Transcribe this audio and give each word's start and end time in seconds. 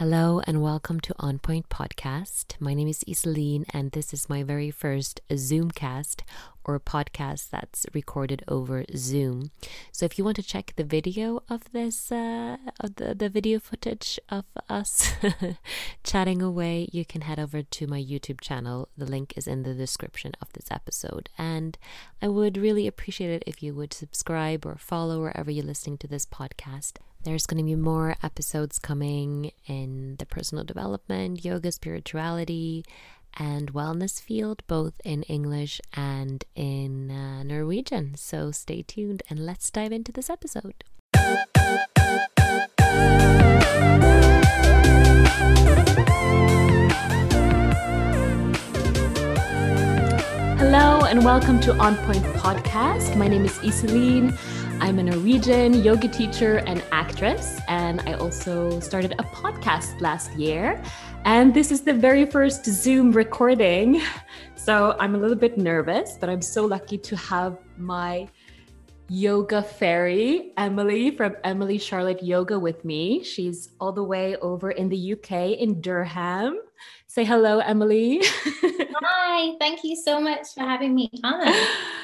Hello 0.00 0.40
and 0.46 0.62
welcome 0.62 0.98
to 1.00 1.14
On 1.18 1.38
Point 1.38 1.68
Podcast. 1.68 2.58
My 2.58 2.72
name 2.72 2.88
is 2.88 3.04
Iseline, 3.04 3.66
and 3.68 3.92
this 3.92 4.14
is 4.14 4.30
my 4.30 4.42
very 4.42 4.70
first 4.70 5.20
Zoomcast 5.28 6.22
or 6.64 6.80
podcast 6.80 7.50
that's 7.50 7.84
recorded 7.92 8.42
over 8.48 8.86
Zoom. 8.96 9.50
So 9.92 10.06
if 10.06 10.16
you 10.16 10.24
want 10.24 10.36
to 10.36 10.42
check 10.42 10.72
the 10.76 10.84
video 10.84 11.42
of 11.50 11.70
this, 11.72 12.10
uh, 12.10 12.56
the, 12.82 13.14
the 13.14 13.28
video 13.28 13.58
footage 13.58 14.18
of 14.30 14.46
us 14.70 15.12
chatting 16.02 16.40
away, 16.40 16.88
you 16.92 17.04
can 17.04 17.20
head 17.20 17.38
over 17.38 17.62
to 17.62 17.86
my 17.86 18.02
YouTube 18.02 18.40
channel. 18.40 18.88
The 18.96 19.04
link 19.04 19.34
is 19.36 19.46
in 19.46 19.64
the 19.64 19.74
description 19.74 20.32
of 20.40 20.50
this 20.54 20.70
episode. 20.70 21.28
And 21.36 21.76
I 22.22 22.28
would 22.28 22.56
really 22.56 22.86
appreciate 22.86 23.32
it 23.32 23.44
if 23.46 23.62
you 23.62 23.74
would 23.74 23.92
subscribe 23.92 24.64
or 24.64 24.76
follow 24.76 25.20
wherever 25.20 25.50
you're 25.50 25.62
listening 25.62 25.98
to 25.98 26.08
this 26.08 26.24
podcast. 26.24 26.92
There's 27.22 27.44
going 27.44 27.58
to 27.58 27.64
be 27.64 27.74
more 27.74 28.16
episodes 28.22 28.78
coming 28.78 29.52
in 29.66 30.16
the 30.18 30.24
personal 30.24 30.64
development, 30.64 31.44
yoga, 31.44 31.70
spirituality, 31.70 32.82
and 33.38 33.74
wellness 33.74 34.22
field, 34.22 34.62
both 34.66 34.94
in 35.04 35.24
English 35.24 35.82
and 35.92 36.42
in 36.54 37.10
uh, 37.10 37.42
Norwegian. 37.42 38.14
So 38.14 38.52
stay 38.52 38.80
tuned 38.80 39.22
and 39.28 39.38
let's 39.38 39.70
dive 39.70 39.92
into 39.92 40.12
this 40.12 40.30
episode. 40.30 40.82
Hello 50.56 51.04
and 51.04 51.22
welcome 51.22 51.60
to 51.60 51.74
On 51.74 51.96
Point 51.96 52.24
Podcast. 52.36 53.14
My 53.16 53.28
name 53.28 53.44
is 53.44 53.58
Iseline. 53.58 54.38
I'm 54.80 54.98
a 54.98 55.02
Norwegian 55.02 55.84
yoga 55.84 56.08
teacher 56.08 56.62
and 56.66 56.82
actress, 56.90 57.60
and 57.68 58.00
I 58.06 58.14
also 58.14 58.80
started 58.80 59.12
a 59.12 59.24
podcast 59.24 60.00
last 60.00 60.32
year. 60.32 60.82
And 61.26 61.52
this 61.52 61.70
is 61.70 61.82
the 61.82 61.92
very 61.92 62.24
first 62.24 62.64
Zoom 62.64 63.12
recording. 63.12 64.00
So 64.56 64.94
I'm 65.00 65.14
a 65.14 65.18
little 65.18 65.38
bit 65.38 65.56
nervous, 65.56 66.18
but 66.20 66.28
I'm 66.28 66.42
so 66.42 66.66
lucky 66.66 66.98
to 66.98 67.16
have 67.16 67.56
my 67.78 68.28
yoga 69.08 69.62
fairy, 69.62 70.52
Emily 70.58 71.16
from 71.16 71.34
Emily 71.44 71.78
Charlotte 71.78 72.22
Yoga, 72.22 72.58
with 72.58 72.84
me. 72.84 73.24
She's 73.24 73.70
all 73.80 73.90
the 73.90 74.04
way 74.04 74.36
over 74.36 74.70
in 74.70 74.90
the 74.90 75.14
UK 75.14 75.58
in 75.58 75.80
Durham. 75.80 76.60
Say 77.06 77.24
hello, 77.24 77.60
Emily. 77.60 78.20
Hi, 78.22 79.56
thank 79.58 79.82
you 79.82 79.96
so 79.96 80.20
much 80.20 80.52
for 80.52 80.60
having 80.60 80.94
me 80.94 81.10
on. 81.24 81.54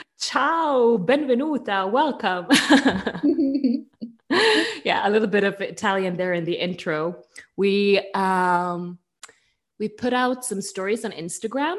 Ciao, 0.19 0.97
benvenuta, 0.99 1.91
welcome. 1.91 2.47
yeah, 4.85 5.07
a 5.07 5.11
little 5.11 5.29
bit 5.29 5.45
of 5.45 5.61
Italian 5.61 6.17
there 6.17 6.33
in 6.33 6.45
the 6.45 6.55
intro. 6.55 7.23
We 7.57 7.99
um 8.13 8.99
we 9.79 9.89
put 9.89 10.13
out 10.13 10.45
some 10.45 10.63
stories 10.63 11.05
on 11.05 11.13
Instagram 11.13 11.77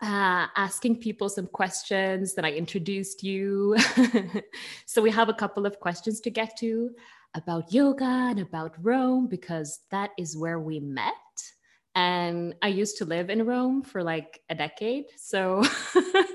uh, 0.00 0.46
asking 0.56 0.96
people 0.96 1.28
some 1.28 1.46
questions. 1.46 2.34
Then 2.34 2.44
I 2.44 2.52
introduced 2.52 3.22
you. 3.22 3.76
so 4.86 5.02
we 5.02 5.10
have 5.10 5.28
a 5.28 5.34
couple 5.34 5.66
of 5.66 5.80
questions 5.80 6.20
to 6.20 6.30
get 6.30 6.56
to 6.58 6.90
about 7.34 7.72
yoga 7.72 8.04
and 8.04 8.40
about 8.40 8.74
Rome 8.80 9.26
because 9.26 9.80
that 9.90 10.10
is 10.18 10.36
where 10.36 10.58
we 10.58 10.80
met. 10.80 11.14
And 11.94 12.54
I 12.62 12.68
used 12.68 12.98
to 12.98 13.04
live 13.04 13.30
in 13.30 13.44
Rome 13.44 13.82
for 13.82 14.02
like 14.02 14.40
a 14.48 14.54
decade. 14.54 15.06
So 15.16 15.64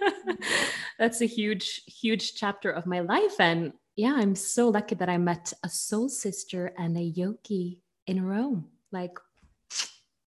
that's 0.99 1.21
a 1.21 1.25
huge, 1.25 1.81
huge 1.85 2.35
chapter 2.35 2.69
of 2.69 2.85
my 2.85 2.99
life. 2.99 3.39
And 3.39 3.73
yeah, 3.95 4.15
I'm 4.17 4.35
so 4.35 4.69
lucky 4.69 4.95
that 4.95 5.09
I 5.09 5.17
met 5.17 5.53
a 5.63 5.69
soul 5.69 6.09
sister 6.09 6.73
and 6.77 6.97
a 6.97 7.01
yogi 7.01 7.79
in 8.05 8.25
Rome. 8.25 8.67
Like, 8.91 9.17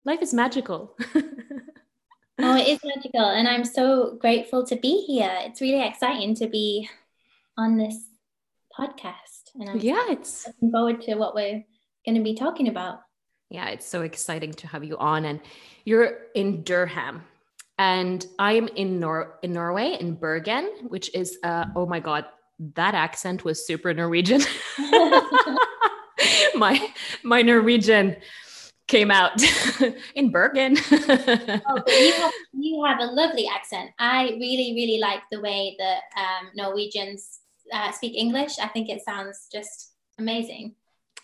life 0.05 0.21
is 0.21 0.33
magical. 0.33 0.97
oh, 1.15 2.57
it 2.57 2.67
is 2.67 2.79
magical. 2.83 3.25
And 3.25 3.47
I'm 3.47 3.63
so 3.63 4.17
grateful 4.19 4.65
to 4.67 4.75
be 4.75 5.05
here. 5.05 5.31
It's 5.41 5.61
really 5.61 5.85
exciting 5.85 6.35
to 6.35 6.47
be 6.47 6.89
on 7.57 7.77
this 7.77 7.97
podcast. 8.77 9.51
And 9.55 9.69
I'm 9.69 9.79
yeah, 9.79 10.03
it's 10.09 10.47
looking 10.47 10.71
forward 10.71 11.01
to 11.03 11.15
what 11.15 11.35
we're 11.35 11.63
going 12.05 12.15
to 12.15 12.23
be 12.23 12.35
talking 12.35 12.67
about. 12.67 12.99
Yeah, 13.53 13.67
it's 13.67 13.85
so 13.85 14.01
exciting 14.01 14.51
to 14.53 14.67
have 14.67 14.83
you 14.83 14.97
on. 14.97 15.25
And 15.25 15.39
you're 15.85 16.17
in 16.33 16.63
Durham. 16.63 17.21
And 17.77 18.25
I'm 18.39 18.67
in 18.69 18.99
Nor 18.99 19.37
in 19.43 19.53
Norway, 19.53 19.95
in 19.99 20.15
Bergen, 20.15 20.69
which 20.87 21.13
is 21.13 21.37
uh 21.43 21.65
oh 21.75 21.85
my 21.85 21.99
god, 21.99 22.25
that 22.75 22.95
accent 22.95 23.45
was 23.45 23.65
super 23.65 23.93
Norwegian. 23.93 24.41
my 26.55 26.91
my 27.23 27.43
Norwegian 27.43 28.15
came 28.87 29.11
out 29.11 29.33
in 30.15 30.31
Bergen. 30.31 30.75
oh, 30.91 31.83
you, 31.87 32.13
have, 32.13 32.33
you 32.53 32.83
have 32.85 32.99
a 32.99 33.05
lovely 33.05 33.47
accent. 33.47 33.91
I 33.97 34.35
really, 34.39 34.73
really 34.75 34.99
like 34.99 35.21
the 35.31 35.41
way 35.41 35.75
that 35.79 36.01
um, 36.17 36.49
Norwegians 36.55 37.39
uh, 37.71 37.91
speak 37.91 38.15
English. 38.15 38.59
I 38.59 38.67
think 38.67 38.89
it 38.89 39.01
sounds 39.03 39.47
just 39.51 39.93
amazing. 40.19 40.75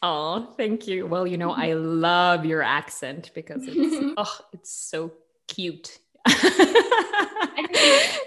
Oh, 0.01 0.53
thank 0.55 0.87
you. 0.87 1.05
Well, 1.05 1.27
you 1.27 1.37
know, 1.37 1.51
I 1.51 1.73
love 1.73 2.45
your 2.45 2.61
accent 2.61 3.31
because 3.35 3.63
it's 3.65 4.13
oh, 4.17 4.37
it's 4.53 4.71
so 4.71 5.11
cute. 5.47 5.99
I 6.25 7.67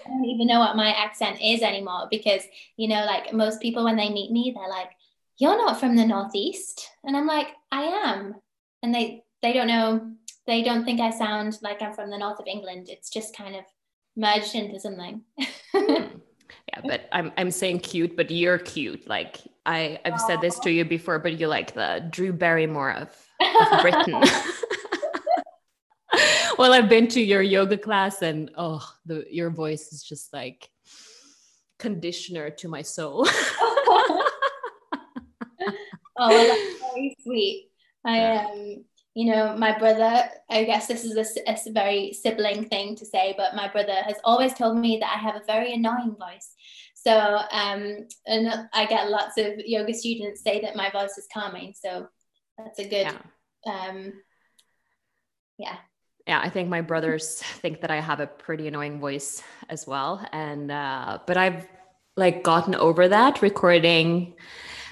don't 0.06 0.24
even 0.24 0.46
know 0.46 0.58
what 0.58 0.76
my 0.76 0.92
accent 0.92 1.38
is 1.42 1.62
anymore 1.62 2.08
because 2.10 2.42
you 2.76 2.88
know, 2.88 3.04
like 3.04 3.32
most 3.32 3.60
people 3.60 3.84
when 3.84 3.96
they 3.96 4.10
meet 4.10 4.30
me, 4.30 4.52
they're 4.54 4.68
like, 4.68 4.90
"You're 5.38 5.56
not 5.56 5.80
from 5.80 5.96
the 5.96 6.06
northeast," 6.06 6.90
and 7.04 7.16
I'm 7.16 7.26
like, 7.26 7.48
"I 7.70 7.82
am," 7.82 8.34
and 8.82 8.94
they 8.94 9.24
they 9.40 9.52
don't 9.52 9.66
know, 9.66 10.12
they 10.46 10.62
don't 10.62 10.84
think 10.84 11.00
I 11.00 11.10
sound 11.10 11.58
like 11.62 11.80
I'm 11.80 11.94
from 11.94 12.10
the 12.10 12.18
north 12.18 12.38
of 12.38 12.46
England. 12.46 12.88
It's 12.90 13.10
just 13.10 13.36
kind 13.36 13.56
of 13.56 13.64
merged 14.16 14.54
into 14.54 14.78
something. 14.80 15.22
Hmm. 15.74 16.18
yeah, 16.68 16.80
but 16.84 17.08
I'm 17.12 17.32
I'm 17.38 17.50
saying 17.50 17.80
cute, 17.80 18.14
but 18.14 18.30
you're 18.30 18.58
cute. 18.58 19.08
Like 19.08 19.38
I 19.64 19.98
I've 20.04 20.14
Aww. 20.14 20.26
said 20.26 20.40
this 20.40 20.58
to 20.60 20.70
you 20.70 20.84
before, 20.84 21.18
but 21.18 21.38
you're 21.38 21.48
like 21.48 21.74
the 21.74 22.06
Drew 22.10 22.32
Barrymore 22.32 22.92
of, 22.92 23.08
of 23.40 23.80
Britain. 23.82 24.14
well, 26.58 26.72
I've 26.72 26.88
been 26.88 27.08
to 27.08 27.20
your 27.20 27.42
yoga 27.42 27.78
class, 27.78 28.22
and 28.22 28.50
oh, 28.56 28.86
the 29.06 29.24
your 29.30 29.50
voice 29.50 29.92
is 29.92 30.02
just 30.02 30.32
like 30.32 30.68
conditioner 31.78 32.50
to 32.50 32.68
my 32.68 32.82
soul. 32.82 33.26
oh, 33.28 34.26
well, 36.18 36.46
that's 36.46 36.80
very 36.80 37.16
sweet. 37.22 37.68
I 38.04 38.36
um 38.36 38.84
you 39.14 39.30
know, 39.30 39.54
my 39.58 39.78
brother, 39.78 40.24
I 40.48 40.64
guess 40.64 40.86
this 40.86 41.04
is 41.04 41.16
a, 41.16 41.50
a, 41.50 41.72
very 41.72 42.14
sibling 42.14 42.64
thing 42.64 42.96
to 42.96 43.04
say, 43.04 43.34
but 43.36 43.54
my 43.54 43.68
brother 43.68 43.96
has 44.06 44.16
always 44.24 44.54
told 44.54 44.78
me 44.78 44.98
that 45.00 45.12
I 45.14 45.18
have 45.18 45.36
a 45.36 45.44
very 45.46 45.74
annoying 45.74 46.16
voice. 46.18 46.54
So, 47.04 47.40
um, 47.50 48.06
and 48.26 48.68
I 48.72 48.86
get 48.86 49.10
lots 49.10 49.36
of 49.36 49.58
yoga 49.58 49.92
students 49.92 50.42
say 50.42 50.60
that 50.60 50.76
my 50.76 50.90
voice 50.90 51.18
is 51.18 51.26
calming. 51.32 51.74
So 51.80 52.06
that's 52.56 52.78
a 52.78 52.84
good, 52.84 53.12
yeah. 53.66 53.88
um, 53.88 54.12
yeah. 55.58 55.76
Yeah, 56.28 56.40
I 56.40 56.48
think 56.48 56.68
my 56.68 56.80
brothers 56.80 57.42
think 57.60 57.80
that 57.80 57.90
I 57.90 58.00
have 58.00 58.20
a 58.20 58.26
pretty 58.26 58.68
annoying 58.68 59.00
voice 59.00 59.42
as 59.68 59.86
well. 59.86 60.24
And, 60.32 60.70
uh, 60.70 61.18
but 61.26 61.36
I've 61.36 61.66
like 62.16 62.44
gotten 62.44 62.74
over 62.76 63.08
that 63.08 63.42
recording 63.42 64.34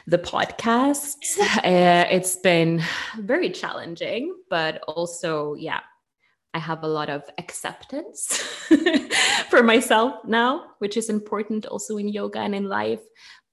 the 0.07 0.19
podcast. 0.19 1.17
Uh, 1.61 2.07
it's 2.11 2.37
been 2.37 2.83
very 3.19 3.51
challenging, 3.51 4.35
but 4.49 4.83
also, 4.89 5.55
yeah, 5.55 5.81
I 6.55 6.59
have 6.59 6.83
a 6.83 6.89
lot 6.89 7.09
of 7.09 7.23
acceptance 7.39 8.37
for 9.51 9.63
myself 9.63 10.25
now, 10.27 10.73
which 10.79 10.97
is 10.97 11.09
important 11.09 11.67
also 11.67 11.97
in 11.97 12.09
yoga 12.09 12.41
and 12.41 12.55
in 12.55 12.65
life. 12.65 13.01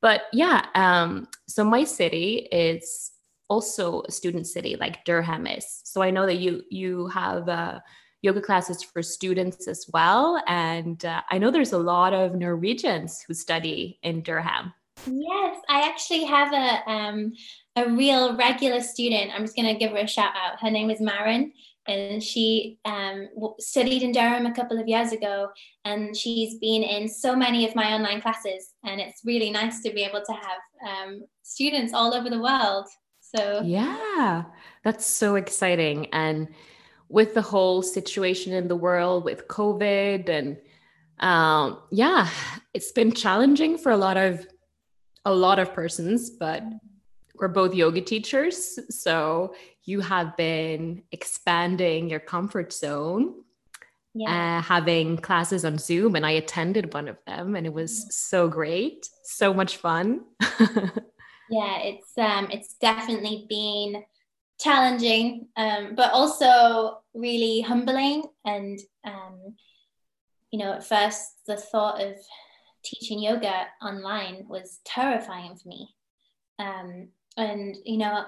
But 0.01 0.23
yeah, 0.33 0.65
um, 0.75 1.27
so 1.47 1.63
my 1.63 1.83
city 1.83 2.47
is 2.51 3.11
also 3.49 4.03
a 4.07 4.11
student 4.11 4.47
city, 4.47 4.75
like 4.79 5.05
Durham 5.05 5.47
is. 5.47 5.81
So 5.83 6.01
I 6.01 6.11
know 6.11 6.25
that 6.25 6.37
you 6.37 6.63
you 6.69 7.07
have 7.07 7.47
uh, 7.49 7.79
yoga 8.21 8.41
classes 8.41 8.83
for 8.83 9.01
students 9.01 9.67
as 9.67 9.85
well, 9.93 10.41
and 10.47 11.03
uh, 11.05 11.21
I 11.29 11.37
know 11.37 11.51
there's 11.51 11.73
a 11.73 11.77
lot 11.77 12.13
of 12.13 12.35
Norwegians 12.35 13.23
who 13.27 13.33
study 13.33 13.99
in 14.03 14.21
Durham. 14.21 14.73
Yes, 15.05 15.57
I 15.69 15.87
actually 15.87 16.25
have 16.25 16.53
a 16.53 16.91
um, 16.91 17.33
a 17.75 17.89
real 17.89 18.35
regular 18.35 18.81
student. 18.81 19.31
I'm 19.33 19.43
just 19.43 19.55
going 19.55 19.67
to 19.67 19.79
give 19.79 19.91
her 19.91 19.97
a 19.97 20.07
shout 20.07 20.33
out. 20.35 20.59
Her 20.59 20.71
name 20.71 20.89
is 20.89 20.99
Marin, 20.99 21.53
and 21.87 22.21
she 22.21 22.79
um, 22.85 23.29
studied 23.59 24.03
in 24.03 24.11
Durham 24.11 24.45
a 24.45 24.53
couple 24.53 24.79
of 24.79 24.87
years 24.87 25.11
ago, 25.11 25.49
and 25.85 26.15
she's 26.15 26.57
been 26.59 26.83
in 26.83 27.07
so 27.07 27.35
many 27.35 27.67
of 27.67 27.75
my 27.75 27.93
online 27.93 28.21
classes. 28.21 28.73
And 28.83 28.99
it's 28.99 29.21
really 29.25 29.49
nice 29.49 29.81
to 29.83 29.91
be 29.91 30.03
able 30.03 30.21
to 30.25 30.33
have 30.33 31.07
um, 31.07 31.23
students 31.43 31.93
all 31.93 32.13
over 32.13 32.29
the 32.29 32.41
world. 32.41 32.87
So 33.21 33.61
yeah, 33.63 34.43
that's 34.83 35.05
so 35.05 35.35
exciting. 35.35 36.07
And 36.13 36.49
with 37.09 37.33
the 37.33 37.41
whole 37.41 37.81
situation 37.81 38.53
in 38.53 38.67
the 38.67 38.75
world 38.75 39.23
with 39.23 39.47
COVID 39.47 40.29
and 40.29 40.57
um, 41.19 41.79
yeah, 41.89 42.29
it's 42.73 42.91
been 42.91 43.11
challenging 43.11 43.77
for 43.77 43.91
a 43.91 43.97
lot 43.97 44.17
of 44.17 44.45
a 45.25 45.33
lot 45.33 45.59
of 45.59 45.73
persons, 45.73 46.29
but 46.29 46.63
we're 47.35 47.47
both 47.47 47.73
yoga 47.73 48.01
teachers. 48.01 48.79
So 48.89 49.53
you 49.87 50.01
have 50.01 50.37
been 50.37 51.01
expanding 51.11 52.09
your 52.09 52.19
comfort 52.19 52.71
zone 52.71 53.43
yeah. 54.17 54.57
Uh, 54.57 54.61
having 54.63 55.17
classes 55.17 55.63
on 55.63 55.77
Zoom, 55.77 56.15
and 56.15 56.25
I 56.25 56.31
attended 56.31 56.91
one 56.91 57.07
of 57.07 57.17
them, 57.27 57.55
and 57.55 57.67
it 57.67 57.73
was 57.73 57.91
mm-hmm. 57.91 58.09
so 58.09 58.47
great, 58.47 59.07
so 59.23 59.53
much 59.53 59.77
fun. 59.77 60.21
yeah, 61.51 61.81
it's 61.81 62.17
um, 62.17 62.47
it's 62.51 62.73
definitely 62.81 63.45
been 63.47 64.03
challenging, 64.59 65.49
um, 65.55 65.93
but 65.95 66.11
also 66.13 67.01
really 67.13 67.61
humbling. 67.61 68.23
And 68.43 68.79
um, 69.03 69.55
you 70.49 70.59
know, 70.59 70.73
at 70.73 70.87
first, 70.87 71.21
the 71.45 71.57
thought 71.57 72.01
of 72.01 72.15
teaching 72.83 73.19
yoga 73.19 73.67
online 73.83 74.45
was 74.47 74.79
terrifying 74.83 75.57
for 75.57 75.67
me. 75.67 75.93
Um, 76.57 77.09
and 77.37 77.77
you 77.85 77.97
know, 77.97 78.25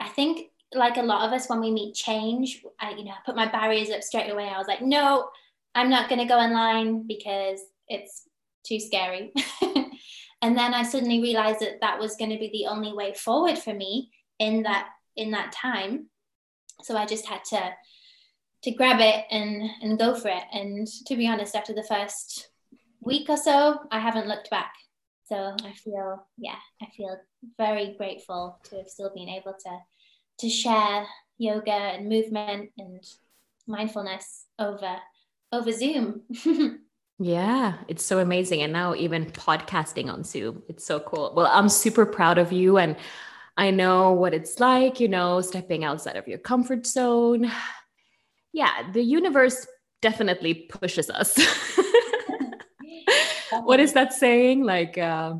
I 0.00 0.08
think 0.08 0.48
like 0.74 0.96
a 0.96 1.02
lot 1.02 1.26
of 1.26 1.32
us 1.32 1.48
when 1.48 1.60
we 1.60 1.70
meet 1.70 1.94
change, 1.94 2.62
I 2.80 2.90
you 2.90 3.04
know 3.04 3.14
put 3.24 3.36
my 3.36 3.50
barriers 3.50 3.90
up 3.90 4.02
straight 4.02 4.30
away. 4.30 4.48
I 4.48 4.58
was 4.58 4.66
like, 4.66 4.82
no, 4.82 5.28
I'm 5.74 5.90
not 5.90 6.08
going 6.08 6.20
to 6.20 6.26
go 6.26 6.38
online 6.38 7.06
because 7.06 7.60
it's 7.88 8.22
too 8.66 8.80
scary. 8.80 9.32
and 10.42 10.56
then 10.56 10.74
I 10.74 10.82
suddenly 10.82 11.20
realized 11.20 11.60
that 11.60 11.80
that 11.80 11.98
was 11.98 12.16
going 12.16 12.30
to 12.30 12.38
be 12.38 12.50
the 12.50 12.66
only 12.66 12.92
way 12.92 13.14
forward 13.14 13.58
for 13.58 13.74
me 13.74 14.10
in 14.38 14.62
that 14.64 14.88
in 15.16 15.30
that 15.32 15.52
time. 15.52 16.06
So 16.82 16.96
I 16.96 17.06
just 17.06 17.26
had 17.26 17.44
to 17.50 17.72
to 18.64 18.70
grab 18.72 19.00
it 19.00 19.24
and 19.30 19.70
and 19.82 19.98
go 19.98 20.14
for 20.14 20.28
it. 20.28 20.44
And 20.52 20.86
to 21.06 21.16
be 21.16 21.28
honest, 21.28 21.54
after 21.54 21.72
the 21.72 21.84
first 21.84 22.48
week 23.00 23.28
or 23.28 23.36
so, 23.36 23.80
I 23.90 24.00
haven't 24.00 24.28
looked 24.28 24.50
back. 24.50 24.72
So 25.28 25.56
I 25.64 25.72
feel, 25.72 26.24
yeah, 26.38 26.58
I 26.80 26.86
feel 26.96 27.16
very 27.58 27.94
grateful 27.98 28.60
to 28.64 28.76
have 28.76 28.88
still 28.88 29.10
been 29.12 29.28
able 29.28 29.54
to 29.54 29.78
to 30.38 30.48
share 30.48 31.06
yoga 31.38 31.72
and 31.72 32.08
movement 32.08 32.70
and 32.78 33.04
mindfulness 33.66 34.46
over 34.58 34.96
over 35.52 35.72
Zoom. 35.72 36.22
yeah, 37.18 37.74
it's 37.88 38.04
so 38.04 38.18
amazing. 38.18 38.62
And 38.62 38.72
now 38.72 38.94
even 38.94 39.26
podcasting 39.26 40.12
on 40.12 40.24
Zoom. 40.24 40.62
It's 40.68 40.84
so 40.84 41.00
cool. 41.00 41.32
Well, 41.36 41.48
I'm 41.50 41.68
super 41.68 42.06
proud 42.06 42.38
of 42.38 42.52
you 42.52 42.78
and 42.78 42.96
I 43.56 43.70
know 43.70 44.12
what 44.12 44.34
it's 44.34 44.60
like, 44.60 45.00
you 45.00 45.08
know, 45.08 45.40
stepping 45.40 45.84
outside 45.84 46.16
of 46.16 46.28
your 46.28 46.38
comfort 46.38 46.86
zone. 46.86 47.50
Yeah, 48.52 48.90
the 48.90 49.02
universe 49.02 49.66
definitely 50.00 50.54
pushes 50.54 51.10
us. 51.10 51.36
what 53.64 53.80
is 53.80 53.92
that 53.92 54.14
saying? 54.14 54.64
Like, 54.64 54.96
uh, 54.96 55.34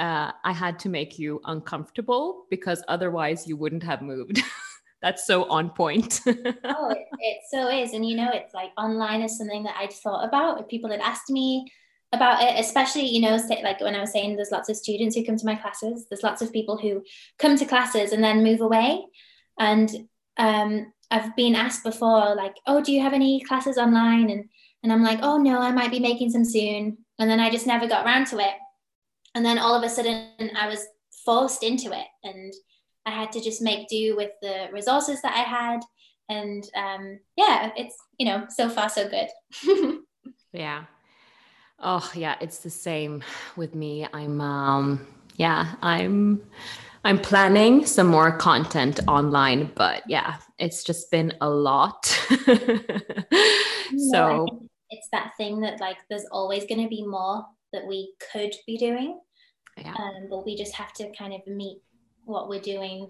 uh, 0.00 0.32
I 0.42 0.52
had 0.52 0.78
to 0.80 0.88
make 0.88 1.18
you 1.18 1.40
uncomfortable 1.44 2.46
because 2.50 2.82
otherwise 2.88 3.46
you 3.46 3.56
wouldn't 3.56 3.82
have 3.82 4.00
moved. 4.00 4.42
That's 5.02 5.26
so 5.26 5.48
on 5.50 5.70
point. 5.70 6.20
oh, 6.26 6.90
it, 6.90 7.06
it, 7.18 7.38
so 7.50 7.68
is. 7.68 7.92
And 7.92 8.04
you 8.04 8.16
know, 8.16 8.30
it's 8.32 8.54
like 8.54 8.70
online 8.76 9.22
is 9.22 9.36
something 9.36 9.62
that 9.64 9.76
I'd 9.78 9.92
thought 9.92 10.26
about. 10.26 10.60
If 10.60 10.68
people 10.68 10.90
had 10.90 11.00
asked 11.00 11.30
me 11.30 11.70
about 12.12 12.42
it, 12.42 12.58
especially, 12.58 13.06
you 13.06 13.20
know, 13.20 13.36
say, 13.36 13.62
like 13.62 13.80
when 13.80 13.94
I 13.94 14.00
was 14.00 14.12
saying 14.12 14.36
there's 14.36 14.50
lots 14.50 14.68
of 14.68 14.76
students 14.76 15.14
who 15.14 15.24
come 15.24 15.36
to 15.36 15.46
my 15.46 15.54
classes, 15.54 16.06
there's 16.08 16.22
lots 16.22 16.42
of 16.42 16.52
people 16.52 16.76
who 16.76 17.02
come 17.38 17.56
to 17.56 17.64
classes 17.64 18.12
and 18.12 18.24
then 18.24 18.42
move 18.42 18.60
away. 18.60 19.04
And 19.58 19.90
um, 20.38 20.92
I've 21.10 21.36
been 21.36 21.54
asked 21.54 21.84
before, 21.84 22.34
like, 22.34 22.56
oh, 22.66 22.82
do 22.82 22.92
you 22.92 23.02
have 23.02 23.12
any 23.12 23.42
classes 23.42 23.78
online? 23.78 24.30
And 24.30 24.48
and 24.82 24.92
I'm 24.92 25.02
like, 25.02 25.18
oh 25.22 25.36
no, 25.36 25.60
I 25.60 25.72
might 25.72 25.90
be 25.90 26.00
making 26.00 26.30
some 26.30 26.44
soon. 26.44 26.96
And 27.18 27.28
then 27.28 27.38
I 27.38 27.50
just 27.50 27.66
never 27.66 27.86
got 27.86 28.06
around 28.06 28.28
to 28.28 28.38
it. 28.38 28.54
And 29.34 29.44
then 29.44 29.58
all 29.58 29.74
of 29.74 29.82
a 29.82 29.88
sudden 29.88 30.50
I 30.56 30.68
was 30.68 30.86
forced 31.24 31.62
into 31.62 31.92
it. 31.92 32.06
And 32.24 32.52
I 33.06 33.10
had 33.10 33.32
to 33.32 33.40
just 33.40 33.62
make 33.62 33.88
do 33.88 34.16
with 34.16 34.30
the 34.42 34.68
resources 34.72 35.22
that 35.22 35.34
I 35.34 35.40
had. 35.40 35.80
And 36.28 36.64
um, 36.76 37.20
yeah, 37.36 37.70
it's, 37.76 37.96
you 38.18 38.26
know, 38.26 38.46
so 38.48 38.68
far 38.68 38.88
so 38.88 39.08
good. 39.08 40.00
yeah. 40.52 40.84
Oh, 41.78 42.10
yeah, 42.14 42.36
it's 42.40 42.58
the 42.58 42.70
same 42.70 43.24
with 43.56 43.74
me. 43.74 44.06
I'm, 44.12 44.40
um, 44.40 45.06
yeah, 45.36 45.74
I'm, 45.80 46.42
I'm 47.04 47.18
planning 47.18 47.86
some 47.86 48.08
more 48.08 48.36
content 48.36 49.00
online, 49.08 49.72
but 49.74 50.02
yeah, 50.06 50.36
it's 50.58 50.84
just 50.84 51.10
been 51.10 51.32
a 51.40 51.48
lot. 51.48 52.04
so 54.12 54.46
it's 54.90 55.08
that 55.12 55.32
thing 55.38 55.60
that 55.60 55.80
like 55.80 55.96
there's 56.10 56.26
always 56.30 56.66
going 56.66 56.82
to 56.82 56.88
be 56.88 57.06
more 57.06 57.46
that 57.72 57.86
we 57.86 58.14
could 58.32 58.54
be 58.66 58.76
doing. 58.76 59.20
Yeah. 59.76 59.94
Um, 59.98 60.26
but 60.28 60.44
we 60.44 60.56
just 60.56 60.74
have 60.74 60.92
to 60.94 61.10
kind 61.16 61.32
of 61.32 61.46
meet 61.46 61.78
what 62.24 62.48
we're 62.48 62.60
doing 62.60 63.08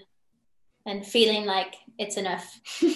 and 0.86 1.06
feeling 1.06 1.44
like 1.44 1.74
it's 1.98 2.16
enough. 2.16 2.60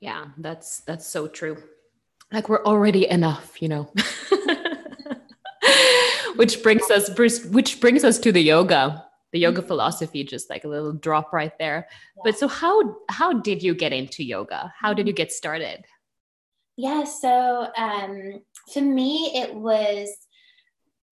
yeah, 0.00 0.26
that's 0.38 0.80
that's 0.80 1.06
so 1.06 1.28
true. 1.28 1.62
Like 2.32 2.48
we're 2.48 2.64
already 2.64 3.08
enough, 3.08 3.60
you 3.60 3.68
know. 3.68 3.92
which 6.36 6.62
brings 6.62 6.90
us 6.90 7.10
which 7.48 7.80
brings 7.80 8.04
us 8.04 8.18
to 8.18 8.30
the 8.30 8.40
yoga 8.40 9.04
the 9.32 9.38
yoga 9.38 9.60
mm-hmm. 9.60 9.68
philosophy 9.68 10.22
just 10.22 10.48
like 10.48 10.64
a 10.64 10.68
little 10.68 10.92
drop 10.92 11.32
right 11.32 11.58
there 11.58 11.88
yeah. 12.16 12.22
but 12.24 12.38
so 12.38 12.46
how 12.46 12.96
how 13.08 13.32
did 13.32 13.62
you 13.62 13.74
get 13.74 13.92
into 13.92 14.22
yoga 14.22 14.72
how 14.78 14.92
did 14.92 15.06
you 15.06 15.12
get 15.12 15.32
started 15.32 15.84
yeah 16.76 17.04
so 17.04 17.68
um 17.76 18.42
for 18.72 18.80
me 18.80 19.32
it 19.34 19.54
was 19.54 20.10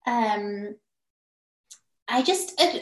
um 0.07 0.75
i 2.07 2.21
just 2.21 2.59
uh, 2.61 2.79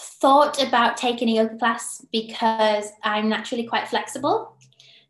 thought 0.00 0.62
about 0.62 0.96
taking 0.96 1.28
a 1.28 1.32
yoga 1.34 1.56
class 1.56 2.04
because 2.12 2.90
I'm 3.02 3.28
naturally 3.28 3.66
quite 3.66 3.88
flexible. 3.88 4.56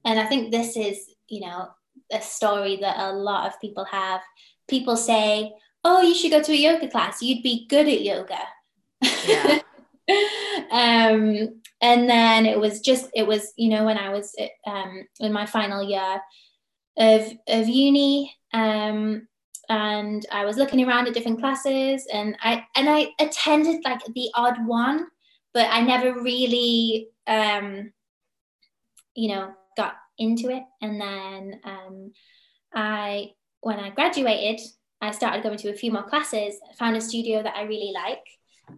And 0.04 0.18
I 0.18 0.26
think 0.26 0.50
this 0.50 0.76
is, 0.76 1.14
you 1.28 1.40
know, 1.40 1.68
a 2.12 2.20
story 2.20 2.76
that 2.80 2.96
a 2.98 3.12
lot 3.12 3.46
of 3.46 3.60
people 3.60 3.84
have. 3.84 4.20
People 4.68 4.96
say, 4.96 5.52
oh, 5.84 6.02
you 6.02 6.14
should 6.14 6.30
go 6.30 6.42
to 6.42 6.52
a 6.52 6.56
yoga 6.56 6.88
class. 6.88 7.22
You'd 7.22 7.42
be 7.42 7.66
good 7.68 7.86
at 7.86 8.02
yoga. 8.02 8.38
Yeah. 9.26 9.60
um, 10.70 11.60
and 11.80 12.10
then 12.10 12.46
it 12.46 12.58
was 12.58 12.80
just, 12.80 13.08
it 13.14 13.26
was, 13.26 13.52
you 13.56 13.68
know, 13.68 13.84
when 13.84 13.98
I 13.98 14.10
was 14.10 14.34
um, 14.66 15.04
in 15.20 15.32
my 15.32 15.46
final 15.46 15.82
year 15.88 16.20
of, 17.00 17.32
of 17.48 17.68
uni, 17.68 18.32
um, 18.52 19.26
and 19.70 20.26
I 20.32 20.44
was 20.44 20.56
looking 20.56 20.86
around 20.86 21.06
at 21.06 21.14
different 21.14 21.38
classes 21.38 22.04
and 22.12 22.36
I 22.42 22.66
and 22.74 22.90
I 22.90 23.10
attended 23.20 23.84
like 23.84 24.00
the 24.04 24.28
odd 24.34 24.66
one, 24.66 25.06
but 25.54 25.68
I 25.70 25.80
never 25.80 26.20
really 26.20 27.08
um, 27.28 27.92
you 29.14 29.28
know 29.28 29.52
got 29.76 29.94
into 30.18 30.50
it. 30.50 30.64
And 30.82 31.00
then 31.00 31.60
um, 31.64 32.12
I 32.74 33.30
when 33.60 33.78
I 33.78 33.90
graduated, 33.90 34.60
I 35.00 35.12
started 35.12 35.44
going 35.44 35.58
to 35.58 35.70
a 35.70 35.74
few 35.74 35.92
more 35.92 36.02
classes, 36.02 36.54
found 36.76 36.96
a 36.96 37.00
studio 37.00 37.40
that 37.40 37.54
I 37.56 37.62
really 37.62 37.92
like, 37.94 38.26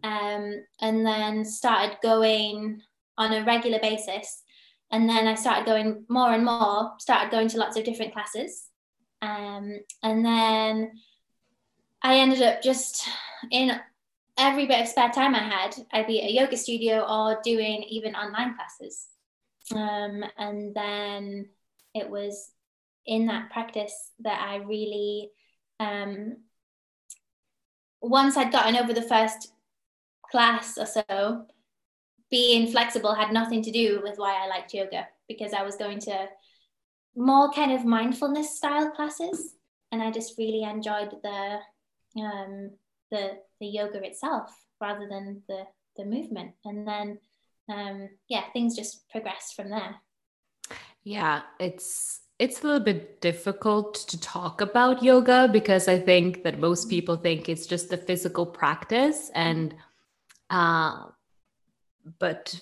um, 0.05 0.63
and 0.83 1.07
then 1.07 1.45
started 1.47 1.97
going 2.03 2.83
on 3.17 3.33
a 3.33 3.45
regular 3.45 3.79
basis. 3.81 4.43
And 4.93 5.09
then 5.09 5.27
I 5.27 5.35
started 5.35 5.65
going 5.65 6.05
more 6.09 6.33
and 6.33 6.45
more, 6.45 6.93
started 6.99 7.31
going 7.31 7.49
to 7.49 7.59
lots 7.59 7.79
of 7.79 7.85
different 7.85 8.13
classes. 8.13 8.69
Um, 9.23 9.81
and 10.03 10.25
then 10.25 10.93
I 12.03 12.19
ended 12.19 12.43
up 12.43 12.63
just 12.63 13.09
in 13.51 13.81
every 14.37 14.67
bit 14.67 14.81
of 14.81 14.89
spare 14.89 15.11
time 15.11 15.35
I 15.35 15.39
had, 15.39 15.77
I'd 15.93 16.07
be 16.07 16.23
at 16.23 16.29
a 16.29 16.33
yoga 16.33 16.57
studio 16.57 17.07
or 17.09 17.41
doing 17.43 17.85
even 17.85 18.15
online 18.15 18.55
classes. 18.55 19.07
Um, 19.75 20.25
and 20.37 20.75
then 20.75 21.49
it 21.95 22.11
was 22.11 22.51
in 23.07 23.27
that 23.27 23.51
practice 23.51 24.11
that 24.21 24.41
I 24.41 24.57
really, 24.57 25.31
um, 25.81 26.37
once 28.01 28.37
I'd 28.37 28.53
gotten 28.53 28.77
over 28.77 28.93
the 28.93 29.03
first 29.03 29.53
class 30.31 30.77
or 30.77 30.87
so, 30.87 31.47
being 32.33 32.67
flexible 32.73 33.15
had 33.15 33.33
nothing 33.33 33.63
to 33.63 33.71
do 33.71 34.01
with 34.03 34.19
why 34.19 34.35
I 34.35 34.49
liked 34.49 34.75
yoga 34.75 35.07
because 35.29 35.53
I 35.53 35.63
was 35.63 35.77
going 35.77 36.01
to 36.01 36.29
more 37.15 37.53
kind 37.53 37.71
of 37.71 37.85
mindfulness 37.85 38.57
style 38.57 38.91
classes 38.91 39.55
and 39.93 40.03
i 40.03 40.11
just 40.11 40.39
really 40.39 40.63
enjoyed 40.63 41.11
the 41.23 41.59
um 42.19 42.71
the 43.13 43.33
the 43.61 43.67
yoga 43.67 44.03
itself 44.03 44.51
rather 44.81 45.07
than 45.09 45.43
the 45.47 45.65
the 45.97 46.05
movement. 46.05 46.53
And 46.65 46.87
then 46.87 47.19
um 47.69 48.09
yeah 48.29 48.45
things 48.53 48.77
just 48.77 49.09
progressed 49.11 49.55
from 49.55 49.71
there. 49.71 49.97
Yeah 51.05 51.43
it's 51.61 52.21
it's 52.39 52.63
a 52.63 52.67
little 52.67 52.85
bit 52.85 53.21
difficult 53.21 53.95
to 54.09 54.21
talk 54.21 54.61
about 54.61 55.03
yoga 55.03 55.49
because 55.53 55.87
i 55.87 55.99
think 55.99 56.43
that 56.43 56.59
most 56.59 56.89
people 56.89 57.17
think 57.17 57.49
it's 57.49 57.67
just 57.67 57.93
a 57.93 57.97
physical 57.97 58.47
practice 58.47 59.31
and 59.35 59.75
uh 60.51 61.05
but 62.19 62.61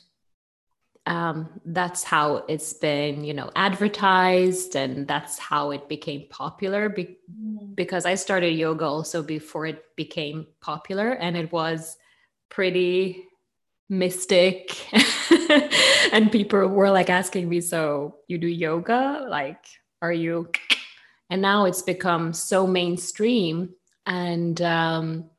um, 1.07 1.49
that's 1.65 2.05
how 2.05 2.45
it's 2.49 2.73
been 2.75 3.25
you 3.25 3.35
know 3.35 3.51
advertised 3.57 4.77
and 4.77 5.09
that's 5.09 5.39
how 5.39 5.71
it 5.71 5.89
became 5.89 6.27
popular 6.29 6.89
be- 6.89 7.19
mm. 7.29 7.75
because 7.75 8.05
i 8.05 8.15
started 8.15 8.51
yoga 8.51 8.85
also 8.85 9.23
before 9.23 9.65
it 9.67 9.83
became 9.97 10.47
popular 10.61 11.13
and 11.13 11.37
it 11.39 11.51
was 11.51 11.97
pretty 12.51 13.25
mystic 13.89 14.77
and 16.13 16.31
people 16.31 16.67
were 16.67 16.91
like 16.91 17.11
asking 17.11 17.49
me, 17.49 17.61
so 17.61 18.17
you 18.29 18.39
do 18.39 18.47
yoga? 18.47 19.27
Like, 19.29 19.65
are 20.03 20.13
you? 20.13 20.51
And 21.33 21.43
now 21.43 21.67
it's 21.67 21.83
become 21.83 22.33
so 22.33 22.67
mainstream. 22.67 23.73
And 24.05 24.61
um, 24.63 25.31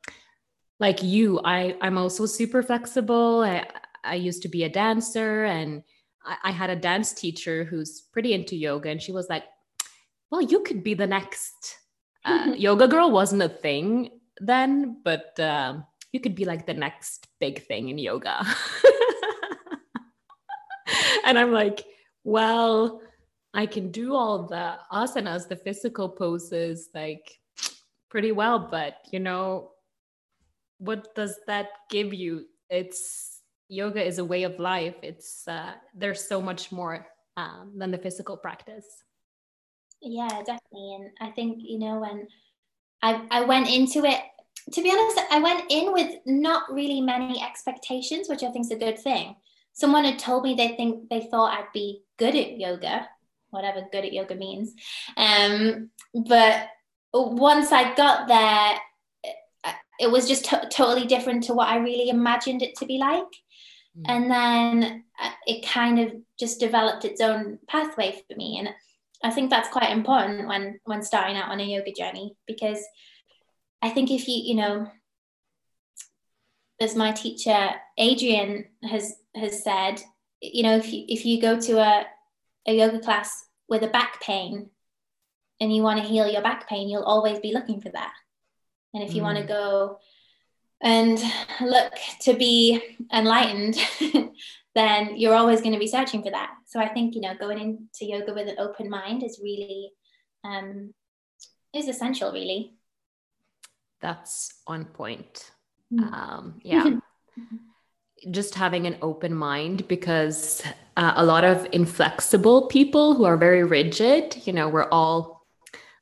like 0.80 1.02
you, 1.02 1.38
I, 1.44 1.76
I'm 1.82 1.98
also 1.98 2.24
super 2.24 2.62
flexible. 2.62 3.42
I, 3.42 3.66
I 4.04 4.16
used 4.16 4.42
to 4.42 4.48
be 4.48 4.64
a 4.64 4.68
dancer 4.68 5.44
and 5.44 5.82
I, 6.24 6.36
I 6.44 6.50
had 6.50 6.70
a 6.70 6.76
dance 6.76 7.12
teacher 7.12 7.64
who's 7.64 8.00
pretty 8.00 8.32
into 8.32 8.56
yoga. 8.56 8.90
And 8.90 9.00
she 9.00 9.12
was 9.12 9.28
like, 9.28 9.44
well, 10.30 10.42
you 10.42 10.60
could 10.60 10.82
be 10.82 10.94
the 10.94 11.06
next 11.06 11.78
uh, 12.24 12.52
yoga 12.56 12.88
girl 12.88 13.10
wasn't 13.10 13.42
a 13.42 13.48
thing 13.48 14.10
then, 14.40 14.98
but 15.04 15.38
um, 15.40 15.84
you 16.12 16.20
could 16.20 16.34
be 16.34 16.44
like 16.44 16.66
the 16.66 16.74
next 16.74 17.28
big 17.40 17.66
thing 17.66 17.88
in 17.88 17.98
yoga. 17.98 18.44
and 21.24 21.38
I'm 21.38 21.52
like, 21.52 21.84
well, 22.24 23.00
I 23.54 23.66
can 23.66 23.90
do 23.90 24.14
all 24.14 24.46
the 24.46 24.76
asanas, 24.90 25.48
the 25.48 25.56
physical 25.56 26.08
poses, 26.08 26.88
like 26.94 27.38
pretty 28.08 28.32
well, 28.32 28.68
but 28.70 28.96
you 29.10 29.20
know, 29.20 29.72
what 30.78 31.14
does 31.14 31.38
that 31.46 31.68
give 31.90 32.12
you? 32.12 32.46
It's 32.70 33.31
yoga 33.72 34.04
is 34.04 34.18
a 34.18 34.24
way 34.24 34.42
of 34.42 34.58
life. 34.58 34.96
It's 35.02 35.48
uh, 35.48 35.72
there's 35.94 36.26
so 36.28 36.40
much 36.40 36.70
more 36.70 37.06
um, 37.36 37.72
than 37.76 37.90
the 37.90 37.98
physical 37.98 38.36
practice. 38.36 38.86
Yeah, 40.00 40.28
definitely. 40.28 40.94
And 40.94 41.10
I 41.20 41.30
think 41.30 41.58
you 41.60 41.78
know 41.78 42.00
when 42.00 42.28
I 43.02 43.26
I 43.30 43.40
went 43.42 43.70
into 43.70 44.04
it 44.04 44.20
to 44.72 44.82
be 44.82 44.90
honest, 44.90 45.20
I 45.30 45.40
went 45.40 45.64
in 45.70 45.92
with 45.92 46.14
not 46.24 46.72
really 46.72 47.00
many 47.00 47.42
expectations, 47.42 48.28
which 48.28 48.42
I 48.42 48.50
think 48.50 48.66
is 48.66 48.70
a 48.70 48.76
good 48.76 48.98
thing. 48.98 49.34
Someone 49.72 50.04
had 50.04 50.18
told 50.18 50.44
me 50.44 50.54
they 50.54 50.76
think 50.76 51.08
they 51.08 51.28
thought 51.30 51.58
I'd 51.58 51.72
be 51.72 52.04
good 52.18 52.36
at 52.36 52.58
yoga, 52.58 53.08
whatever 53.50 53.88
good 53.90 54.04
at 54.04 54.12
yoga 54.12 54.34
means. 54.34 54.74
Um, 55.16 55.90
but 56.14 56.68
once 57.12 57.72
I 57.72 57.94
got 57.94 58.28
there, 58.28 58.78
it 59.98 60.10
was 60.10 60.28
just 60.28 60.44
t- 60.44 60.56
totally 60.70 61.06
different 61.06 61.44
to 61.44 61.54
what 61.54 61.68
I 61.68 61.76
really 61.78 62.08
imagined 62.08 62.62
it 62.62 62.76
to 62.76 62.86
be 62.86 62.98
like. 62.98 63.41
Mm. 63.98 64.04
And 64.08 64.30
then 64.30 65.04
uh, 65.20 65.30
it 65.46 65.66
kind 65.66 65.98
of 65.98 66.12
just 66.38 66.60
developed 66.60 67.04
its 67.04 67.20
own 67.20 67.58
pathway 67.68 68.22
for 68.28 68.36
me. 68.36 68.58
And 68.58 68.70
I 69.22 69.30
think 69.30 69.50
that's 69.50 69.68
quite 69.68 69.90
important 69.90 70.48
when 70.48 70.80
when 70.84 71.02
starting 71.02 71.36
out 71.36 71.50
on 71.50 71.60
a 71.60 71.64
yoga 71.64 71.92
journey 71.92 72.36
because 72.46 72.84
I 73.80 73.90
think 73.90 74.10
if 74.10 74.28
you, 74.28 74.40
you 74.42 74.54
know, 74.54 74.88
as 76.80 76.96
my 76.96 77.12
teacher 77.12 77.70
Adrian 77.98 78.66
has 78.82 79.14
has 79.36 79.62
said, 79.62 80.02
you 80.40 80.62
know, 80.62 80.76
if 80.76 80.92
you 80.92 81.04
if 81.08 81.24
you 81.24 81.40
go 81.40 81.60
to 81.60 81.78
a, 81.78 82.06
a 82.66 82.76
yoga 82.76 82.98
class 82.98 83.44
with 83.68 83.82
a 83.82 83.88
back 83.88 84.20
pain 84.20 84.70
and 85.60 85.74
you 85.74 85.82
want 85.82 86.00
to 86.00 86.08
heal 86.08 86.26
your 86.26 86.42
back 86.42 86.68
pain, 86.68 86.88
you'll 86.88 87.04
always 87.04 87.38
be 87.38 87.52
looking 87.52 87.80
for 87.80 87.90
that. 87.90 88.12
And 88.94 89.02
if 89.02 89.14
you 89.14 89.20
mm. 89.20 89.24
want 89.24 89.38
to 89.38 89.44
go 89.44 89.98
and 90.82 91.22
look 91.60 91.92
to 92.22 92.34
be 92.34 92.82
enlightened, 93.12 93.78
then 94.74 95.16
you're 95.16 95.34
always 95.34 95.60
going 95.60 95.72
to 95.72 95.78
be 95.78 95.86
searching 95.86 96.22
for 96.22 96.30
that. 96.30 96.50
So 96.66 96.80
I 96.80 96.88
think, 96.88 97.14
you 97.14 97.20
know, 97.20 97.34
going 97.34 97.58
into 97.58 98.10
yoga 98.10 98.34
with 98.34 98.48
an 98.48 98.56
open 98.58 98.90
mind 98.90 99.22
is 99.22 99.40
really 99.42 99.90
um, 100.44 100.92
is 101.72 101.88
essential, 101.88 102.32
really 102.32 102.74
that's 104.02 104.52
on 104.66 104.84
point. 104.84 105.50
Mm. 105.92 106.12
Um, 106.12 106.60
yeah. 106.62 106.98
Just 108.30 108.54
having 108.54 108.86
an 108.86 108.98
open 109.02 109.34
mind 109.34 109.88
because 109.88 110.62
uh, 110.96 111.14
a 111.16 111.24
lot 111.24 111.44
of 111.44 111.66
inflexible 111.72 112.68
people 112.68 113.14
who 113.14 113.24
are 113.24 113.36
very 113.36 113.64
rigid, 113.64 114.46
you 114.46 114.52
know, 114.52 114.68
we're 114.68 114.88
all 114.90 115.31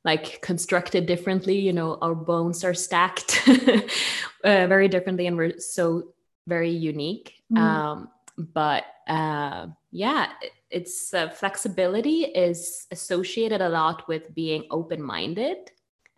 like 0.05 0.41
constructed 0.41 1.07
differently, 1.07 1.59
you 1.59 1.73
know, 1.73 1.99
our 2.01 2.15
bones 2.15 2.65
are 2.65 2.75
stacked 2.75 3.43
uh, 3.49 4.67
very 4.67 4.89
differently 4.89 5.27
and 5.27 5.37
we're 5.37 5.59
so 5.59 6.15
very 6.47 6.71
unique. 6.71 7.35
Mm. 7.53 7.59
Um, 7.59 8.11
but 8.39 8.85
uh, 9.07 9.67
yeah, 9.91 10.29
it's 10.71 11.13
uh, 11.13 11.29
flexibility 11.29 12.23
is 12.25 12.87
associated 12.91 13.61
a 13.61 13.69
lot 13.69 14.09
with 14.09 14.35
being 14.35 14.65
open 14.71 15.03
minded 15.03 15.71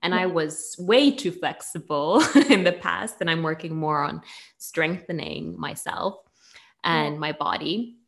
and 0.02 0.14
I 0.14 0.26
was 0.26 0.74
way 0.78 1.12
too 1.12 1.30
flexible 1.30 2.22
in 2.50 2.64
the 2.64 2.72
past, 2.72 3.16
and 3.20 3.30
I'm 3.30 3.42
working 3.42 3.76
more 3.76 4.02
on 4.02 4.22
strengthening 4.58 5.58
myself 5.58 6.16
and 6.82 7.20
my 7.20 7.32
body. 7.32 7.98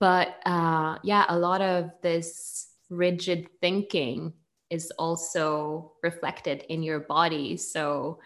But 0.00 0.34
uh, 0.44 0.98
yeah, 1.04 1.24
a 1.28 1.38
lot 1.38 1.60
of 1.60 1.92
this 2.02 2.68
rigid 2.90 3.48
thinking 3.60 4.32
is 4.70 4.92
also 4.98 5.92
reflected 6.02 6.64
in 6.68 6.82
your 6.82 7.00
body. 7.00 7.56
So 7.56 8.20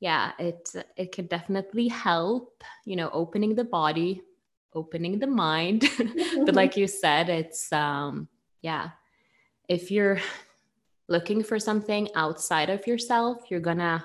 yeah, 0.00 0.32
it 0.38 0.70
it 0.96 1.12
can 1.12 1.26
definitely 1.26 1.88
help, 1.88 2.62
you 2.84 2.96
know, 2.96 3.10
opening 3.12 3.54
the 3.54 3.64
body, 3.64 4.22
opening 4.74 5.18
the 5.18 5.26
mind. 5.26 5.84
but 6.44 6.54
like 6.54 6.76
you 6.80 6.86
said, 6.86 7.28
it's 7.28 7.72
um 7.72 8.28
yeah, 8.62 8.90
if 9.68 9.90
you're 9.90 10.20
looking 11.08 11.42
for 11.42 11.58
something 11.58 12.08
outside 12.14 12.70
of 12.70 12.86
yourself 12.86 13.50
you're 13.50 13.60
gonna 13.60 14.04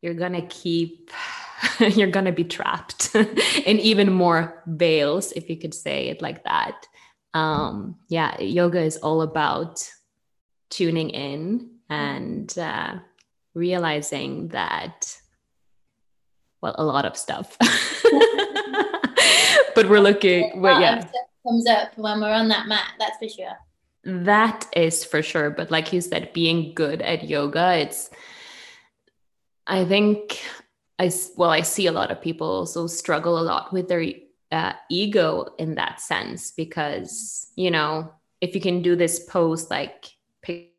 you're 0.00 0.14
gonna 0.14 0.42
keep 0.46 1.10
you're 1.78 2.10
gonna 2.10 2.32
be 2.32 2.44
trapped 2.44 3.14
in 3.14 3.78
even 3.78 4.12
more 4.12 4.62
veils 4.66 5.32
if 5.32 5.48
you 5.48 5.56
could 5.56 5.74
say 5.74 6.08
it 6.08 6.20
like 6.20 6.42
that 6.44 6.86
um 7.34 7.96
yeah 8.08 8.38
yoga 8.40 8.80
is 8.80 8.96
all 8.98 9.22
about 9.22 9.88
tuning 10.72 11.10
in 11.10 11.70
and 11.88 12.58
uh, 12.58 12.96
realizing 13.54 14.48
that 14.48 15.16
well 16.60 16.74
a 16.78 16.84
lot 16.84 17.04
of 17.04 17.16
stuff. 17.16 17.56
But 19.74 19.88
we're 19.88 20.00
looking 20.00 20.62
yeah. 20.62 21.02
comes 21.46 21.66
up 21.66 21.96
when 21.96 22.20
we're 22.20 22.32
on 22.32 22.48
that 22.48 22.66
mat 22.66 22.92
that's 22.98 23.18
for 23.18 23.28
sure. 23.28 23.58
That 24.04 24.66
is 24.74 25.04
for 25.04 25.22
sure. 25.22 25.50
But 25.50 25.70
like 25.70 25.92
you 25.92 26.00
said, 26.00 26.32
being 26.32 26.74
good 26.74 27.00
at 27.02 27.24
yoga, 27.24 27.76
it's, 27.76 28.10
I 29.66 29.84
think 29.84 30.40
I, 30.98 31.10
well, 31.36 31.50
I 31.50 31.62
see 31.62 31.86
a 31.86 31.92
lot 31.92 32.10
of 32.10 32.20
people 32.20 32.46
also 32.46 32.86
struggle 32.86 33.38
a 33.38 33.42
lot 33.42 33.72
with 33.72 33.88
their 33.88 34.04
uh, 34.50 34.72
ego 34.90 35.54
in 35.58 35.76
that 35.76 36.00
sense 36.00 36.50
because, 36.50 37.50
you 37.56 37.70
know, 37.70 38.12
if 38.40 38.54
you 38.54 38.60
can 38.60 38.82
do 38.82 38.96
this 38.96 39.24
post 39.24 39.70
like 39.70 40.10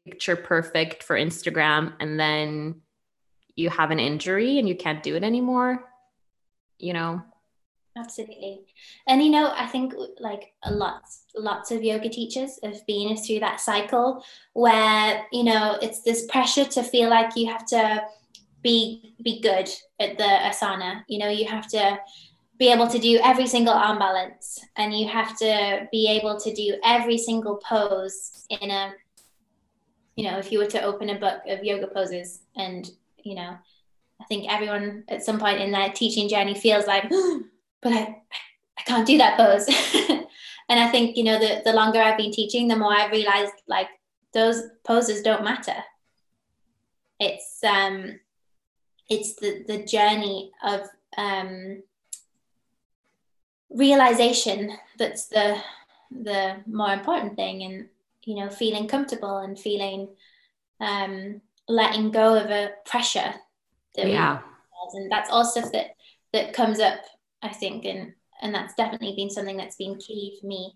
picture 0.06 0.36
perfect 0.36 1.04
for 1.04 1.16
Instagram 1.16 1.94
and 2.00 2.20
then 2.20 2.82
you 3.56 3.70
have 3.70 3.92
an 3.92 4.00
injury 4.00 4.60
and 4.60 4.68
you 4.68 4.76
can't 4.76 5.04
do 5.04 5.16
it 5.16 5.24
anymore, 5.24 5.86
you 6.80 6.94
know, 6.94 7.22
Absolutely. 7.96 8.66
And 9.08 9.22
you 9.22 9.30
know, 9.30 9.54
I 9.56 9.68
think 9.68 9.94
like 10.20 10.54
a 10.64 10.72
lot, 10.72 11.04
lots 11.36 11.70
of 11.70 11.84
yoga 11.84 12.10
teachers 12.10 12.60
have 12.64 12.86
been 12.88 13.16
through 13.16 13.40
that 13.42 13.60
cycle 13.60 14.24
where, 14.54 15.26
you 15.32 15.44
know, 15.44 15.78
it's 15.82 16.02
this 16.02 16.26
pressure 16.26 16.66
to 16.66 16.84
feel 16.84 17.10
like 17.10 17.36
you 17.36 17.52
have 17.52 17.66
to 17.68 18.04
be 18.64 19.14
be 19.24 19.42
good 19.42 19.70
at 20.00 20.18
the 20.18 20.24
asana. 20.24 21.04
You 21.08 21.20
know, 21.20 21.30
you 21.30 21.46
have 21.48 21.68
to 21.68 22.00
be 22.58 22.72
able 22.72 22.88
to 22.88 22.98
do 22.98 23.20
every 23.24 23.46
single 23.46 23.74
arm 23.74 24.00
balance 24.00 24.60
and 24.76 24.98
you 24.98 25.08
have 25.08 25.38
to 25.38 25.88
be 25.92 26.08
able 26.10 26.40
to 26.40 26.54
do 26.54 26.78
every 26.84 27.18
single 27.18 27.58
pose 27.58 28.46
in 28.50 28.72
a 28.72 28.94
you 30.16 30.30
know, 30.30 30.38
if 30.38 30.52
you 30.52 30.60
were 30.60 30.68
to 30.68 30.82
open 30.82 31.10
a 31.10 31.20
book 31.20 31.42
of 31.48 31.64
yoga 31.64 31.88
poses 31.88 32.42
and, 32.56 32.90
you 33.24 33.36
know, 33.36 33.58
I 34.22 34.26
think 34.26 34.52
everyone 34.52 35.04
at 35.08 35.24
some 35.24 35.40
point 35.40 35.60
in 35.60 35.72
their 35.72 35.92
teaching 35.92 36.30
journey 36.30 36.56
feels 36.56 36.88
like 36.88 37.10
but 37.82 37.92
I, 37.92 38.22
I 38.78 38.82
can't 38.86 39.08
do 39.08 39.18
that 39.18 39.38
pose. 39.38 39.68
and 40.70 40.80
I 40.80 40.90
think, 40.90 41.18
you 41.18 41.24
know, 41.24 41.40
the, 41.40 41.62
the 41.66 41.74
longer 41.74 42.00
I've 42.00 42.18
been 42.18 42.32
teaching, 42.32 42.68
the 42.68 42.76
more 42.76 42.94
I've 42.94 43.12
realized 43.12 43.54
like 43.68 43.88
those 44.34 44.64
poses 44.84 45.22
don't 45.22 45.44
matter. 45.44 45.84
It's 47.20 47.64
um 47.64 48.20
it's 49.10 49.36
the, 49.36 49.64
the 49.68 49.84
journey 49.86 50.52
of 50.64 50.82
um 51.18 51.84
realization 53.70 54.78
that's 54.98 55.28
the 55.28 55.58
the 56.12 56.58
more 56.68 56.94
important 56.94 57.36
thing 57.36 57.64
and 57.64 57.88
you 58.26 58.36
know 58.36 58.50
feeling 58.50 58.88
comfortable 58.88 59.38
and 59.38 59.60
feeling 59.60 60.08
um 60.80 61.42
letting 61.68 62.12
go 62.12 62.36
of 62.38 62.50
a 62.50 62.72
pressure 62.86 63.34
that 63.96 64.08
yeah 64.08 64.40
and 64.94 65.12
that's 65.12 65.30
also 65.30 65.62
that 65.72 65.92
that 66.34 66.54
comes 66.54 66.80
up 66.80 67.00
I 67.44 67.50
think, 67.50 67.86
and 67.86 68.14
and 68.42 68.56
that's 68.56 68.74
definitely 68.74 69.14
been 69.16 69.30
something 69.30 69.58
that's 69.58 69.76
been 69.76 69.98
key 69.98 70.38
for 70.40 70.48
me. 70.48 70.74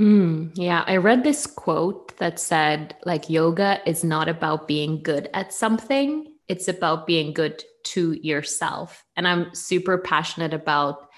Mm, 0.00 0.52
yeah, 0.54 0.84
I 0.86 0.96
read 0.96 1.24
this 1.24 1.46
quote 1.46 2.16
that 2.18 2.38
said, 2.38 2.96
like, 3.04 3.28
yoga 3.28 3.80
is 3.86 4.04
not 4.04 4.28
about 4.28 4.68
being 4.68 5.02
good 5.02 5.28
at 5.34 5.52
something, 5.52 6.32
it's 6.48 6.68
about 6.68 7.06
being 7.06 7.32
good 7.32 7.62
to 7.84 8.12
yourself. 8.26 9.04
And 9.16 9.26
I'm 9.26 9.54
super 9.54 9.98
passionate 9.98 10.54
about 10.54 11.08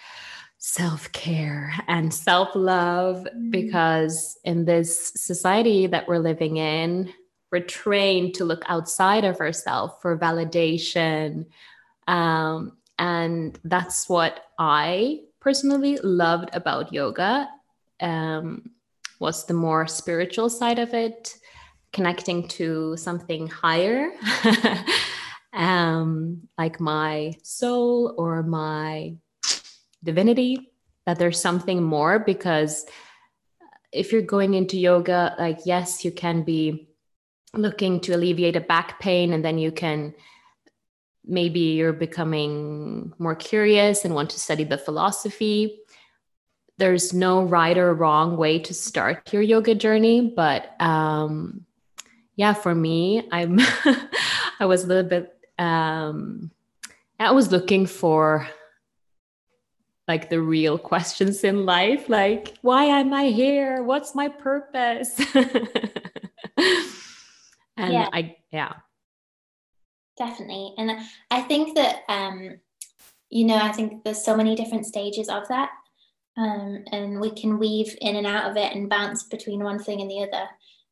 self 0.58 1.10
care 1.12 1.72
and 1.86 2.12
self 2.12 2.48
love 2.54 3.26
Mm. 3.34 3.50
because 3.50 4.38
in 4.44 4.64
this 4.64 5.12
society 5.16 5.86
that 5.86 6.06
we're 6.08 6.18
living 6.18 6.56
in, 6.56 7.12
we're 7.50 7.60
trained 7.64 8.34
to 8.34 8.44
look 8.44 8.62
outside 8.66 9.24
of 9.24 9.40
ourselves 9.40 9.94
for 10.02 10.18
validation. 10.18 11.46
Um, 12.06 12.76
and 12.98 13.58
that's 13.64 14.08
what 14.08 14.44
I 14.58 15.20
personally 15.40 15.96
loved 16.02 16.50
about 16.52 16.92
yoga. 16.92 17.48
Um, 18.00 18.70
was 19.20 19.46
the 19.46 19.54
more 19.54 19.86
spiritual 19.86 20.48
side 20.50 20.78
of 20.78 20.94
it, 20.94 21.36
connecting 21.92 22.46
to 22.48 22.96
something 22.96 23.48
higher, 23.48 24.10
um, 25.52 26.48
like 26.56 26.78
my 26.80 27.34
soul 27.42 28.14
or 28.16 28.42
my 28.42 29.14
divinity, 30.02 30.72
that 31.06 31.18
there's 31.18 31.40
something 31.40 31.82
more 31.82 32.18
because 32.18 32.84
if 33.92 34.12
you're 34.12 34.22
going 34.22 34.54
into 34.54 34.78
yoga, 34.78 35.34
like, 35.38 35.60
yes, 35.64 36.04
you 36.04 36.10
can 36.10 36.42
be 36.42 36.88
looking 37.54 38.00
to 38.00 38.14
alleviate 38.14 38.56
a 38.56 38.60
back 38.60 39.00
pain 39.00 39.32
and 39.32 39.44
then 39.44 39.58
you 39.58 39.72
can 39.72 40.14
maybe 41.24 41.60
you're 41.60 41.92
becoming 41.92 43.12
more 43.18 43.34
curious 43.34 44.04
and 44.04 44.14
want 44.14 44.30
to 44.30 44.40
study 44.40 44.64
the 44.64 44.78
philosophy. 44.78 45.80
There's 46.78 47.12
no 47.12 47.42
right 47.42 47.76
or 47.76 47.92
wrong 47.92 48.36
way 48.36 48.58
to 48.60 48.74
start 48.74 49.32
your 49.32 49.42
yoga 49.42 49.74
journey 49.74 50.32
but 50.34 50.80
um 50.80 51.66
yeah 52.36 52.54
for 52.54 52.72
me 52.72 53.28
i'm 53.32 53.58
i 54.60 54.64
was 54.64 54.84
a 54.84 54.86
little 54.86 55.10
bit 55.10 55.36
um 55.58 56.52
i 57.18 57.32
was 57.32 57.50
looking 57.50 57.84
for 57.84 58.48
like 60.08 60.30
the 60.30 60.40
real 60.40 60.78
questions 60.78 61.44
in 61.44 61.66
life 61.66 62.08
like 62.08 62.56
why 62.62 62.84
am 62.84 63.12
i 63.12 63.26
here? 63.26 63.82
What's 63.82 64.14
my 64.14 64.28
purpose? 64.28 65.20
And 67.78 67.92
Yeah. 67.92 68.08
i 68.12 68.36
yeah. 68.50 68.72
Definitely. 70.16 70.74
And 70.78 70.90
i 71.30 71.40
think 71.42 71.76
that 71.76 72.02
um 72.08 72.58
you 73.30 73.44
know 73.46 73.56
i 73.56 73.70
think 73.70 74.02
there's 74.04 74.24
so 74.24 74.36
many 74.36 74.56
different 74.56 74.86
stages 74.86 75.28
of 75.28 75.46
that 75.48 75.70
um 76.36 76.84
and 76.90 77.20
we 77.20 77.30
can 77.30 77.58
weave 77.58 77.96
in 78.00 78.16
and 78.16 78.26
out 78.26 78.50
of 78.50 78.56
it 78.56 78.74
and 78.74 78.88
bounce 78.90 79.22
between 79.24 79.62
one 79.62 79.78
thing 79.78 80.00
and 80.00 80.10
the 80.10 80.22
other. 80.26 80.46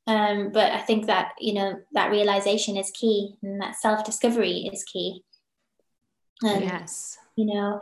Um 0.06 0.50
but 0.52 0.70
i 0.72 0.78
think 0.78 1.06
that 1.06 1.32
you 1.40 1.54
know 1.54 1.80
that 1.92 2.10
realization 2.12 2.76
is 2.76 2.90
key 2.92 3.36
and 3.42 3.60
that 3.60 3.74
self-discovery 3.76 4.70
is 4.72 4.84
key. 4.84 5.24
And 6.44 6.62
yes. 6.62 7.18
you 7.34 7.46
know 7.46 7.80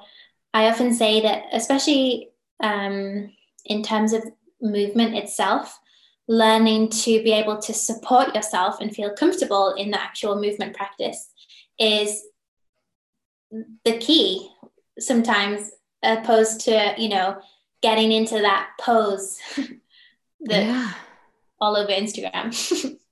i 0.54 0.68
often 0.68 0.92
say 0.92 1.20
that 1.20 1.44
especially 1.52 2.30
um 2.62 3.30
in 3.66 3.82
terms 3.82 4.12
of 4.12 4.22
movement 4.62 5.14
itself 5.14 5.78
learning 6.26 6.88
to 6.88 7.22
be 7.22 7.32
able 7.32 7.58
to 7.58 7.74
support 7.74 8.34
yourself 8.34 8.80
and 8.80 8.94
feel 8.94 9.12
comfortable 9.12 9.74
in 9.74 9.90
the 9.90 10.00
actual 10.00 10.40
movement 10.40 10.74
practice 10.74 11.30
is 11.78 12.22
the 13.84 13.98
key 13.98 14.50
sometimes 14.98 15.70
opposed 16.02 16.60
to 16.60 16.94
you 16.96 17.10
know 17.10 17.36
getting 17.82 18.12
into 18.12 18.38
that 18.40 18.70
pose 18.80 19.38
that 20.40 20.64
yeah 20.64 20.92
all 21.60 21.76
over 21.76 21.92
instagram 21.92 22.96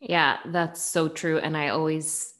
Yeah, 0.00 0.38
that's 0.46 0.80
so 0.80 1.08
true. 1.08 1.38
And 1.38 1.56
I 1.56 1.68
always 1.68 2.34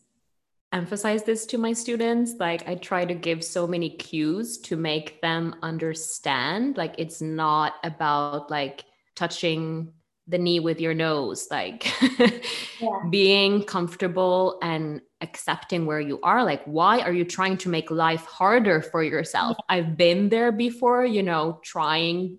emphasize 0.72 1.22
this 1.24 1.46
to 1.46 1.58
my 1.58 1.72
students. 1.72 2.34
Like, 2.38 2.68
I 2.68 2.74
try 2.76 3.04
to 3.04 3.14
give 3.14 3.42
so 3.44 3.66
many 3.66 3.90
cues 3.90 4.58
to 4.58 4.76
make 4.76 5.20
them 5.22 5.56
understand. 5.62 6.76
Like, 6.76 6.94
it's 6.98 7.20
not 7.20 7.74
about 7.84 8.50
like 8.50 8.84
touching 9.16 9.92
the 10.26 10.38
knee 10.38 10.60
with 10.60 10.80
your 10.80 10.94
nose, 10.94 11.48
like 11.50 11.90
Yeah. 12.80 13.00
being 13.10 13.64
comfortable 13.64 14.58
and 14.62 15.00
accepting 15.20 15.86
where 15.86 16.00
you 16.00 16.20
are. 16.22 16.44
Like, 16.44 16.62
why 16.64 17.00
are 17.00 17.12
you 17.12 17.24
trying 17.24 17.56
to 17.58 17.68
make 17.68 17.90
life 17.90 18.24
harder 18.24 18.82
for 18.82 19.02
yourself? 19.02 19.56
I've 19.68 19.96
been 19.96 20.28
there 20.28 20.52
before, 20.52 21.04
you 21.04 21.22
know, 21.22 21.60
trying, 21.64 22.38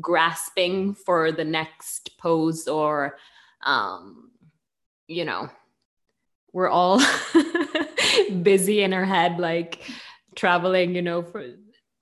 grasping 0.00 0.94
for 0.94 1.32
the 1.32 1.44
next 1.44 2.16
pose 2.18 2.68
or 2.68 3.18
um 3.64 4.30
you 5.08 5.24
know 5.24 5.50
we're 6.52 6.68
all 6.68 7.00
busy 8.42 8.82
in 8.82 8.92
our 8.92 9.04
head 9.04 9.38
like 9.38 9.80
traveling 10.34 10.94
you 10.94 11.02
know 11.02 11.22
for 11.22 11.44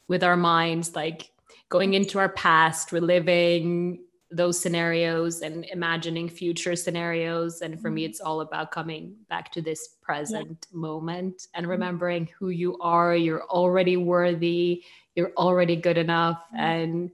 with 0.09 0.23
our 0.23 0.37
minds 0.37 0.95
like 0.95 1.31
going 1.69 1.95
into 1.95 2.19
our 2.19 2.29
past 2.29 2.93
reliving 2.93 3.99
those 4.31 4.59
scenarios 4.59 5.41
and 5.43 5.65
imagining 5.67 6.29
future 6.29 6.75
scenarios. 6.75 7.61
And 7.61 7.81
for 7.81 7.91
me 7.91 8.03
mm-hmm. 8.03 8.11
it's 8.11 8.21
all 8.21 8.41
about 8.41 8.73
coming 8.73 9.15
back 9.29 9.53
to 9.53 9.63
this 9.63 9.97
present 10.03 10.67
moment 10.73 11.47
and 11.55 11.65
mm-hmm. 11.65 11.71
remembering 11.71 12.29
who 12.39 12.49
you 12.49 12.77
are. 12.79 13.15
You're 13.15 13.45
already 13.45 13.97
worthy. 13.97 14.85
You're 15.15 15.33
already 15.37 15.77
good 15.77 15.99
enough. 15.99 16.43
Mm-hmm. 16.47 16.65
And 16.65 17.11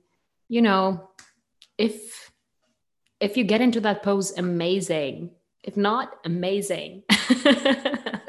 you 0.48 0.62
know 0.62 1.10
if 1.78 2.30
if 3.20 3.36
you 3.36 3.44
get 3.44 3.60
into 3.60 3.80
that 3.80 4.02
pose 4.02 4.36
amazing 4.36 5.30
if 5.64 5.76
not 5.76 6.14
amazing. 6.24 7.02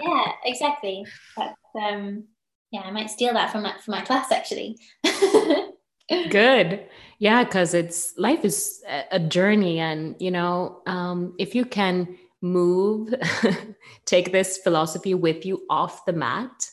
Yeah 0.03 0.31
exactly. 0.43 1.05
But 1.37 1.55
um 1.81 2.25
yeah 2.71 2.81
i 2.81 2.91
might 2.91 3.09
steal 3.09 3.33
that 3.33 3.51
from 3.51 3.63
my, 3.63 3.73
from 3.79 3.93
my 3.93 4.01
class 4.01 4.31
actually. 4.31 4.77
Good. 6.29 6.85
Yeah 7.19 7.43
because 7.45 7.73
it's 7.73 8.13
life 8.17 8.43
is 8.43 8.83
a- 8.87 9.05
a 9.15 9.19
journey 9.19 9.79
and 9.79 10.15
you 10.19 10.31
know 10.31 10.81
um 10.85 11.33
if 11.39 11.55
you 11.55 11.63
can 11.65 12.17
move 12.41 13.13
take 14.05 14.31
this 14.33 14.57
philosophy 14.57 15.13
with 15.13 15.45
you 15.45 15.63
off 15.69 16.05
the 16.05 16.11
mat 16.13 16.67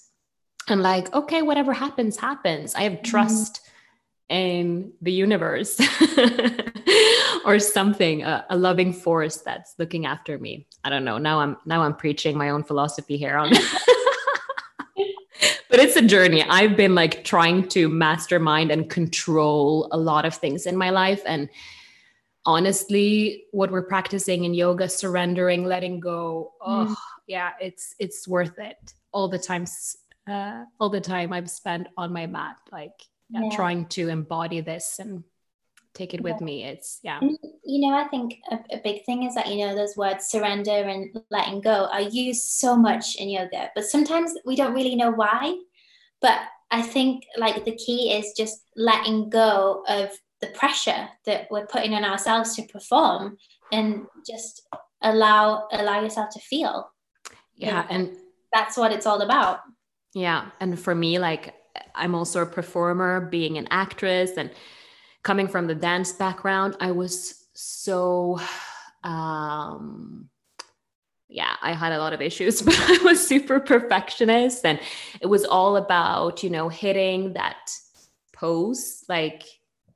and 0.68 0.82
like 0.82 1.12
okay 1.14 1.42
whatever 1.42 1.72
happens 1.72 2.16
happens. 2.16 2.74
I 2.74 2.82
have 2.82 3.02
trust 3.02 3.60
in 4.28 4.92
the 5.00 5.12
universe 5.12 5.78
or 7.44 7.59
something 7.59 8.22
a, 8.22 8.44
a 8.50 8.57
loving 8.57 8.92
force 8.92 9.38
that's 9.38 9.74
looking 9.79 10.07
after 10.07 10.38
me. 10.38 10.66
I 10.85 10.90
don't 10.90 11.05
know. 11.05 11.18
Now 11.18 11.40
i'm 11.40 11.57
now 11.66 11.83
i'm 11.83 11.94
preaching 11.94 12.37
my 12.38 12.50
own 12.50 12.62
philosophy 12.64 13.16
here 13.16 13.37
on 13.37 13.50
but 15.70 15.79
it's 15.79 15.96
a 15.96 16.03
journey. 16.03 16.42
I've 16.42 16.76
been 16.76 16.94
like 16.94 17.24
trying 17.24 17.68
to 17.68 17.88
mastermind 17.88 18.70
and 18.70 18.90
control 18.90 19.88
a 19.92 19.96
lot 19.98 20.24
of 20.24 20.35
things 20.35 20.66
in 20.66 20.76
my 20.76 20.90
life. 20.90 21.22
And 21.26 21.48
honestly 22.46 23.44
what 23.53 23.70
we're 23.70 23.83
practicing 23.83 24.44
in 24.44 24.55
yoga 24.55 24.88
surrendering 24.88 25.64
letting 25.64 26.00
go 26.00 26.53
oh 26.62 26.87
Mm. 26.88 26.96
yeah 27.26 27.50
it's 27.61 27.94
it's 27.98 28.26
worth 28.26 28.59
it. 28.59 28.94
All 29.12 29.29
the 29.29 29.38
times 29.38 29.96
uh, 30.29 30.64
all 30.79 30.88
the 30.88 31.00
time 31.00 31.33
i've 31.33 31.50
spent 31.50 31.88
on 31.96 32.12
my 32.12 32.26
mat 32.26 32.57
like 32.72 32.92
yeah, 33.29 33.42
Yeah. 33.44 33.57
trying 33.57 33.87
to 33.87 34.09
embody 34.09 34.61
this 34.61 34.98
and 34.98 35.22
take 35.94 36.14
it 36.14 36.22
with 36.22 36.40
me 36.40 36.64
it's 36.64 37.00
yeah 37.03 37.20
you 37.70 37.88
know, 37.88 37.96
I 37.96 38.09
think 38.09 38.38
a, 38.50 38.59
a 38.72 38.81
big 38.83 39.05
thing 39.05 39.22
is 39.22 39.35
that, 39.37 39.46
you 39.46 39.64
know, 39.64 39.74
those 39.76 39.96
words 39.96 40.26
surrender 40.26 40.72
and 40.72 41.16
letting 41.31 41.61
go 41.61 41.88
are 41.92 42.00
used 42.00 42.42
so 42.42 42.76
much 42.76 43.14
in 43.16 43.31
yoga, 43.31 43.70
but 43.76 43.85
sometimes 43.85 44.35
we 44.44 44.57
don't 44.57 44.74
really 44.74 44.96
know 44.96 45.12
why. 45.12 45.57
But 46.20 46.40
I 46.72 46.83
think 46.83 47.24
like 47.37 47.64
the 47.64 47.76
key 47.76 48.12
is 48.12 48.35
just 48.37 48.62
letting 48.76 49.31
go 49.31 49.85
of 49.88 50.11
the 50.40 50.48
pressure 50.48 51.09
that 51.26 51.46
we're 51.50 51.66
putting 51.66 51.94
on 51.94 52.05
ourselves 52.05 52.57
to 52.57 52.62
perform 52.62 53.37
and 53.72 54.07
just 54.29 54.62
allow 55.03 55.68
allow 55.72 56.03
yourself 56.03 56.31
to 56.31 56.40
feel. 56.40 56.90
yeah 57.55 57.87
and 57.88 58.16
That's 58.53 58.76
what 58.76 58.90
it's 58.90 59.07
all 59.07 59.22
about. 59.22 59.61
Yeah. 60.12 60.50
And 60.59 60.76
for 60.79 60.92
me, 60.92 61.20
like, 61.20 61.55
I'm 61.94 62.16
also 62.16 62.42
a 62.42 62.46
performer, 62.46 63.20
being 63.20 63.59
an 63.59 63.68
actress 63.70 64.33
and 64.37 64.50
coming 65.22 65.48
from 65.48 65.66
the 65.66 65.74
dance 65.74 66.12
background, 66.12 66.76
I 66.80 66.92
was 66.92 67.46
so, 67.54 68.40
um, 69.04 70.28
yeah, 71.28 71.54
I 71.62 71.72
had 71.72 71.92
a 71.92 71.98
lot 71.98 72.12
of 72.12 72.20
issues, 72.20 72.62
but 72.62 72.74
I 72.78 72.98
was 73.04 73.26
super 73.26 73.61
perfectionist. 73.61 74.64
And 74.64 74.80
it 75.20 75.26
was 75.26 75.44
all 75.44 75.76
about, 75.76 76.42
you 76.42 76.50
know, 76.50 76.68
hitting 76.68 77.35
that 77.35 77.70
pose. 78.33 79.04
Like, 79.09 79.42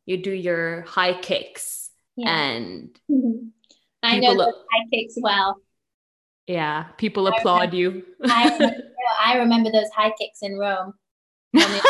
you 0.07 0.19
do 0.23 0.31
your 0.31 0.83
high 0.83 1.15
kicks 1.15 1.91
Yeah. 2.17 2.29
and 2.31 2.99
I 4.03 4.19
know 4.21 4.37
those 4.37 4.53
high 4.71 4.85
kicks 4.93 5.15
well. 5.17 5.57
yeah, 6.47 6.85
people 6.99 7.27
applaud 7.27 7.73
you. 7.73 8.03
I 8.23 8.45
remember, 8.53 8.77
I 9.25 9.37
remember 9.39 9.71
those 9.73 9.89
high 9.97 10.13
kicks 10.19 10.41
in 10.43 10.59
Rome 10.59 10.93
when, 11.53 11.81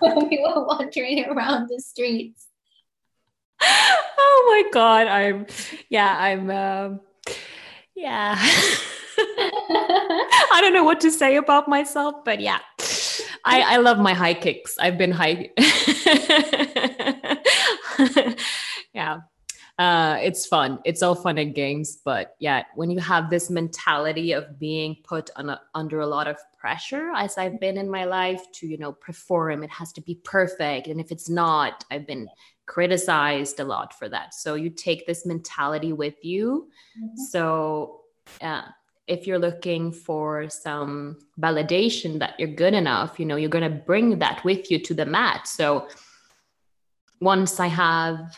when 0.00 0.28
we 0.28 0.38
were 0.46 0.66
wandering 0.66 1.24
around 1.24 1.68
the 1.68 1.80
streets. 1.80 2.45
oh 4.18 4.44
my 4.48 4.70
god 4.72 5.06
i'm 5.06 5.46
yeah 5.88 6.16
i'm 6.18 6.50
um 6.50 7.00
yeah. 7.94 8.36
I 9.18 10.58
don't 10.60 10.74
know 10.74 10.84
what 10.84 11.00
to 11.00 11.10
say 11.10 11.36
about 11.36 11.66
myself 11.66 12.16
but 12.24 12.40
yeah. 12.40 12.58
I 13.46 13.62
i 13.62 13.76
love 13.78 13.98
my 13.98 14.12
high 14.12 14.34
kicks. 14.34 14.76
I've 14.78 14.98
been 14.98 15.12
high. 15.12 15.50
Yeah. 18.96 19.18
Uh, 19.78 20.16
it's 20.22 20.46
fun. 20.46 20.78
It's 20.86 21.02
all 21.02 21.14
fun 21.14 21.36
and 21.36 21.54
games, 21.54 21.98
but 22.02 22.34
yeah, 22.38 22.64
when 22.76 22.90
you 22.90 22.98
have 22.98 23.28
this 23.28 23.50
mentality 23.50 24.32
of 24.32 24.58
being 24.58 24.96
put 25.04 25.28
on 25.36 25.50
a, 25.50 25.60
under 25.74 26.00
a 26.00 26.06
lot 26.06 26.26
of 26.26 26.38
pressure, 26.58 27.12
as 27.14 27.36
I've 27.36 27.60
been 27.60 27.76
in 27.76 27.90
my 27.90 28.04
life, 28.04 28.40
to 28.52 28.66
you 28.66 28.78
know 28.78 28.92
perform, 28.92 29.62
it 29.62 29.70
has 29.70 29.92
to 29.92 30.00
be 30.00 30.14
perfect, 30.24 30.86
and 30.86 30.98
if 30.98 31.12
it's 31.12 31.28
not, 31.28 31.84
I've 31.90 32.06
been 32.06 32.26
criticized 32.66 33.60
a 33.60 33.64
lot 33.64 33.96
for 33.98 34.08
that. 34.08 34.34
So 34.34 34.54
you 34.54 34.70
take 34.70 35.06
this 35.06 35.24
mentality 35.24 35.92
with 35.92 36.24
you. 36.24 36.68
Mm-hmm. 36.98 37.16
So 37.30 38.00
uh, 38.40 38.62
if 39.06 39.26
you're 39.26 39.38
looking 39.38 39.92
for 39.92 40.50
some 40.50 41.18
validation 41.40 42.18
that 42.18 42.34
you're 42.38 42.48
good 42.48 42.74
enough, 42.74 43.20
you 43.20 43.26
know, 43.26 43.36
you're 43.36 43.48
going 43.50 43.70
to 43.70 43.78
bring 43.84 44.18
that 44.18 44.44
with 44.44 44.70
you 44.70 44.78
to 44.80 44.94
the 44.94 45.06
mat. 45.06 45.46
So 45.46 45.88
once 47.20 47.60
I 47.60 47.68
have 47.68 48.36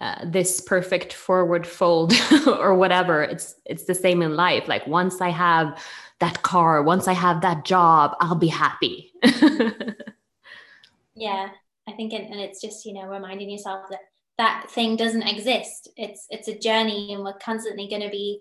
uh, 0.00 0.24
this 0.24 0.60
perfect 0.60 1.12
forward 1.12 1.64
fold 1.64 2.12
or 2.48 2.74
whatever 2.74 3.22
it's 3.22 3.54
it's 3.66 3.84
the 3.84 3.94
same 3.94 4.20
in 4.20 4.34
life 4.34 4.66
like 4.66 4.84
once 4.88 5.20
i 5.20 5.28
have 5.28 5.80
that 6.18 6.42
car 6.42 6.82
once 6.82 7.06
i 7.06 7.12
have 7.12 7.40
that 7.40 7.64
job 7.64 8.16
i'll 8.18 8.34
be 8.34 8.48
happy 8.48 9.12
yeah 11.14 11.50
i 11.88 11.92
think 11.92 12.12
it, 12.12 12.30
and 12.30 12.40
it's 12.40 12.60
just 12.60 12.84
you 12.86 12.92
know 12.92 13.06
reminding 13.06 13.50
yourself 13.50 13.84
that 13.90 14.00
that 14.38 14.66
thing 14.70 14.96
doesn't 14.96 15.22
exist. 15.22 15.88
It's 15.96 16.26
it's 16.30 16.48
a 16.48 16.58
journey 16.58 17.12
and 17.14 17.22
we're 17.24 17.34
constantly 17.34 17.88
going 17.88 18.02
to 18.02 18.10
be 18.10 18.40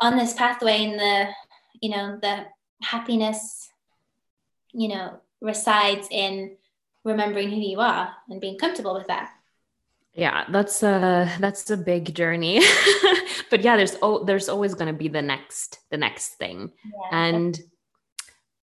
on 0.00 0.16
this 0.16 0.32
pathway 0.34 0.84
and 0.84 0.98
the 0.98 1.28
you 1.80 1.90
know 1.90 2.18
the 2.20 2.46
happiness 2.82 3.68
you 4.72 4.88
know 4.88 5.20
resides 5.40 6.08
in 6.10 6.56
remembering 7.04 7.50
who 7.50 7.56
you 7.56 7.80
are 7.80 8.14
and 8.28 8.40
being 8.40 8.58
comfortable 8.58 8.94
with 8.94 9.06
that. 9.08 9.30
Yeah 10.14 10.44
that's 10.48 10.82
a 10.82 11.30
that's 11.40 11.68
a 11.70 11.76
big 11.76 12.14
journey. 12.14 12.62
But 13.50 13.62
yeah 13.62 13.76
there's 13.76 13.96
oh 14.02 14.24
there's 14.24 14.48
always 14.50 14.74
going 14.74 14.92
to 14.92 14.98
be 14.98 15.08
the 15.08 15.22
next 15.22 15.80
the 15.90 15.96
next 15.96 16.34
thing. 16.34 16.70
Yeah. 16.84 17.18
and 17.26 17.60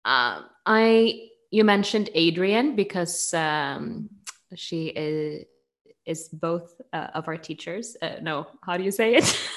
uh, 0.05 0.41
i 0.65 1.27
you 1.51 1.63
mentioned 1.63 2.09
adrian 2.13 2.75
because 2.75 3.33
um, 3.33 4.09
she 4.55 4.87
is 4.87 5.45
is 6.05 6.29
both 6.29 6.79
uh, 6.93 7.07
of 7.13 7.27
our 7.27 7.37
teachers. 7.37 7.97
Uh, 8.01 8.15
no 8.21 8.47
how 8.63 8.77
do 8.77 8.83
you 8.83 8.91
say 8.91 9.15
it? 9.15 9.49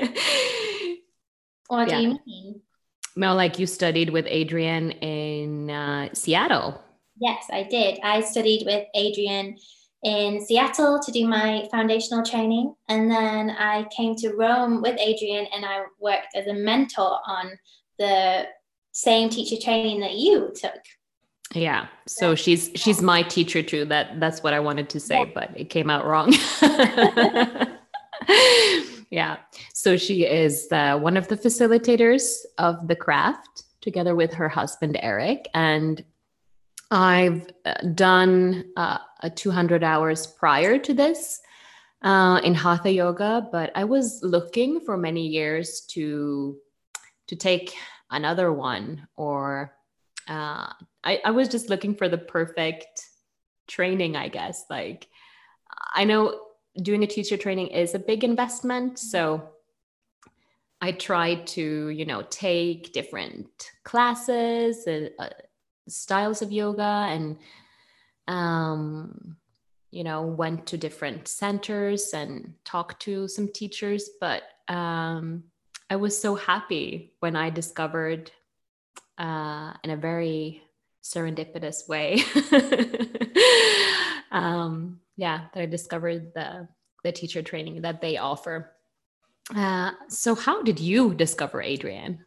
What 1.68 1.88
yeah. 1.88 1.96
do 1.96 2.02
you 2.02 2.18
mean? 2.26 2.60
No 3.16 3.34
like 3.34 3.58
you 3.58 3.66
studied 3.66 4.10
with 4.10 4.26
adrian 4.28 4.90
in 4.90 5.70
uh, 5.70 6.08
seattle. 6.12 6.82
Yes 7.18 7.44
i 7.50 7.62
did. 7.62 7.98
I 8.02 8.20
studied 8.20 8.64
with 8.66 8.86
adrian 8.94 9.56
in 10.02 10.44
Seattle 10.44 10.98
to 10.98 11.12
do 11.12 11.28
my 11.28 11.68
foundational 11.70 12.24
training. 12.24 12.74
And 12.88 13.10
then 13.10 13.50
I 13.50 13.86
came 13.96 14.16
to 14.16 14.34
Rome 14.34 14.82
with 14.82 14.98
Adrian 14.98 15.46
and 15.54 15.64
I 15.64 15.84
worked 16.00 16.34
as 16.34 16.46
a 16.48 16.54
mentor 16.54 17.18
on 17.26 17.52
the 17.98 18.46
same 18.92 19.28
teacher 19.28 19.56
training 19.60 20.00
that 20.00 20.14
you 20.14 20.52
took. 20.54 20.80
Yeah. 21.54 21.88
So 22.06 22.34
she's 22.34 22.70
she's 22.74 23.02
my 23.02 23.22
teacher 23.22 23.62
too. 23.62 23.84
That 23.86 24.20
that's 24.20 24.42
what 24.42 24.54
I 24.54 24.60
wanted 24.60 24.88
to 24.90 25.00
say, 25.00 25.24
but 25.34 25.50
it 25.54 25.68
came 25.68 25.90
out 25.90 26.06
wrong. 26.06 26.32
yeah. 29.10 29.36
So 29.74 29.96
she 29.96 30.24
is 30.24 30.68
uh, 30.70 30.98
one 30.98 31.16
of 31.16 31.28
the 31.28 31.36
facilitators 31.36 32.38
of 32.58 32.88
the 32.88 32.96
craft 32.96 33.64
together 33.80 34.14
with 34.14 34.32
her 34.32 34.48
husband 34.48 34.96
Eric 35.02 35.48
and 35.54 36.02
I've 36.92 37.46
uh, 37.64 37.74
done 37.94 38.66
uh, 38.76 38.98
a 39.20 39.30
200 39.30 39.82
hours 39.82 40.26
prior 40.26 40.78
to 40.78 40.92
this 40.92 41.40
uh, 42.02 42.38
in 42.44 42.54
hatha 42.54 42.92
yoga, 42.92 43.48
but 43.50 43.72
I 43.74 43.84
was 43.84 44.20
looking 44.22 44.78
for 44.78 44.98
many 44.98 45.26
years 45.26 45.80
to 45.92 46.58
to 47.28 47.36
take 47.36 47.74
another 48.12 48.52
one, 48.52 49.08
or 49.16 49.74
uh, 50.28 50.72
I, 51.02 51.20
I 51.24 51.30
was 51.32 51.48
just 51.48 51.68
looking 51.68 51.96
for 51.96 52.08
the 52.08 52.18
perfect 52.18 53.08
training, 53.66 54.14
I 54.16 54.28
guess. 54.28 54.64
Like 54.70 55.08
I 55.94 56.04
know 56.04 56.40
doing 56.80 57.02
a 57.02 57.08
teacher 57.08 57.36
training 57.36 57.68
is 57.68 57.94
a 57.94 57.98
big 57.98 58.22
investment, 58.22 58.98
so 58.98 59.50
I 60.80 60.92
tried 60.92 61.46
to 61.48 61.88
you 61.88 62.04
know 62.04 62.22
take 62.22 62.92
different 62.92 63.72
classes. 63.84 64.86
Uh, 64.86 65.08
styles 65.88 66.42
of 66.42 66.52
yoga 66.52 67.06
and 67.10 67.36
um, 68.28 69.36
you 69.90 70.04
know 70.04 70.22
went 70.22 70.66
to 70.66 70.78
different 70.78 71.28
centers 71.28 72.12
and 72.14 72.54
talked 72.64 73.02
to 73.02 73.28
some 73.28 73.48
teachers 73.48 74.10
but 74.20 74.42
um, 74.68 75.44
i 75.92 75.96
was 75.96 76.14
so 76.18 76.34
happy 76.34 77.12
when 77.20 77.36
i 77.36 77.50
discovered 77.50 78.30
uh, 79.18 79.72
in 79.84 79.90
a 79.90 79.96
very 79.96 80.62
serendipitous 81.02 81.88
way. 81.88 82.22
Um, 84.32 85.00
yeah 85.16 85.38
that 85.52 85.60
i 85.60 85.66
discovered 85.66 86.32
the 86.32 86.66
the 87.04 87.12
teacher 87.12 87.42
training 87.42 87.82
that 87.82 88.00
they 88.00 88.16
offer. 88.16 88.72
Uh, 89.54 89.90
so 90.08 90.34
how 90.34 90.62
did 90.62 90.80
you 90.80 91.12
discover 91.12 91.60
adrian 91.60 92.24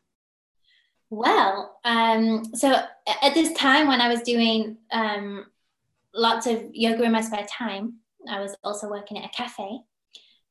well, 1.10 1.80
um, 1.86 2.44
so 2.56 2.74
at 3.22 3.34
this 3.34 3.54
time 3.54 3.88
when 3.88 4.02
I 4.02 4.10
was 4.10 4.22
doing 4.22 4.78
um, 4.92 5.46
lots 6.14 6.48
of 6.48 6.64
yoga 6.74 7.04
in 7.04 7.12
my 7.12 7.22
spare 7.22 7.46
time, 7.50 8.00
I 8.28 8.42
was 8.42 8.56
also 8.64 8.90
working 8.90 9.18
at 9.20 9.26
a 9.26 9.30
cafe, 9.30 9.80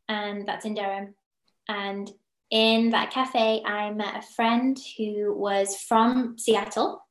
and 0.09 0.47
that's 0.47 0.65
in 0.65 0.75
Durham. 0.75 1.15
And 1.69 2.11
in 2.51 2.91
that 2.91 3.11
cafe, 3.11 3.63
I 3.65 3.91
met 3.91 4.17
a 4.17 4.23
friend 4.23 4.79
who 4.97 5.35
was 5.35 5.77
from 5.77 6.37
Seattle, 6.39 7.05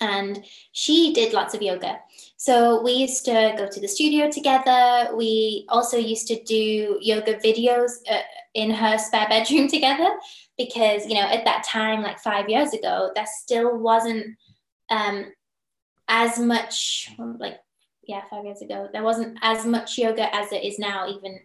and 0.00 0.44
she 0.72 1.12
did 1.12 1.32
lots 1.32 1.54
of 1.54 1.62
yoga. 1.62 1.98
So 2.36 2.82
we 2.82 2.92
used 2.92 3.24
to 3.24 3.54
go 3.56 3.68
to 3.68 3.80
the 3.80 3.88
studio 3.88 4.30
together. 4.30 5.16
We 5.16 5.66
also 5.68 5.96
used 5.96 6.28
to 6.28 6.42
do 6.44 6.98
yoga 7.00 7.34
videos 7.34 7.90
uh, 8.08 8.20
in 8.54 8.70
her 8.70 8.96
spare 8.98 9.28
bedroom 9.28 9.68
together 9.76 10.08
because 10.58 11.06
you 11.06 11.14
know 11.14 11.28
at 11.28 11.44
that 11.44 11.64
time 11.64 12.02
like 12.02 12.18
five 12.18 12.48
years 12.48 12.74
ago 12.74 13.10
there 13.14 13.26
still 13.40 13.78
wasn't 13.78 14.36
um 14.90 15.26
as 16.08 16.38
much 16.38 17.10
like 17.38 17.60
yeah 18.02 18.22
five 18.28 18.44
years 18.44 18.60
ago 18.60 18.88
there 18.92 19.04
wasn't 19.04 19.38
as 19.42 19.64
much 19.64 19.96
yoga 19.96 20.34
as 20.34 20.50
it 20.52 20.64
is 20.64 20.78
now 20.78 21.08
even 21.08 21.38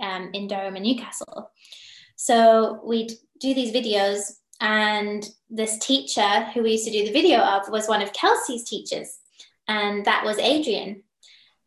um, 0.00 0.30
in 0.34 0.48
durham 0.48 0.74
and 0.74 0.84
newcastle 0.84 1.50
so 2.16 2.80
we'd 2.84 3.12
do 3.40 3.54
these 3.54 3.74
videos 3.74 4.38
and 4.60 5.28
this 5.50 5.78
teacher 5.78 6.44
who 6.52 6.62
we 6.62 6.72
used 6.72 6.86
to 6.86 6.90
do 6.90 7.04
the 7.04 7.12
video 7.12 7.38
of 7.38 7.68
was 7.68 7.88
one 7.88 8.02
of 8.02 8.12
kelsey's 8.12 8.64
teachers 8.64 9.18
and 9.68 10.04
that 10.04 10.24
was 10.24 10.38
adrian 10.38 11.02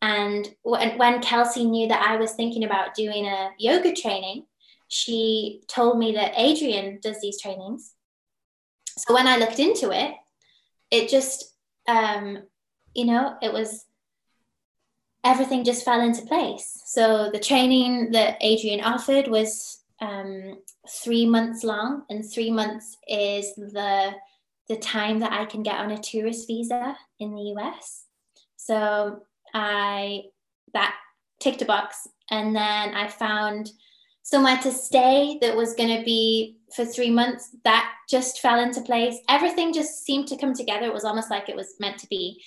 and 0.01 0.55
when 0.63 1.21
kelsey 1.21 1.65
knew 1.65 1.87
that 1.87 2.05
i 2.07 2.15
was 2.15 2.33
thinking 2.33 2.63
about 2.63 2.95
doing 2.95 3.25
a 3.25 3.51
yoga 3.57 3.93
training 3.93 4.43
she 4.89 5.61
told 5.67 5.99
me 5.99 6.13
that 6.13 6.33
Adrian 6.35 6.99
does 7.01 7.21
these 7.21 7.39
trainings. 7.39 7.93
So 8.97 9.13
when 9.13 9.27
I 9.27 9.37
looked 9.37 9.59
into 9.59 9.91
it, 9.91 10.15
it 10.91 11.09
just, 11.09 11.53
um, 11.87 12.39
you 12.95 13.05
know, 13.05 13.37
it 13.41 13.53
was 13.53 13.85
everything 15.23 15.63
just 15.63 15.85
fell 15.85 16.01
into 16.01 16.25
place. 16.25 16.81
So 16.87 17.29
the 17.31 17.39
training 17.39 18.11
that 18.11 18.37
Adrian 18.41 18.81
offered 18.81 19.27
was 19.27 19.78
um, 20.01 20.59
three 21.03 21.25
months 21.25 21.63
long, 21.63 22.03
and 22.09 22.23
three 22.23 22.51
months 22.51 22.97
is 23.07 23.53
the 23.55 24.13
the 24.67 24.77
time 24.77 25.19
that 25.19 25.31
I 25.31 25.45
can 25.45 25.63
get 25.63 25.79
on 25.79 25.91
a 25.91 25.97
tourist 25.97 26.45
visa 26.45 26.95
in 27.19 27.33
the 27.33 27.41
US. 27.55 28.05
So 28.55 29.23
I 29.53 30.23
that 30.73 30.95
ticked 31.39 31.61
a 31.61 31.65
box, 31.65 32.07
and 32.29 32.55
then 32.55 32.95
I 32.95 33.07
found 33.07 33.71
somewhere 34.21 34.57
to 34.57 34.71
stay 34.71 35.39
that 35.41 35.55
was 35.55 35.73
going 35.73 35.97
to 35.97 36.03
be 36.05 36.57
for 36.75 36.85
three 36.85 37.09
months. 37.09 37.55
That 37.63 37.91
just 38.09 38.39
fell 38.41 38.59
into 38.59 38.81
place. 38.81 39.17
Everything 39.27 39.73
just 39.73 40.05
seemed 40.05 40.27
to 40.27 40.37
come 40.37 40.53
together. 40.53 40.85
It 40.85 40.93
was 40.93 41.05
almost 41.05 41.31
like 41.31 41.49
it 41.49 41.55
was 41.55 41.75
meant 41.79 41.97
to 41.99 42.07
be. 42.07 42.41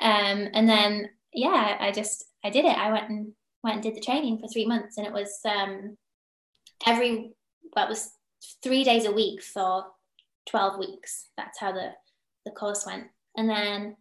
Um, 0.00 0.48
and 0.52 0.68
then 0.68 1.08
yeah 1.34 1.76
i 1.80 1.90
just 1.92 2.24
i 2.44 2.50
did 2.50 2.64
it. 2.64 2.78
I 2.78 2.92
went 2.92 3.10
and 3.10 3.32
went 3.62 3.76
and 3.76 3.82
did 3.82 3.94
the 3.94 4.00
training 4.00 4.38
for 4.38 4.48
three 4.48 4.66
months 4.66 4.98
and 4.98 5.06
it 5.06 5.12
was 5.12 5.38
um, 5.44 5.96
every 6.86 7.32
well 7.74 7.88
was 7.88 8.10
three 8.62 8.84
days 8.84 9.06
a 9.06 9.12
week 9.12 9.42
for 9.42 9.86
12 10.48 10.78
weeks 10.78 11.28
that's 11.36 11.58
how 11.58 11.72
the 11.72 11.90
the 12.44 12.50
course 12.50 12.84
went 12.86 13.04
and 13.36 13.48
then 13.48 13.96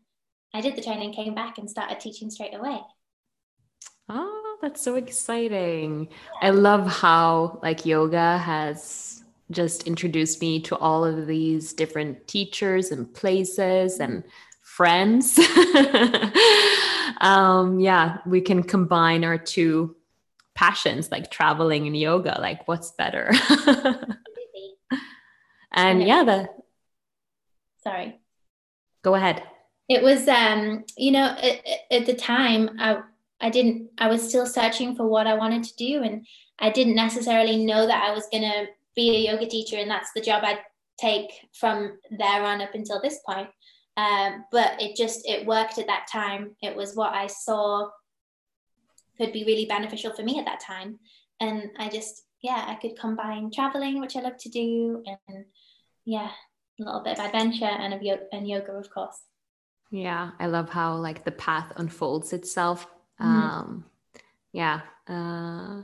i 0.54 0.62
did 0.62 0.76
the 0.76 0.82
training 0.82 1.14
came 1.14 1.34
back 1.34 1.58
and 1.58 1.70
started 1.70 2.00
teaching 2.00 2.30
straight 2.30 2.54
away 2.54 2.80
oh 4.10 4.44
that's 4.64 4.82
so 4.82 4.96
exciting. 4.96 6.08
I 6.42 6.52
love 6.52 6.88
how 6.88 7.60
like 7.62 7.86
yoga 7.86 8.38
has 8.38 9.26
just 9.52 9.88
introduced 9.88 10.40
me 10.40 10.62
to 10.62 10.78
all 10.78 11.04
of 11.04 11.28
these 11.28 11.74
different 11.74 12.26
teachers 12.30 12.92
and 12.92 13.14
places 13.14 14.00
and 14.00 14.24
friends. 14.62 15.38
um, 17.20 17.82
yeah, 17.82 18.20
we 18.26 18.40
can 18.40 18.64
combine 18.64 19.26
our 19.26 19.38
two 19.38 19.98
passions 20.56 21.12
like 21.12 21.32
traveling 21.32 21.88
and 21.88 21.98
yoga. 21.98 22.38
Like, 22.40 22.68
what's 22.68 22.92
better? 22.92 23.32
and 25.72 26.04
yeah, 26.04 26.24
the 26.24 26.50
sorry, 27.84 28.20
go 29.04 29.16
ahead. 29.16 29.44
It 29.90 30.02
was, 30.02 30.28
um, 30.28 30.86
you 30.98 31.12
know, 31.12 31.26
at, 31.26 31.62
at 31.92 32.06
the 32.06 32.14
time, 32.14 32.78
I 32.80 33.02
I 33.42 33.50
didn't. 33.50 33.90
I 33.98 34.08
was 34.08 34.28
still 34.28 34.46
searching 34.46 34.96
for 34.96 35.08
what 35.08 35.28
I 35.28 35.34
wanted 35.34 35.64
to 35.66 35.76
do, 35.76 36.04
and 36.04 36.26
I 36.60 36.70
didn't 36.70 36.96
necessarily 36.96 37.66
know 37.66 37.86
that 37.86 38.04
I 38.04 38.14
was 38.14 38.28
gonna 38.32 38.68
be 38.96 39.16
a 39.16 39.32
yoga 39.32 39.48
teacher, 39.48 39.78
and 39.78 39.90
that's 39.90 40.12
the 40.16 40.22
job 40.22 40.44
I'd 40.44 40.60
take 41.00 41.32
from 41.54 41.98
there 42.12 42.44
on 42.44 42.62
up 42.62 42.74
until 42.74 43.02
this 43.02 43.20
point. 43.26 43.50
Um, 43.98 44.46
but 44.52 44.82
it 44.82 44.96
just 44.96 45.28
it 45.28 45.46
worked 45.46 45.78
at 45.78 45.88
that 45.88 46.08
time. 46.12 46.56
It 46.62 46.76
was 46.76 46.96
what 46.96 47.14
I 47.14 47.28
saw 47.28 47.90
could 49.24 49.34
be 49.34 49.46
really 49.46 49.66
beneficial 49.66 50.14
for 50.14 50.24
me 50.24 50.40
at 50.40 50.46
that 50.46 50.60
time, 50.60 51.00
and 51.40 51.70
I 51.80 51.90
just 51.90 52.24
yeah 52.42 52.66
I 52.68 52.76
could 52.76 53.00
combine 53.00 53.52
traveling, 53.52 54.00
which 54.00 54.16
I 54.16 54.22
love 54.22 54.38
to 54.38 54.50
do, 54.50 55.04
and 55.08 55.46
yeah 56.06 56.30
a 56.80 56.84
little 56.84 57.04
bit 57.04 57.20
of 57.20 57.26
adventure 57.26 57.66
and 57.66 57.94
of 57.94 58.02
yoga 58.02 58.24
and 58.32 58.48
yoga 58.48 58.74
of 58.74 58.90
course. 58.90 59.22
Yeah, 59.92 60.32
I 60.40 60.48
love 60.48 60.70
how 60.70 60.96
like 60.96 61.24
the 61.24 61.32
path 61.32 61.72
unfolds 61.78 62.34
itself. 62.34 62.88
Mm-hmm. 63.22 63.28
Um, 63.28 63.86
yeah. 64.52 64.82
Uh, 65.08 65.84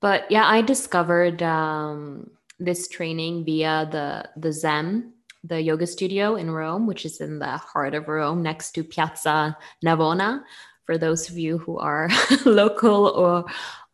but 0.00 0.30
yeah, 0.30 0.46
I 0.46 0.62
discovered 0.62 1.42
um, 1.42 2.30
this 2.58 2.88
training 2.88 3.44
via 3.44 3.86
the 3.90 4.28
the 4.40 4.52
Zem 4.52 5.14
the 5.44 5.60
yoga 5.60 5.86
studio 5.86 6.36
in 6.36 6.50
Rome, 6.50 6.86
which 6.86 7.04
is 7.04 7.20
in 7.20 7.38
the 7.38 7.58
heart 7.58 7.94
of 7.94 8.08
Rome 8.08 8.42
next 8.42 8.72
to 8.72 8.82
Piazza 8.82 9.56
Navona. 9.84 10.42
For 10.84 10.98
those 10.98 11.30
of 11.30 11.38
you 11.38 11.58
who 11.58 11.78
are 11.78 12.08
local 12.44 13.06
or 13.06 13.44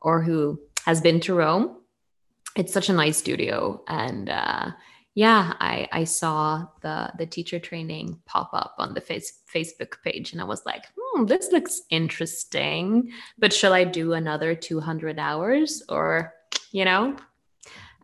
or 0.00 0.22
who 0.22 0.60
has 0.86 1.00
been 1.00 1.20
to 1.20 1.34
Rome, 1.34 1.76
it's 2.56 2.72
such 2.72 2.88
a 2.88 2.94
nice 2.94 3.18
studio. 3.18 3.82
And 3.86 4.28
uh, 4.28 4.70
yeah, 5.14 5.54
I, 5.60 5.88
I 5.92 6.04
saw 6.04 6.66
the 6.82 7.12
the 7.18 7.26
teacher 7.26 7.58
training 7.58 8.20
pop 8.26 8.50
up 8.52 8.76
on 8.78 8.94
the 8.94 9.00
face, 9.00 9.40
Facebook 9.52 10.02
page, 10.02 10.32
and 10.32 10.40
I 10.40 10.44
was 10.44 10.64
like, 10.64 10.84
hmm, 10.96 11.26
this 11.26 11.50
looks 11.52 11.82
interesting. 11.90 13.12
But 13.38 13.52
shall 13.52 13.72
I 13.72 13.84
do 13.84 14.12
another 14.12 14.54
200 14.54 15.18
hours 15.18 15.82
or, 15.88 16.32
you 16.72 16.84
know? 16.84 17.16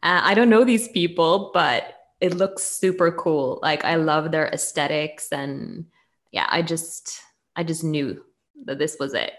Uh, 0.03 0.21
I 0.23 0.35
don't 0.35 0.51
know 0.51 0.65
these 0.65 0.89
people, 0.89 1.51
but 1.55 1.95
it 2.21 2.35
looks 2.35 2.63
super 2.63 3.13
cool. 3.13 3.61
Like 3.63 3.85
I 3.85 3.97
love 3.97 4.31
their 4.31 4.49
aesthetics 4.49 5.33
and 5.33 5.87
yeah, 6.33 6.47
I 6.51 6.63
just 6.63 7.21
I 7.55 7.63
just 7.63 7.85
knew 7.85 8.23
that 8.67 8.79
this 8.79 8.97
was 9.01 9.15
it. 9.15 9.33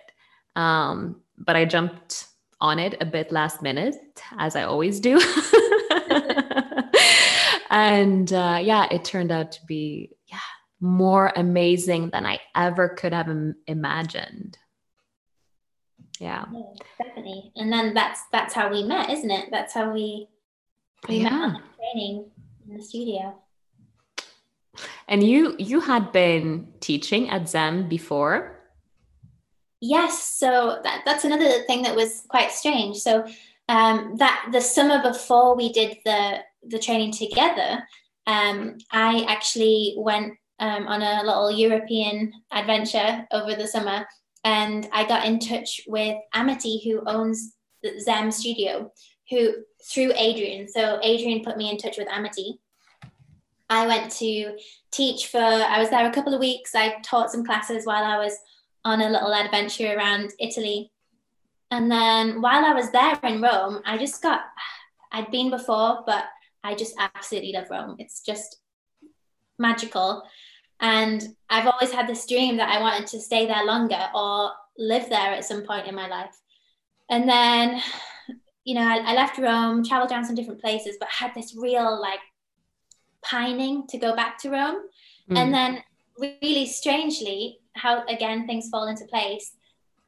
Um, 0.55 1.21
but 1.37 1.55
I 1.55 1.65
jumped 1.65 2.25
on 2.59 2.79
it 2.79 2.95
a 2.99 3.05
bit 3.05 3.31
last 3.31 3.61
minute, 3.61 3.95
as 4.37 4.55
I 4.55 4.63
always 4.63 4.99
do. 4.99 5.21
and 7.69 8.33
uh, 8.33 8.59
yeah, 8.61 8.87
it 8.91 9.05
turned 9.05 9.31
out 9.31 9.51
to 9.53 9.65
be 9.67 10.11
yeah 10.25 10.39
more 10.79 11.31
amazing 11.35 12.09
than 12.11 12.25
I 12.25 12.39
ever 12.55 12.89
could 12.89 13.13
have 13.13 13.29
Im- 13.29 13.55
imagined. 13.67 14.57
Yeah. 16.19 16.45
yeah, 16.51 16.61
definitely. 16.97 17.51
And 17.55 17.71
then 17.71 17.93
that's 17.93 18.21
that's 18.31 18.53
how 18.53 18.71
we 18.71 18.83
met, 18.83 19.09
isn't 19.09 19.29
it? 19.29 19.49
That's 19.51 19.73
how 19.73 19.93
we 19.93 20.27
we 21.07 21.17
yeah. 21.17 21.47
met 21.47 21.61
training 21.77 22.25
in 22.67 22.77
the 22.77 22.83
studio. 22.83 23.35
And 25.07 25.23
you 25.23 25.55
you 25.59 25.79
had 25.79 26.11
been 26.11 26.67
teaching 26.79 27.29
at 27.29 27.49
Zem 27.49 27.87
before? 27.87 28.56
Yes. 29.81 30.35
So 30.37 30.79
that, 30.83 31.03
that's 31.05 31.23
another 31.23 31.63
thing 31.67 31.83
that 31.83 31.95
was 31.95 32.23
quite 32.27 32.51
strange. 32.51 32.97
So 32.97 33.25
um, 33.69 34.15
that 34.17 34.49
the 34.51 34.61
summer 34.61 35.01
before 35.01 35.55
we 35.55 35.71
did 35.71 35.97
the 36.05 36.39
the 36.63 36.79
training 36.79 37.11
together, 37.11 37.83
um, 38.25 38.77
I 38.91 39.25
actually 39.27 39.95
went 39.97 40.33
um, 40.59 40.87
on 40.87 41.01
a 41.01 41.23
little 41.23 41.51
European 41.51 42.33
adventure 42.51 43.25
over 43.31 43.55
the 43.55 43.67
summer, 43.67 44.05
and 44.43 44.89
I 44.91 45.07
got 45.07 45.25
in 45.25 45.39
touch 45.39 45.81
with 45.87 46.17
Amity, 46.33 46.81
who 46.83 47.03
owns 47.05 47.53
the 47.83 47.99
Zem 47.99 48.31
Studio, 48.31 48.91
who 49.29 49.53
through 49.89 50.11
Adrian. 50.15 50.67
So 50.67 50.99
Adrian 51.03 51.43
put 51.43 51.57
me 51.57 51.69
in 51.69 51.77
touch 51.77 51.97
with 51.97 52.07
Amity. 52.09 52.59
I 53.69 53.85
went 53.85 54.11
to 54.13 54.57
teach 54.91 55.27
for, 55.27 55.39
I 55.39 55.79
was 55.79 55.89
there 55.89 56.07
a 56.07 56.13
couple 56.13 56.33
of 56.33 56.39
weeks. 56.39 56.73
I 56.73 56.95
taught 57.03 57.31
some 57.31 57.45
classes 57.45 57.85
while 57.85 58.03
I 58.03 58.17
was 58.17 58.37
on 58.87 59.01
a 59.01 59.09
little 59.09 59.33
adventure 59.33 59.95
around 59.95 60.31
Italy. 60.39 60.91
And 61.71 61.91
then 61.91 62.41
while 62.41 62.65
I 62.65 62.73
was 62.73 62.91
there 62.91 63.19
in 63.23 63.41
Rome, 63.41 63.81
I 63.85 63.97
just 63.97 64.21
got, 64.21 64.41
I'd 65.11 65.31
been 65.31 65.49
before, 65.49 66.03
but 66.05 66.25
I 66.63 66.75
just 66.75 66.95
absolutely 66.97 67.51
love 67.51 67.69
Rome. 67.69 67.97
It's 67.99 68.21
just 68.21 68.59
magical. 69.59 70.23
And 70.79 71.35
I've 71.49 71.67
always 71.67 71.91
had 71.91 72.07
this 72.07 72.25
dream 72.27 72.57
that 72.57 72.69
I 72.69 72.79
wanted 72.79 73.07
to 73.07 73.19
stay 73.19 73.45
there 73.45 73.65
longer 73.65 74.09
or 74.15 74.51
live 74.77 75.09
there 75.09 75.31
at 75.33 75.45
some 75.45 75.63
point 75.63 75.87
in 75.87 75.95
my 75.95 76.07
life. 76.07 76.35
And 77.09 77.27
then 77.27 77.81
you 78.67 78.75
know, 78.75 78.81
I, 78.81 78.97
I 78.97 79.13
left 79.13 79.37
Rome, 79.37 79.81
traveled 79.81 80.11
around 80.11 80.25
some 80.25 80.35
different 80.35 80.59
places, 80.59 80.97
but 80.99 81.07
had 81.07 81.31
this 81.33 81.55
real 81.55 82.01
like 82.01 82.19
pining 83.23 83.87
to 83.87 83.97
go 83.97 84.13
back 84.13 84.37
to 84.39 84.49
Rome. 84.49 84.81
Mm. 85.31 85.37
And 85.37 85.53
then, 85.53 85.83
really 86.19 86.65
strangely, 86.65 87.59
how 87.77 88.05
again 88.07 88.47
things 88.47 88.69
fall 88.69 88.87
into 88.87 89.05
place. 89.05 89.53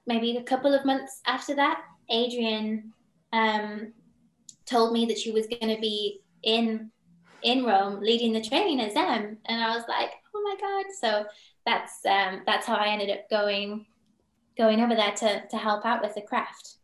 Maybe 0.08 0.38
a 0.38 0.44
couple 0.44 0.74
of 0.74 0.86
months 0.86 1.22
after 1.26 1.56
that, 1.56 1.82
Adrian 2.10 2.94
um, 3.32 3.94
told 4.66 4.94
me 4.94 5.06
that 5.06 5.18
she 5.18 5.32
was 5.32 5.48
going 5.48 5.74
to 5.74 5.82
be 5.82 6.22
in 6.44 6.92
in 7.42 7.64
Rome 7.64 8.02
leading 8.02 8.34
the 8.34 8.42
training 8.42 8.82
at 8.82 8.94
Zem, 8.94 9.38
and 9.46 9.64
I 9.64 9.76
was 9.76 9.86
like, 9.88 10.12
oh 10.34 10.42
my 10.42 10.56
god! 10.60 10.86
So 11.00 11.26
that's 11.66 12.06
um, 12.06 12.42
that's 12.46 12.66
how 12.66 12.76
I 12.76 12.88
ended 12.88 13.10
up 13.10 13.30
going 13.30 13.86
going 14.58 14.82
over 14.82 14.96
there 14.96 15.14
to 15.14 15.48
to 15.48 15.58
help 15.58 15.86
out 15.86 16.02
with 16.02 16.16
the 16.16 16.22
craft 16.22 16.80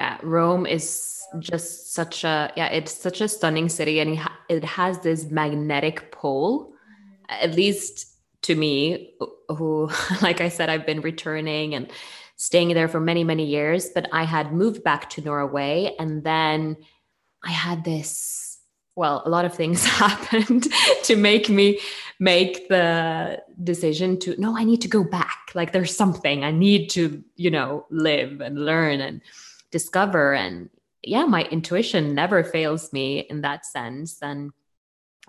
yeah 0.00 0.18
rome 0.22 0.66
is 0.66 1.22
just 1.38 1.92
such 1.92 2.24
a 2.24 2.52
yeah 2.56 2.66
it's 2.66 2.92
such 2.92 3.20
a 3.20 3.28
stunning 3.28 3.68
city 3.68 4.00
and 4.00 4.18
it 4.48 4.64
has 4.64 4.98
this 5.00 5.30
magnetic 5.30 6.10
pole 6.10 6.72
at 7.28 7.54
least 7.54 8.16
to 8.42 8.54
me 8.54 9.14
who 9.54 9.90
like 10.22 10.40
i 10.40 10.48
said 10.48 10.68
i've 10.68 10.86
been 10.86 11.00
returning 11.00 11.74
and 11.74 11.90
staying 12.36 12.72
there 12.74 12.88
for 12.88 13.00
many 13.00 13.24
many 13.24 13.44
years 13.44 13.90
but 13.94 14.08
i 14.12 14.24
had 14.24 14.52
moved 14.52 14.82
back 14.82 15.10
to 15.10 15.20
norway 15.20 15.94
and 15.98 16.24
then 16.24 16.76
i 17.44 17.50
had 17.50 17.84
this 17.84 18.50
well 18.96 19.22
a 19.24 19.28
lot 19.30 19.44
of 19.44 19.54
things 19.54 19.84
happened 20.04 20.68
to 21.02 21.16
make 21.16 21.48
me 21.48 21.80
make 22.18 22.68
the 22.68 23.42
decision 23.64 24.18
to 24.18 24.38
no 24.38 24.56
i 24.56 24.64
need 24.64 24.80
to 24.82 24.88
go 24.88 25.02
back. 25.02 25.36
Like 25.54 25.72
there's 25.72 25.96
something. 25.96 26.44
I 26.44 26.52
need 26.52 26.90
to 26.90 27.22
you 27.36 27.50
know 27.50 27.86
live 27.90 28.40
and 28.40 28.64
learn 28.64 29.00
and 29.00 29.22
discover. 29.70 30.34
And 30.34 30.68
yeah 31.02 31.24
my 31.24 31.44
intuition 31.44 32.14
never 32.14 32.44
fails 32.44 32.92
me 32.92 33.20
in 33.20 33.40
that 33.40 33.66
sense. 33.66 34.18
And 34.22 34.52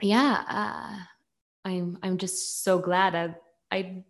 yeah 0.02 0.44
uh, 0.48 0.98
i'm 1.66 1.98
i'm 2.04 2.18
just 2.18 2.64
so 2.64 2.80
glad. 2.80 3.16
I, 3.16 3.36
I 3.72 4.04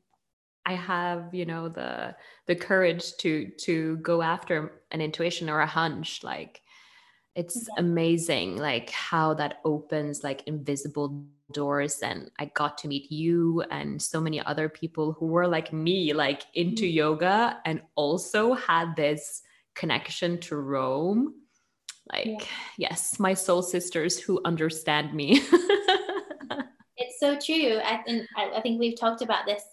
i 0.66 0.74
have 0.74 1.34
you 1.34 1.46
know 1.46 1.70
the 1.70 2.16
the 2.48 2.56
courage 2.56 3.16
to 3.18 3.50
to 3.58 3.98
go 3.98 4.22
after 4.22 4.82
an 4.92 5.02
intuition 5.02 5.50
or 5.50 5.60
a 5.60 5.66
hunch 5.66 6.24
like 6.24 6.62
it's 7.36 7.68
yeah. 7.70 7.76
amazing 7.78 8.58
like 8.58 8.90
how 8.90 9.34
that 9.34 9.60
opens 9.64 10.24
like 10.24 10.44
invisible 10.48 11.26
doors 11.52 12.00
and 12.00 12.32
i 12.40 12.46
got 12.46 12.78
to 12.78 12.88
meet 12.88 13.12
you 13.12 13.62
and 13.72 14.02
so 14.02 14.22
many 14.22 14.42
other 14.46 14.70
people 14.70 15.14
who 15.14 15.26
were 15.26 15.48
like 15.48 15.74
me 15.74 16.14
like 16.14 16.44
into 16.54 16.84
mm-hmm. 16.84 16.98
yoga 16.98 17.60
and 17.66 17.82
also 17.96 18.54
had 18.54 18.96
this 18.96 19.42
connection 19.76 20.40
to 20.40 20.56
Rome. 20.56 21.34
Like, 22.12 22.26
yeah. 22.26 22.46
yes, 22.78 23.20
my 23.20 23.34
soul 23.34 23.62
sisters 23.62 24.20
who 24.20 24.42
understand 24.44 25.14
me. 25.14 25.42
it's 26.98 27.20
so 27.20 27.40
true. 27.40 27.80
I 27.84 27.98
think 28.06 28.28
I 28.36 28.60
think 28.62 28.80
we've 28.80 29.00
talked 29.00 29.22
about 29.22 29.46
this 29.46 29.64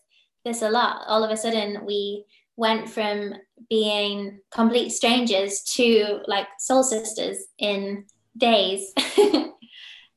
this 0.49 0.63
a 0.63 0.71
lot. 0.71 1.03
All 1.07 1.25
of 1.25 1.31
a 1.31 1.37
sudden, 1.37 1.85
we 1.85 2.25
went 2.57 2.89
from 2.89 3.35
being 3.69 4.41
complete 4.51 4.91
strangers 4.91 5.63
to 5.63 6.21
like 6.27 6.47
soul 6.59 6.83
sisters 6.83 7.39
in 7.59 8.05
days. 8.37 8.93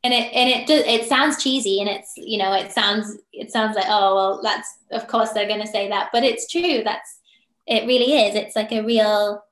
and 0.03 0.13
it 0.13 0.33
and 0.33 0.49
it 0.49 0.67
does 0.67 0.83
it 0.85 1.07
sounds 1.07 1.41
cheesy 1.43 1.79
and 1.79 1.89
it's 1.89 2.13
you 2.17 2.37
know 2.37 2.53
it 2.53 2.71
sounds 2.71 3.17
it 3.31 3.51
sounds 3.51 3.75
like 3.75 3.85
oh 3.87 4.15
well 4.15 4.39
that's 4.41 4.77
of 4.91 5.07
course 5.07 5.31
they're 5.31 5.47
going 5.47 5.61
to 5.61 5.67
say 5.67 5.87
that 5.89 6.09
but 6.11 6.23
it's 6.23 6.49
true 6.49 6.81
that's 6.83 7.19
it 7.67 7.85
really 7.85 8.13
is 8.13 8.33
it's 8.33 8.55
like 8.55 8.71
a 8.71 8.81
real 8.81 9.43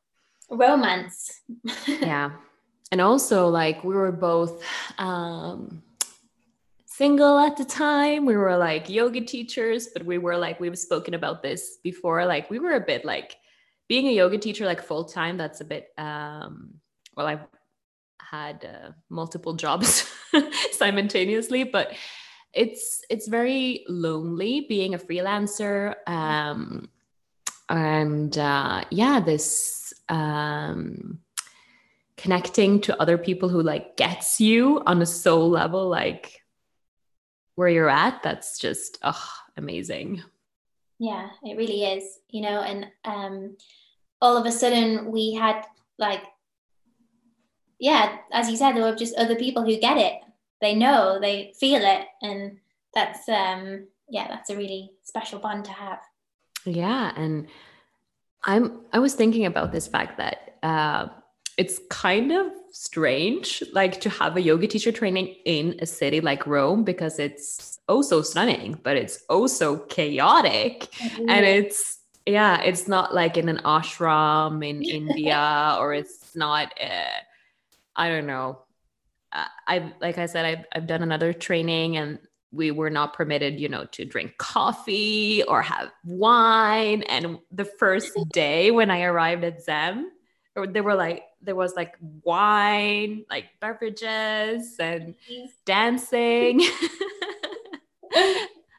romance. 0.50 1.42
yeah. 1.88 2.32
And 2.92 3.02
also 3.02 3.48
like 3.48 3.84
we 3.84 3.94
were 3.94 4.12
both 4.12 4.64
um 4.98 5.84
single 7.00 7.40
at 7.40 7.56
the 7.56 7.64
time. 7.64 8.26
We 8.26 8.36
were 8.36 8.58
like 8.58 8.90
yoga 8.90 9.22
teachers, 9.22 9.88
but 9.94 10.04
we 10.06 10.18
were 10.18 10.38
like, 10.38 10.60
we've 10.60 10.78
spoken 10.78 11.14
about 11.14 11.42
this 11.42 11.78
before. 11.82 12.26
Like, 12.26 12.50
we 12.50 12.60
were 12.60 12.74
a 12.74 12.82
bit 12.82 13.06
like 13.06 13.38
being 13.88 14.08
a 14.08 14.12
yoga 14.12 14.38
teacher, 14.38 14.66
like 14.66 14.82
full 14.84 15.06
time, 15.06 15.38
that's 15.38 15.62
a 15.62 15.66
bit, 15.66 15.88
um, 15.98 16.74
well, 17.16 17.26
I've 17.26 17.48
had 18.20 18.66
uh, 18.66 18.92
multiple 19.10 19.54
jobs 19.54 20.14
simultaneously, 20.74 21.64
but 21.64 21.94
it's 22.54 23.02
it's 23.10 23.28
very 23.28 23.86
lonely 23.88 24.66
being 24.68 24.96
a 24.96 24.98
freelancer 24.98 25.94
um 26.08 26.90
and 27.70 28.40
uh 28.40 28.84
yeah 28.90 29.20
this 29.20 29.94
um 30.10 31.20
connecting 32.18 32.82
to 32.82 33.00
other 33.00 33.20
people 33.20 33.50
who 33.50 33.62
like 33.62 33.96
gets 33.98 34.42
you 34.42 34.82
on 34.88 35.00
a 35.00 35.06
soul 35.06 35.48
level 35.48 35.88
like 35.88 36.39
where 37.60 37.68
you're 37.68 37.90
at 37.90 38.24
that's 38.24 38.58
just 38.58 38.98
oh 39.04 39.28
amazing. 39.58 40.24
Yeah 40.98 41.28
it 41.44 41.58
really 41.58 41.84
is 41.84 42.20
you 42.30 42.42
know 42.42 42.62
and 42.62 42.88
um 43.04 43.58
all 44.22 44.38
of 44.38 44.46
a 44.46 44.52
sudden 44.52 45.12
we 45.12 45.34
had 45.34 45.66
like 45.98 46.24
yeah 47.78 48.16
as 48.32 48.50
you 48.50 48.56
said 48.56 48.72
there 48.72 48.84
were 48.84 48.96
just 48.96 49.14
other 49.18 49.36
people 49.36 49.66
who 49.66 49.78
get 49.78 49.98
it. 49.98 50.22
They 50.62 50.74
know 50.74 51.20
they 51.20 51.52
feel 51.60 51.82
it 51.84 52.08
and 52.22 52.60
that's 52.94 53.28
um 53.28 53.88
yeah 54.10 54.30
that's 54.30 54.50
a 54.50 54.56
really 54.56 54.92
special 55.04 55.40
bond 55.40 55.66
to 55.66 55.72
have. 55.72 56.00
Yeah 56.64 57.12
and 57.18 57.48
i'm 58.46 58.86
i 58.94 59.00
was 59.00 59.16
thinking 59.16 59.46
about 59.46 59.74
this 59.74 59.86
fact 59.86 60.18
that 60.18 60.56
uh 60.64 61.08
it's 61.60 61.82
kind 61.90 62.32
of 62.32 62.48
strange 62.72 63.62
like 63.74 64.00
to 64.00 64.10
have 64.10 64.38
a 64.38 64.42
yoga 64.42 64.66
teacher 64.66 64.94
training 64.94 65.36
in 65.44 65.76
a 65.82 65.86
city 65.86 66.22
like 66.22 66.48
Rome 66.48 66.86
because 66.86 67.20
it's 67.20 67.80
oh 67.90 68.02
so 68.02 68.22
stunning 68.22 68.80
but 68.82 68.96
it's 68.96 69.24
also 69.30 69.78
chaotic 69.88 70.88
mm-hmm. 70.92 71.30
and 71.30 71.46
it's 71.46 72.00
yeah 72.26 72.62
it's 72.62 72.88
not 72.88 73.14
like 73.14 73.36
in 73.36 73.50
an 73.50 73.58
ashram 73.66 74.66
in 74.66 74.82
India 75.00 75.76
or 75.80 75.94
it's 75.94 76.34
not 76.34 76.74
uh, 76.82 77.20
I 77.94 78.08
don't 78.08 78.26
know 78.26 78.60
I've 79.68 79.92
like 80.00 80.18
I 80.18 80.28
said 80.28 80.46
I've 80.46 80.66
I've 80.74 80.88
done 80.88 81.04
another 81.04 81.34
training 81.34 81.98
and 81.98 82.20
we 82.52 82.72
were 82.72 82.90
not 82.90 83.14
permitted, 83.14 83.60
you 83.60 83.70
know, 83.70 83.86
to 83.92 84.06
drink 84.06 84.36
coffee 84.40 85.44
or 85.44 85.62
have 85.62 85.92
wine. 86.04 87.04
And 87.04 87.38
the 87.52 87.66
first 87.66 88.18
day 88.34 88.72
when 88.72 88.90
I 88.90 89.04
arrived 89.04 89.44
at 89.44 89.62
Zem, 89.62 90.10
there 90.56 90.84
were 90.84 90.96
like 90.96 91.24
there 91.42 91.56
was 91.56 91.76
like 91.76 91.96
wine, 92.24 93.26
like 93.30 93.46
beverages 93.60 94.76
and 94.80 95.16
dancing 95.66 96.62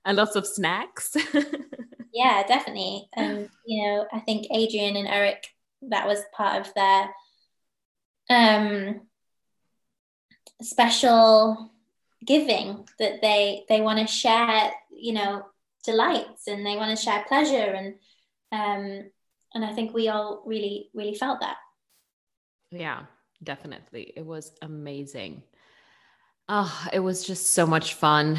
and 0.04 0.16
lots 0.16 0.37
of 0.37 0.46
snacks. 0.46 1.16
yeah, 2.12 2.42
definitely. 2.46 3.09
And 3.14 3.48
you 3.64 3.83
know, 3.83 4.06
I 4.12 4.20
think 4.20 4.50
Adriene 4.50 4.98
and 4.98 5.09
Eric, 5.09 5.46
that 5.83 6.06
was 6.06 6.20
part 6.33 6.66
of 6.66 6.74
their 6.74 7.11
um 8.28 9.00
special 10.62 11.70
giving 12.24 12.87
that 12.98 13.20
they 13.22 13.64
they 13.68 13.80
want 13.80 13.98
to 13.98 14.06
share 14.06 14.70
you 14.90 15.12
know 15.12 15.44
delights 15.85 16.46
and 16.46 16.64
they 16.64 16.76
want 16.76 16.96
to 16.96 17.02
share 17.02 17.24
pleasure 17.26 17.56
and 17.56 17.94
um 18.52 19.11
and 19.54 19.64
i 19.64 19.72
think 19.72 19.92
we 19.92 20.08
all 20.08 20.42
really 20.46 20.90
really 20.94 21.14
felt 21.14 21.40
that 21.40 21.56
yeah, 22.70 23.02
definitely. 23.42 24.12
It 24.16 24.24
was 24.24 24.52
amazing. 24.62 25.42
Oh, 26.48 26.88
it 26.92 27.00
was 27.00 27.24
just 27.24 27.50
so 27.50 27.66
much 27.66 27.94
fun. 27.94 28.38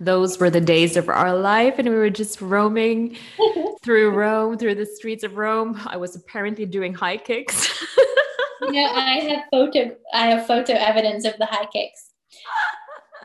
Those 0.00 0.38
were 0.38 0.50
the 0.50 0.60
days 0.60 0.96
of 0.96 1.08
our 1.08 1.36
life, 1.36 1.78
and 1.78 1.88
we 1.88 1.94
were 1.94 2.10
just 2.10 2.40
roaming 2.40 3.16
through 3.82 4.10
Rome, 4.10 4.58
through 4.58 4.76
the 4.76 4.86
streets 4.86 5.22
of 5.22 5.36
Rome. 5.36 5.80
I 5.86 5.96
was 5.96 6.16
apparently 6.16 6.66
doing 6.66 6.94
high 6.94 7.16
kicks. 7.16 7.84
you 8.62 8.72
know, 8.72 8.86
I 8.86 9.20
have 9.20 9.44
photo, 9.52 9.96
I 10.12 10.26
have 10.28 10.46
photo 10.46 10.72
evidence 10.74 11.24
of 11.24 11.36
the 11.38 11.46
high 11.46 11.66
kicks. 11.66 12.10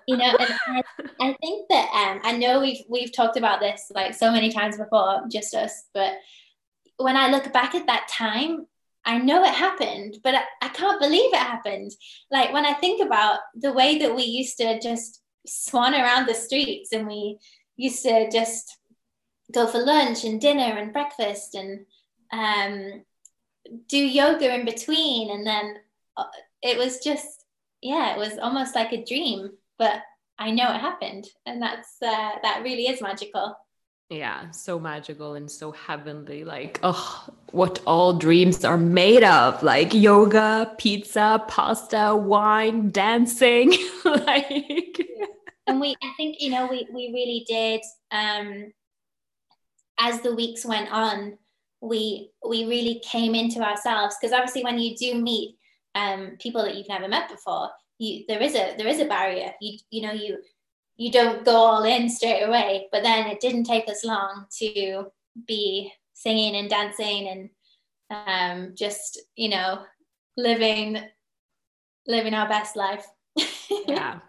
You 0.08 0.18
know, 0.18 0.36
and 0.40 0.54
I, 0.68 0.84
I 1.20 1.38
think 1.42 1.68
that 1.70 1.90
um, 1.94 2.22
I 2.24 2.38
know 2.38 2.62
we've 2.62 2.84
we've 2.88 3.14
talked 3.14 3.38
about 3.38 3.60
this 3.60 3.92
like 3.94 4.14
so 4.14 4.32
many 4.32 4.52
times 4.52 4.78
before, 4.78 5.24
just 5.30 5.54
us. 5.54 5.86
But 5.94 6.14
when 6.98 7.16
I 7.16 7.30
look 7.30 7.52
back 7.54 7.76
at 7.76 7.88
that 7.88 8.08
time, 8.10 8.68
I 9.06 9.20
know 9.20 9.44
it 9.44 9.54
happened, 9.54 10.18
but 10.24 10.36
I, 10.62 10.68
can't 10.70 11.00
believe 11.00 11.34
it 11.34 11.40
happened. 11.40 11.92
Like 12.30 12.52
when 12.52 12.66
I 12.66 12.74
think 12.74 13.02
about 13.02 13.40
the 13.56 13.72
way 13.72 14.00
that 14.00 14.14
we 14.14 14.24
used 14.24 14.58
to 14.58 14.80
just 14.82 15.22
swan 15.46 15.94
around 15.94 16.28
the 16.28 16.34
streets 16.34 16.92
and 16.92 17.08
we 17.08 17.38
used 17.78 18.04
to 18.04 18.30
just 18.30 18.78
go 19.54 19.66
for 19.66 19.80
lunch 19.80 20.26
and 20.26 20.42
dinner 20.42 20.78
and 20.78 20.92
breakfast 20.92 21.56
and 21.56 21.86
um, 22.34 23.04
do 23.88 23.98
yoga 23.98 24.54
in 24.54 24.66
between. 24.66 25.32
And 25.32 25.48
then 25.48 25.76
uh, 26.18 26.26
it 26.62 26.78
was 26.78 27.00
just, 27.00 27.46
yeah, 27.82 28.14
it 28.14 28.18
was 28.18 28.38
almost 28.40 28.76
like 28.76 28.92
a 28.92 29.06
dream, 29.06 29.52
but 29.80 30.02
I 30.38 30.52
know 30.52 30.70
it 30.74 30.82
happened. 30.82 31.28
And 31.46 31.62
that's, 31.62 31.96
uh, 32.02 32.32
that 32.44 32.62
really 32.64 32.88
is 32.88 33.02
magical 33.02 33.56
yeah 34.10 34.50
so 34.52 34.80
magical 34.80 35.36
and 35.36 35.52
so 35.52 35.72
heavenly 35.72 36.44
like 36.44 36.80
oh 36.84 37.26
what 37.52 37.82
all 37.86 38.14
dreams 38.14 38.64
are 38.64 38.78
made 38.78 39.24
of 39.24 39.62
like 39.62 39.94
yoga 39.94 40.74
pizza 40.78 41.44
pasta 41.48 42.16
wine 42.16 42.90
dancing 42.90 43.74
like. 44.06 45.02
And 45.68 45.82
we 45.82 45.96
i 46.02 46.12
think 46.16 46.38
you 46.40 46.50
know 46.50 46.68
we 46.68 46.88
we 46.94 47.12
really 47.14 47.44
did 47.48 47.82
um 48.12 48.72
as 50.00 50.22
the 50.22 50.34
weeks 50.34 50.66
went 50.66 50.90
on 50.92 51.38
we 51.82 52.32
we 52.48 52.66
really 52.66 53.02
came 53.06 53.36
into 53.36 53.60
ourselves 53.60 54.16
because 54.20 54.34
obviously 54.34 54.64
when 54.64 54.80
you 54.80 54.96
do 54.96 55.22
meet 55.22 55.58
um 55.96 56.38
people 56.40 56.64
that 56.64 56.76
you've 56.76 56.88
never 56.88 57.10
met 57.10 57.30
before 57.30 57.70
you 58.00 58.24
there 58.28 58.42
is 58.42 58.56
a 58.56 58.76
there 58.78 58.88
is 58.88 59.00
a 59.00 59.06
barrier. 59.06 59.52
You 59.62 59.78
you 59.90 60.02
know 60.04 60.14
you 60.14 60.38
you 60.98 61.12
don't 61.12 61.46
go 61.46 61.56
all 61.56 61.84
in 61.84 62.10
straight 62.10 62.42
away. 62.42 62.88
But 62.92 63.04
then 63.04 63.28
it 63.28 63.40
didn't 63.40 63.66
take 63.66 63.88
us 63.88 64.04
long 64.04 64.46
to 64.60 65.06
be 65.48 65.94
singing 66.14 66.56
and 66.56 66.70
dancing 66.70 67.30
and 67.30 67.50
um, 68.10 68.74
just, 68.76 69.20
you 69.36 69.50
know, 69.50 69.84
living 70.36 71.00
living 72.08 72.34
our 72.34 72.48
best 72.48 72.76
life. 72.76 73.06
yeah. 73.88 74.20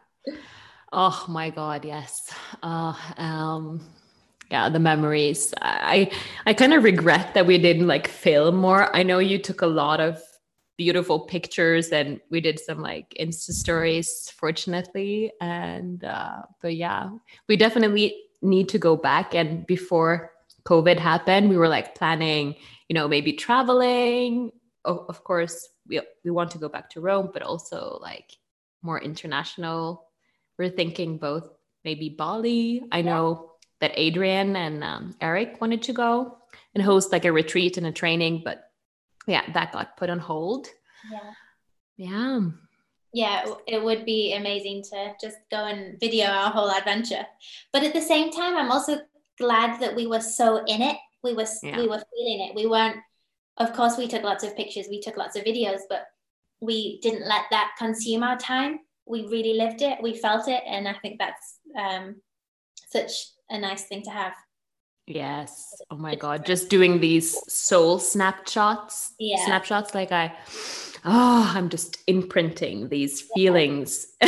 Oh 0.92 1.24
my 1.28 1.50
God, 1.50 1.84
yes. 1.84 2.32
Uh, 2.62 2.94
um, 3.16 3.80
yeah, 4.50 4.68
the 4.68 4.78
memories. 4.78 5.54
I 5.60 6.10
I 6.46 6.54
kind 6.54 6.74
of 6.74 6.82
regret 6.82 7.34
that 7.34 7.46
we 7.46 7.58
didn't 7.58 7.86
like 7.86 8.08
film 8.08 8.56
more. 8.56 8.94
I 8.94 9.02
know 9.02 9.18
you 9.18 9.38
took 9.38 9.62
a 9.62 9.66
lot 9.66 10.00
of 10.00 10.22
beautiful 10.78 11.20
pictures 11.26 11.88
and 11.88 12.20
we 12.30 12.40
did 12.40 12.58
some 12.58 12.80
like 12.80 13.12
insta 13.20 13.50
stories 13.50 14.32
fortunately. 14.38 15.32
And 15.40 16.02
uh, 16.04 16.42
but 16.62 16.74
yeah 16.76 17.10
we 17.48 17.56
definitely 17.56 18.16
need 18.40 18.70
to 18.70 18.78
go 18.78 18.96
back. 18.96 19.34
And 19.34 19.66
before 19.66 20.32
covid 20.64 20.98
happened 20.98 21.48
we 21.48 21.56
were 21.56 21.68
like 21.68 21.94
planning 21.94 22.54
you 22.88 22.94
know 22.94 23.08
maybe 23.08 23.34
traveling. 23.34 24.52
Oh, 24.84 25.04
of 25.08 25.24
course 25.24 25.68
we, 25.86 26.00
we 26.24 26.30
want 26.30 26.52
to 26.52 26.58
go 26.58 26.68
back 26.68 26.88
to 26.90 27.00
rome 27.00 27.30
but 27.32 27.42
also 27.42 27.98
like 28.00 28.32
more 28.80 29.00
international. 29.00 30.06
We're 30.58 30.70
thinking 30.70 31.18
both 31.18 31.48
maybe 31.84 32.08
bali. 32.08 32.84
I 32.92 33.02
know 33.02 33.52
that 33.80 33.96
adriene 33.96 34.56
and 34.56 34.82
um, 34.82 35.14
eric 35.20 35.60
wanted 35.60 35.82
to 35.82 35.92
go 35.92 36.38
and 36.74 36.82
host 36.82 37.12
like 37.12 37.24
a 37.24 37.32
retreat 37.32 37.76
and 37.76 37.86
a 37.86 37.92
training 37.92 38.42
but 38.44 38.67
yeah, 39.28 39.50
that 39.52 39.72
got 39.72 39.96
put 39.96 40.10
on 40.10 40.18
hold. 40.18 40.68
Yeah. 41.10 41.32
Yeah. 41.96 42.40
Yeah, 43.12 43.46
it 43.66 43.82
would 43.82 44.04
be 44.04 44.34
amazing 44.34 44.82
to 44.90 45.14
just 45.20 45.36
go 45.50 45.64
and 45.64 45.98
video 45.98 46.26
our 46.26 46.50
whole 46.50 46.70
adventure. 46.70 47.24
But 47.72 47.82
at 47.82 47.94
the 47.94 48.02
same 48.02 48.30
time, 48.30 48.56
I'm 48.56 48.70
also 48.70 48.98
glad 49.38 49.80
that 49.80 49.94
we 49.94 50.06
were 50.06 50.20
so 50.20 50.64
in 50.66 50.82
it. 50.82 50.96
We 51.22 51.32
were 51.34 51.46
yeah. 51.62 51.78
we 51.78 51.88
were 51.88 52.02
feeling 52.14 52.48
it. 52.48 52.54
We 52.54 52.66
weren't 52.66 52.98
of 53.58 53.72
course 53.72 53.96
we 53.96 54.08
took 54.08 54.22
lots 54.22 54.44
of 54.44 54.56
pictures, 54.56 54.86
we 54.88 55.00
took 55.00 55.16
lots 55.16 55.36
of 55.36 55.44
videos, 55.44 55.80
but 55.88 56.06
we 56.60 57.00
didn't 57.00 57.26
let 57.26 57.44
that 57.50 57.72
consume 57.78 58.22
our 58.22 58.36
time. 58.36 58.80
We 59.06 59.26
really 59.26 59.54
lived 59.54 59.82
it, 59.82 60.02
we 60.02 60.16
felt 60.16 60.48
it, 60.48 60.62
and 60.66 60.86
I 60.86 60.94
think 60.94 61.18
that's 61.18 61.58
um, 61.78 62.16
such 62.88 63.12
a 63.50 63.58
nice 63.58 63.84
thing 63.84 64.02
to 64.02 64.10
have. 64.10 64.34
Yes. 65.08 65.80
Oh 65.90 65.96
my 65.96 66.14
God. 66.14 66.44
Just 66.44 66.68
doing 66.68 67.00
these 67.00 67.36
soul 67.50 67.98
snapshots. 67.98 69.14
Yeah. 69.18 69.42
Snapshots. 69.46 69.94
Like 69.94 70.12
I, 70.12 70.34
oh, 71.04 71.50
I'm 71.54 71.70
just 71.70 71.98
imprinting 72.06 72.88
these 72.90 73.22
feelings. 73.34 74.06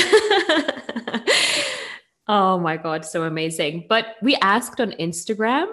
oh 2.27 2.59
my 2.59 2.79
God. 2.79 3.05
So 3.05 3.25
amazing. 3.25 3.87
But 3.89 4.17
we 4.23 4.37
asked 4.37 4.81
on 4.81 4.93
Instagram 4.93 5.67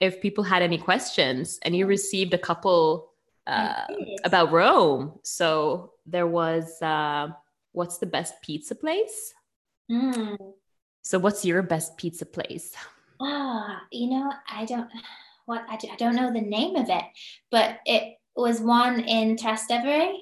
if 0.00 0.20
people 0.20 0.44
had 0.44 0.62
any 0.62 0.76
questions 0.76 1.58
and 1.62 1.74
you 1.74 1.86
received 1.86 2.34
a 2.34 2.38
couple 2.38 3.08
uh, 3.46 3.86
about 4.24 4.52
Rome. 4.52 5.18
So 5.22 5.92
there 6.04 6.26
was, 6.26 6.80
uh, 6.82 7.28
what's 7.72 7.96
the 7.98 8.06
best 8.06 8.34
pizza 8.42 8.74
place? 8.74 9.32
Mm. 9.90 10.36
So, 11.02 11.18
what's 11.18 11.44
your 11.44 11.62
best 11.62 11.96
pizza 11.96 12.24
place? 12.24 12.74
Oh, 13.22 13.76
you 13.90 14.10
know, 14.10 14.32
I 14.48 14.64
don't 14.64 14.88
what 15.46 15.64
I, 15.68 15.78
I 15.90 15.96
don't 15.96 16.16
know 16.16 16.32
the 16.32 16.40
name 16.40 16.76
of 16.76 16.88
it, 16.88 17.04
but 17.50 17.78
it 17.84 18.18
was 18.36 18.60
one 18.60 19.00
in 19.00 19.36
Trastevere. 19.36 20.14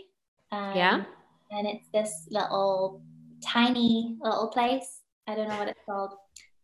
Um, 0.52 0.76
yeah. 0.76 1.04
And 1.50 1.66
it's 1.66 1.88
this 1.92 2.26
little 2.30 3.02
tiny 3.44 4.16
little 4.20 4.48
place. 4.48 5.00
I 5.26 5.34
don't 5.34 5.48
know 5.48 5.58
what 5.58 5.68
it's 5.68 5.80
called. 5.86 6.14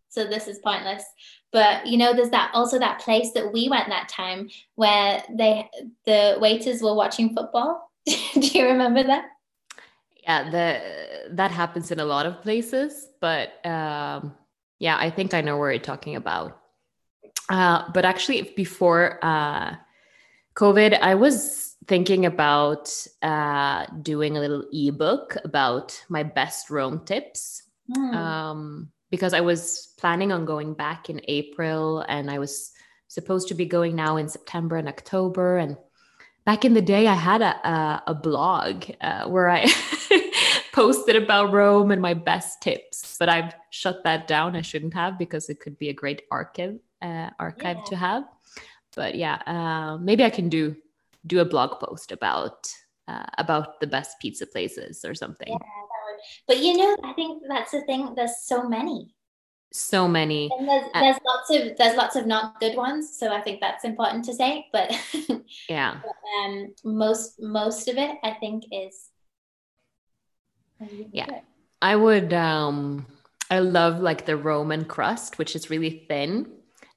So 0.09 0.24
this 0.24 0.49
is 0.49 0.59
pointless. 0.61 1.05
But 1.53 1.87
you 1.87 1.99
know, 1.99 2.14
there's 2.14 2.30
that 2.30 2.51
also 2.55 2.78
that 2.78 3.01
place 3.01 3.32
that 3.32 3.53
we 3.53 3.68
went 3.68 3.89
that 3.89 4.09
time 4.09 4.49
where 4.74 5.22
they 5.37 5.68
the 6.05 6.39
waiters 6.41 6.82
were 6.82 6.95
watching 6.95 7.34
football. 7.34 7.91
Do 8.07 8.14
you 8.41 8.66
remember 8.66 9.03
that? 9.03 9.26
Yeah, 10.22 10.51
the 10.51 11.34
that 11.34 11.51
happens 11.51 11.91
in 11.91 12.01
a 12.01 12.05
lot 12.05 12.26
of 12.26 12.43
places, 12.43 13.09
but 13.20 13.64
um, 13.64 14.34
yeah, 14.79 14.97
I 14.99 15.11
think 15.11 15.35
I 15.35 15.41
know 15.41 15.57
what 15.57 15.68
you're 15.68 15.79
talking 15.79 16.16
about. 16.16 16.61
Uh, 17.49 17.85
but 17.93 18.05
actually, 18.05 18.53
before 18.57 19.18
uh, 19.22 19.77
COVID, 20.55 20.99
I 21.01 21.14
was 21.14 21.77
thinking 21.87 22.27
about 22.27 22.93
uh, 23.22 23.87
doing 24.03 24.37
a 24.37 24.41
little 24.41 24.64
ebook 24.72 25.37
about 25.45 26.03
my 26.09 26.22
best 26.22 26.70
Rome 26.70 27.05
tips. 27.05 27.62
Mm. 27.91 28.14
Um, 28.14 28.93
because 29.11 29.33
I 29.33 29.41
was 29.41 29.95
planning 29.99 30.33
on 30.33 30.45
going 30.45 30.74
back 30.74 31.09
in 31.09 31.20
April 31.29 32.05
and 32.09 32.31
I 32.31 32.39
was 32.39 32.72
supposed 33.09 33.49
to 33.49 33.55
be 33.55 33.64
going 33.64 33.95
now 33.95 34.16
in 34.16 34.29
September 34.29 34.77
and 34.77 34.89
October. 34.89 35.59
And 35.59 35.77
back 36.45 36.64
in 36.64 36.74
the 36.74 36.83
day, 36.83 37.07
I 37.07 37.14
had 37.14 37.43
a, 37.43 37.68
a, 37.68 38.03
a 38.09 38.14
blog 38.14 38.85
uh, 39.01 39.27
where 39.29 39.49
I 39.49 39.66
posted 40.77 41.16
about 41.16 41.53
Rome 41.53 41.91
and 41.91 42.03
my 42.03 42.12
best 42.12 42.61
tips, 42.61 43.16
but 43.18 43.31
I've 43.31 43.55
shut 43.70 44.05
that 44.05 44.29
down. 44.29 44.55
I 44.55 44.61
shouldn't 44.61 44.93
have 44.93 45.18
because 45.18 45.49
it 45.49 45.59
could 45.59 45.79
be 45.79 45.89
a 45.89 45.95
great 45.95 46.22
archive 46.31 46.79
uh, 47.01 47.31
archive 47.41 47.79
yeah. 47.79 47.85
to 47.87 47.97
have. 47.97 48.24
But 48.95 49.14
yeah, 49.14 49.41
uh, 49.47 49.97
maybe 49.97 50.22
I 50.22 50.31
can 50.31 50.51
do 50.51 50.77
do 51.27 51.41
a 51.41 51.45
blog 51.45 51.81
post 51.81 52.12
about 52.12 52.68
uh, 53.09 53.24
about 53.39 53.81
the 53.81 53.87
best 53.87 54.20
pizza 54.20 54.47
places 54.47 55.03
or 55.03 55.14
something. 55.14 55.49
Yeah, 55.49 55.59
but 56.47 56.59
you 56.59 56.77
know, 56.77 56.97
I 57.05 57.14
think 57.14 57.43
that's 57.49 57.72
the 57.72 57.81
thing. 57.83 58.14
There's 58.14 58.39
so 58.43 58.68
many. 58.68 59.14
So 59.72 60.07
many. 60.07 60.49
And 60.59 60.68
there's, 60.68 60.85
uh, 60.95 61.01
there's 61.01 61.18
lots 61.27 61.51
of 61.51 61.77
there's 61.79 61.97
lots 61.97 62.16
of 62.16 62.27
not 62.27 62.61
good 62.61 62.77
ones. 62.77 63.18
So 63.18 63.33
I 63.33 63.41
think 63.41 63.61
that's 63.61 63.85
important 63.85 64.27
to 64.27 64.35
say. 64.35 64.66
But 64.72 64.93
yeah, 65.70 66.01
but, 66.03 66.45
um, 66.45 66.74
most 66.85 67.41
most 67.41 67.89
of 67.89 67.97
it 67.97 68.18
I 68.22 68.33
think 68.33 68.64
is. 68.70 69.09
Yeah. 71.12 71.41
I 71.83 71.97
would. 71.97 72.33
um 72.33 73.07
I 73.51 73.61
love 73.61 74.01
like 74.01 74.27
the 74.27 74.37
Roman 74.37 74.85
crust, 74.85 75.39
which 75.39 75.55
is 75.55 75.70
really 75.70 76.05
thin, 76.09 76.51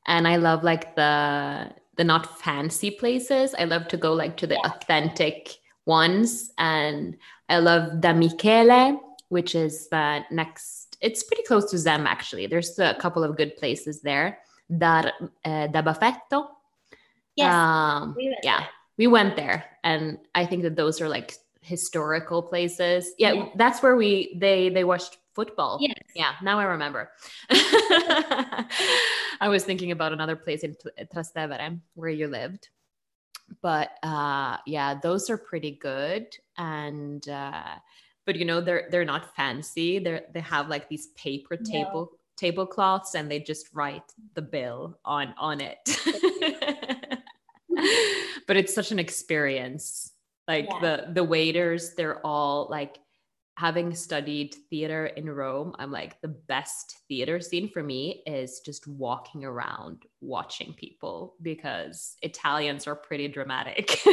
and 0.08 0.28
I 0.28 0.38
love 0.38 0.64
like 0.64 0.96
the 0.96 1.72
the 1.96 2.04
not 2.04 2.40
fancy 2.40 2.92
places. 2.92 3.54
I 3.58 3.66
love 3.66 3.88
to 3.90 3.98
go 3.98 4.14
like 4.14 4.38
to 4.38 4.48
the 4.48 4.56
yeah. 4.56 4.72
authentic 4.72 5.58
ones, 5.86 6.52
and 6.58 7.18
I 7.50 7.60
love 7.60 8.02
Da 8.02 8.14
Michele, 8.14 9.00
which 9.30 9.54
is 9.54 9.90
the 9.90 10.24
next. 10.32 10.98
It's 11.02 11.24
pretty 11.24 11.44
close 11.44 11.70
to 11.72 11.78
Zem 11.78 12.08
actually. 12.08 12.48
There's 12.48 12.80
a 12.80 12.96
couple 12.96 13.24
of 13.24 13.38
good 13.38 13.56
places 13.58 14.02
there. 14.02 14.40
Da, 14.76 15.12
uh, 15.46 15.68
da 15.68 15.82
Baffetto. 15.82 16.48
Yes. 17.36 17.54
Um, 17.54 18.16
we 18.18 18.36
yeah, 18.44 18.60
there. 18.60 18.70
we 18.98 19.08
went 19.08 19.36
there, 19.36 19.66
and 19.84 20.18
I 20.34 20.46
think 20.46 20.64
that 20.64 20.76
those 20.76 21.00
are 21.02 21.10
like 21.10 21.36
historical 21.70 22.42
places. 22.42 23.14
Yeah, 23.18 23.34
yeah, 23.34 23.46
that's 23.56 23.82
where 23.84 23.96
we 23.96 24.36
they 24.40 24.70
they 24.70 24.84
watched 24.84 25.18
football. 25.34 25.78
Yes. 25.80 25.94
Yeah, 26.16 26.34
now 26.42 26.60
I 26.60 26.64
remember. 26.66 27.12
I 27.52 29.48
was 29.48 29.64
thinking 29.64 29.92
about 29.92 30.12
another 30.12 30.36
place 30.36 30.64
in 30.64 30.76
Trastevere 31.14 31.80
where 31.94 32.10
you 32.10 32.28
lived. 32.28 32.70
But 33.62 33.92
uh 34.04 34.58
yeah, 34.66 34.96
those 34.96 35.30
are 35.30 35.38
pretty 35.38 35.72
good 35.72 36.36
and 36.58 37.28
uh 37.30 37.76
but 38.26 38.36
you 38.36 38.46
know 38.46 38.62
they're 38.62 38.88
they're 38.92 39.06
not 39.06 39.36
fancy. 39.36 40.00
They're 40.00 40.24
they 40.34 40.42
have 40.42 40.70
like 40.70 40.90
these 40.90 41.08
paper 41.16 41.56
table 41.56 42.10
no. 42.12 42.18
tablecloths 42.36 43.16
and 43.16 43.30
they 43.30 43.40
just 43.40 43.70
write 43.74 44.12
the 44.34 44.42
bill 44.42 45.00
on 45.06 45.34
on 45.38 45.62
it. 45.62 45.80
but 48.48 48.58
it's 48.58 48.74
such 48.74 48.92
an 48.92 49.00
experience. 49.00 50.14
Like 50.50 50.68
yeah. 50.70 50.80
the 50.82 51.14
the 51.14 51.24
waiters, 51.24 51.94
they're 51.94 52.26
all 52.26 52.68
like 52.70 53.00
having 53.60 53.94
studied 53.94 54.56
theater 54.70 55.08
in 55.08 55.30
Rome, 55.30 55.76
I'm 55.78 55.92
like 55.92 56.20
the 56.22 56.30
best 56.30 56.96
theater 57.10 57.42
scene 57.42 57.70
for 57.70 57.84
me 57.84 58.24
is 58.26 58.62
just 58.62 58.88
walking 58.88 59.44
around 59.44 60.04
watching 60.22 60.74
people 60.74 61.36
because 61.42 62.16
Italians 62.22 62.88
are 62.88 62.96
pretty 62.96 63.28
dramatic. 63.28 64.00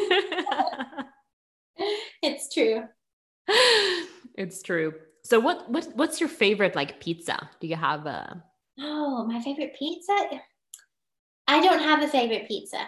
it's 2.23 2.53
true. 2.53 2.83
it's 4.35 4.63
true. 4.63 4.95
So 5.23 5.39
what 5.39 5.71
what 5.71 5.89
what's 5.95 6.19
your 6.19 6.29
favorite 6.29 6.75
like 6.75 7.01
pizza? 7.01 7.49
Do 7.61 7.69
you 7.69 7.77
have 7.77 8.05
a 8.07 8.43
Oh, 8.81 9.25
my 9.27 9.41
favorite 9.41 9.77
pizza? 9.79 10.13
I 11.47 11.61
don't 11.63 11.79
have 11.81 12.03
a 12.03 12.09
favorite 12.09 12.49
pizza. 12.49 12.85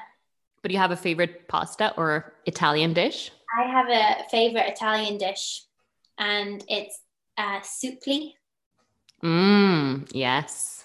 But 0.61 0.71
do 0.71 0.75
you 0.75 0.81
have 0.81 0.91
a 0.91 0.97
favorite 0.97 1.47
pasta 1.47 1.95
or 1.97 2.35
Italian 2.47 2.93
dish? 2.95 3.31
I 3.57 3.65
have 3.65 3.89
a 3.89 4.29
favorite 4.31 4.69
Italian 4.69 5.19
dish 5.19 5.63
and 6.19 6.65
it's 6.69 7.01
uh 7.37 7.61
supli. 7.61 8.33
Mmm, 9.23 10.09
yes. 10.13 10.85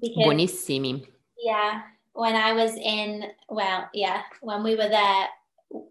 Because, 0.00 0.24
Buonissimi. 0.24 1.06
Yeah. 1.38 1.82
When 2.12 2.36
I 2.36 2.52
was 2.52 2.76
in, 2.76 3.24
well, 3.48 3.88
yeah, 3.92 4.22
when 4.40 4.62
we 4.62 4.76
were 4.76 4.88
there, 4.88 5.28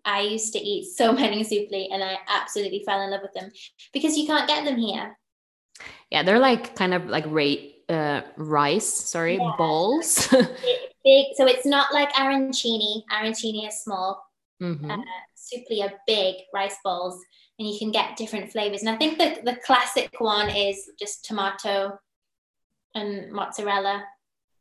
I 0.05 0.21
used 0.21 0.53
to 0.53 0.59
eat 0.59 0.85
so 0.95 1.11
many 1.23 1.43
supli 1.43 1.87
and 1.91 2.03
I 2.03 2.17
absolutely 2.27 2.83
fell 2.85 3.01
in 3.01 3.11
love 3.11 3.21
with 3.21 3.33
them 3.33 3.51
because 3.91 4.17
you 4.17 4.25
can't 4.25 4.47
get 4.47 4.65
them 4.65 4.77
here. 4.77 5.17
Yeah, 6.11 6.23
they're 6.23 6.39
like 6.39 6.75
kind 6.75 6.93
of 6.93 7.07
like 7.07 7.25
rate 7.27 7.83
uh, 7.89 8.21
rice, 8.37 8.87
sorry, 8.87 9.37
yeah. 9.37 9.51
balls. 9.57 10.27
big, 11.03 11.25
so 11.35 11.47
it's 11.47 11.65
not 11.65 11.93
like 11.93 12.11
arancini. 12.13 13.03
Arancini 13.11 13.67
is 13.67 13.81
small. 13.81 14.23
Mm-hmm. 14.61 14.89
Uh, 14.89 14.97
supli 15.51 15.83
are 15.83 15.93
big 16.07 16.35
rice 16.53 16.77
balls, 16.83 17.19
and 17.59 17.67
you 17.67 17.77
can 17.77 17.91
get 17.91 18.17
different 18.17 18.51
flavors. 18.51 18.81
And 18.81 18.89
I 18.89 18.95
think 18.95 19.17
the 19.17 19.39
the 19.43 19.57
classic 19.65 20.19
one 20.19 20.49
is 20.49 20.89
just 20.99 21.25
tomato 21.25 21.97
and 22.95 23.31
mozzarella. 23.31 24.03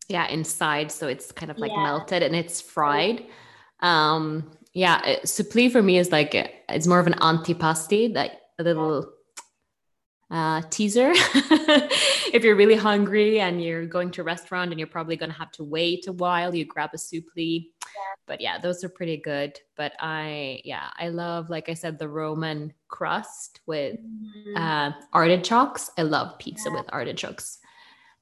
Yeah, 0.08 0.26
inside, 0.28 0.90
so 0.90 1.08
it's 1.08 1.32
kind 1.32 1.50
of 1.50 1.58
like 1.58 1.70
yeah. 1.70 1.82
melted 1.82 2.22
and 2.22 2.34
it's 2.34 2.60
fried. 2.60 3.24
Um, 3.80 4.50
yeah, 4.74 5.00
supli 5.24 5.70
for 5.70 5.82
me 5.82 5.98
is 5.98 6.10
like 6.10 6.34
it's 6.68 6.86
more 6.86 6.98
of 6.98 7.06
an 7.06 7.14
antipasti, 7.14 8.12
that 8.14 8.42
a 8.58 8.62
little 8.62 9.12
uh, 10.32 10.62
teaser. 10.70 11.12
if 12.32 12.42
you're 12.42 12.56
really 12.56 12.74
hungry 12.74 13.38
and 13.40 13.62
you're 13.62 13.86
going 13.86 14.10
to 14.12 14.22
a 14.22 14.24
restaurant 14.24 14.70
and 14.70 14.80
you're 14.80 14.88
probably 14.88 15.14
going 15.14 15.30
to 15.30 15.38
have 15.38 15.52
to 15.52 15.62
wait 15.62 16.06
a 16.06 16.12
while, 16.12 16.54
you 16.54 16.64
grab 16.64 16.90
a 16.94 16.96
supli. 16.96 17.66
Yeah. 17.82 18.14
But 18.26 18.40
yeah, 18.40 18.58
those 18.58 18.82
are 18.82 18.88
pretty 18.88 19.18
good. 19.18 19.58
But 19.76 19.92
I, 20.00 20.62
yeah, 20.64 20.88
I 20.98 21.08
love, 21.08 21.50
like 21.50 21.68
I 21.68 21.74
said, 21.74 21.98
the 21.98 22.08
Roman 22.08 22.72
crust 22.88 23.60
with 23.66 23.98
mm-hmm. 24.00 24.56
uh, 24.56 24.92
artichokes. 25.12 25.90
I 25.98 26.02
love 26.02 26.38
pizza 26.38 26.70
yeah. 26.70 26.76
with 26.76 26.86
artichokes. 26.92 27.58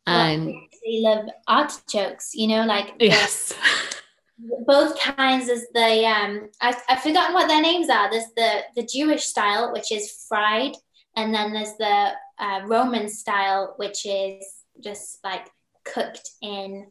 And 0.07 0.47
well, 0.47 0.57
I 0.57 1.15
love 1.15 1.29
artichokes, 1.47 2.35
you 2.35 2.49
know, 2.49 2.65
like 2.65 2.95
yes. 2.99 3.55
both 4.67 4.99
kinds 4.99 5.49
is 5.49 5.67
the 5.75 6.07
um 6.07 6.49
I, 6.63 6.75
I've 6.89 7.03
forgotten 7.03 7.35
what 7.35 7.47
their 7.47 7.61
names 7.61 7.91
are. 7.91 8.11
There's 8.11 8.33
the 8.35 8.63
the 8.75 8.89
Jewish 8.91 9.25
style, 9.25 9.73
which 9.73 9.93
is 9.93 10.25
fried, 10.27 10.73
and 11.17 11.35
then 11.35 11.53
there's 11.53 11.77
the 11.77 12.13
uh, 12.39 12.61
Roman 12.67 13.09
style, 13.09 13.75
which 13.77 14.07
is 14.07 14.45
just 14.83 15.19
like 15.25 15.51
cooked 15.85 16.31
in 16.43 16.91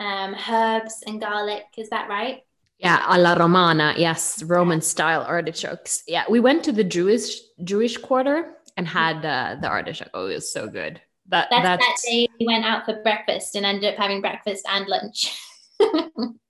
um, 0.00 0.34
herbs 0.48 1.02
and 1.06 1.20
garlic. 1.20 1.64
Is 1.76 1.90
that 1.90 2.08
right? 2.08 2.42
Yeah, 2.78 3.04
alla 3.06 3.36
romana. 3.38 3.94
Yes, 3.96 4.42
Roman 4.42 4.80
style 4.80 5.22
artichokes. 5.22 6.02
Yeah, 6.06 6.24
we 6.28 6.40
went 6.40 6.64
to 6.64 6.72
the 6.72 6.84
Jewish 6.84 7.40
Jewish 7.62 7.96
quarter 7.96 8.54
and 8.76 8.86
had 8.86 9.24
uh, 9.24 9.56
the 9.60 9.68
artichoke. 9.68 10.10
Oh, 10.12 10.26
it 10.26 10.34
was 10.34 10.52
so 10.52 10.66
good. 10.66 11.00
That 11.28 11.48
that's, 11.50 11.64
that's 11.64 12.02
that 12.02 12.10
day 12.10 12.28
we 12.38 12.46
went 12.46 12.64
out 12.64 12.84
for 12.84 13.00
breakfast 13.02 13.56
and 13.56 13.64
ended 13.64 13.94
up 13.94 13.98
having 13.98 14.20
breakfast 14.20 14.66
and 14.68 14.86
lunch. 14.88 15.38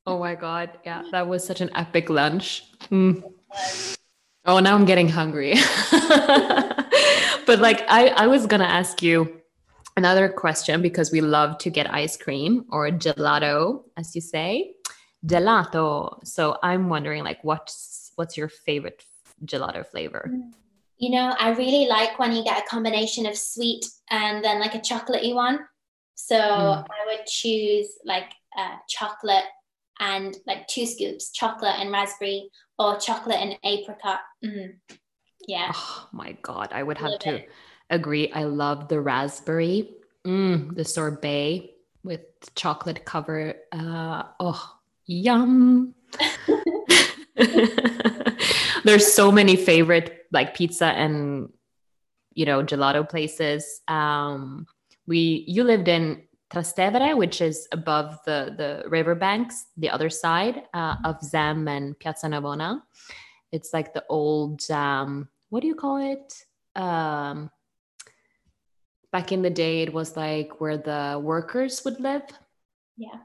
oh 0.07 0.19
my 0.19 0.35
god! 0.35 0.79
Yeah, 0.85 1.03
that 1.13 1.29
was 1.29 1.45
such 1.45 1.61
an 1.61 1.71
epic 1.75 2.11
lunch. 2.11 2.65
Mm. 2.91 3.23
Oh, 4.47 4.59
now 4.61 4.75
I'm 4.75 4.85
getting 4.85 5.09
hungry. 5.09 5.55
but 5.91 7.59
like 7.59 7.83
I, 7.89 8.13
I 8.17 8.27
was 8.27 8.47
gonna 8.47 8.65
ask 8.65 9.03
you 9.03 9.41
another 9.97 10.29
question 10.29 10.83
because 10.83 11.11
we 11.11 11.21
love 11.21 11.59
to 11.59 11.71
get 11.71 11.93
ice 11.93 12.17
cream 12.17 12.65
or 12.71 12.91
gelato, 12.91 13.85
as 13.97 14.15
you 14.15 14.21
say. 14.21 14.75
Gelato. 15.25 16.27
So 16.27 16.59
I'm 16.63 16.89
wondering 16.89 17.25
like 17.25 17.43
what's 17.43 18.13
what's 18.17 18.37
your 18.37 18.49
favorite 18.49 19.05
gelato 19.45 19.87
flavor? 19.87 20.31
you 20.99 21.11
know, 21.11 21.35
I 21.39 21.51
really 21.51 21.87
like 21.87 22.19
when 22.19 22.33
you 22.33 22.45
get 22.45 22.63
a 22.65 22.69
combination 22.69 23.27
of 23.27 23.37
sweet 23.37 23.85
and 24.11 24.45
then 24.45 24.61
like 24.61 24.75
a 24.75 24.79
chocolatey 24.79 25.35
one. 25.35 25.61
So 26.15 26.37
mm. 26.37 26.85
I 26.85 27.07
would 27.07 27.27
choose 27.27 27.89
like 28.05 28.31
uh, 28.57 28.77
chocolate 28.89 29.45
and 30.01 30.37
like 30.47 30.67
two 30.69 30.87
scoops, 30.87 31.31
chocolate 31.31 31.77
and 31.79 31.91
raspberry, 31.91 32.51
or 32.79 32.99
chocolate 32.99 33.39
and 33.41 33.57
apricot. 33.65 34.21
Mm. 34.45 34.75
Yeah. 35.47 35.73
Oh 35.75 36.09
my 36.13 36.37
God. 36.43 36.69
I 36.73 36.83
would 36.83 36.99
have 36.99 37.19
to 37.21 37.35
it. 37.37 37.51
agree. 37.91 38.33
I 38.33 38.45
love 38.45 38.89
the 38.89 39.01
raspberry, 39.01 39.91
mm, 40.27 40.75
the 40.75 40.85
sorbet 40.85 41.71
with 42.03 42.21
chocolate 42.55 43.05
cover. 43.05 43.55
Uh, 43.73 44.25
oh, 44.41 44.77
yum. 45.07 45.95
There's 48.85 49.13
so 49.13 49.33
many 49.33 49.57
favorite 49.57 50.27
like 50.31 50.55
pizza 50.55 50.87
and 50.87 51.49
you 52.35 52.45
know 52.47 52.63
gelato 52.63 53.09
places. 53.09 53.81
Um, 53.89 54.67
we 55.07 55.45
you 55.49 55.65
lived 55.65 55.89
in 55.89 56.23
Trastevere, 56.51 57.17
which 57.17 57.41
is 57.41 57.67
above 57.73 58.19
the 58.27 58.55
the 58.57 58.89
riverbanks, 58.89 59.67
the 59.77 59.91
other 59.91 60.11
side 60.11 60.63
uh, 60.75 60.97
of 61.05 61.23
Zem 61.23 61.69
and 61.69 61.99
Piazza 61.99 62.27
Navona. 62.27 62.83
It's 63.51 63.73
like 63.73 63.95
the 63.95 64.05
old 64.09 64.69
um, 64.71 65.29
what 65.51 65.61
do 65.61 65.69
you 65.69 65.75
call 65.75 65.99
it? 65.99 66.45
Um, 66.75 67.51
back 69.13 69.31
in 69.33 69.43
the 69.43 69.51
day, 69.51 69.83
it 69.83 69.93
was 69.93 70.17
like 70.17 70.61
where 70.61 70.77
the 70.77 71.21
workers 71.23 71.85
would 71.85 72.01
live. 72.01 72.23
Yeah. 72.97 73.21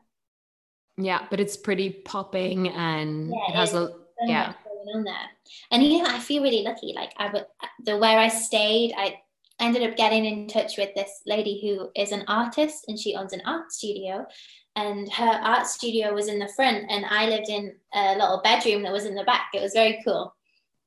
Yeah, 0.97 1.25
but 1.29 1.39
it's 1.39 1.57
pretty 1.57 1.89
popping 1.89 2.69
and 2.69 3.29
yeah, 3.29 3.49
it 3.49 3.55
has 3.55 3.73
a 3.73 3.93
yeah 4.25 4.53
on 4.93 5.03
there. 5.03 5.29
And 5.71 5.83
you 5.83 6.03
know, 6.03 6.09
I 6.09 6.19
feel 6.19 6.43
really 6.43 6.63
lucky. 6.63 6.93
Like 6.95 7.13
I 7.17 7.31
would 7.31 7.45
the 7.83 7.97
where 7.97 8.19
I 8.19 8.27
stayed, 8.27 8.93
I 8.97 9.21
ended 9.59 9.89
up 9.89 9.97
getting 9.97 10.25
in 10.25 10.47
touch 10.47 10.77
with 10.77 10.93
this 10.95 11.21
lady 11.25 11.59
who 11.61 11.89
is 12.01 12.11
an 12.11 12.23
artist 12.27 12.85
and 12.87 12.97
she 12.97 13.15
owns 13.15 13.33
an 13.33 13.41
art 13.45 13.71
studio. 13.71 14.25
And 14.75 15.11
her 15.11 15.25
art 15.25 15.67
studio 15.67 16.13
was 16.13 16.27
in 16.27 16.39
the 16.39 16.47
front, 16.55 16.85
and 16.89 17.03
I 17.09 17.27
lived 17.27 17.49
in 17.49 17.75
a 17.93 18.13
little 18.13 18.39
bedroom 18.43 18.83
that 18.83 18.93
was 18.93 19.05
in 19.05 19.15
the 19.15 19.25
back. 19.25 19.49
It 19.53 19.61
was 19.61 19.73
very 19.73 19.99
cool. 20.05 20.33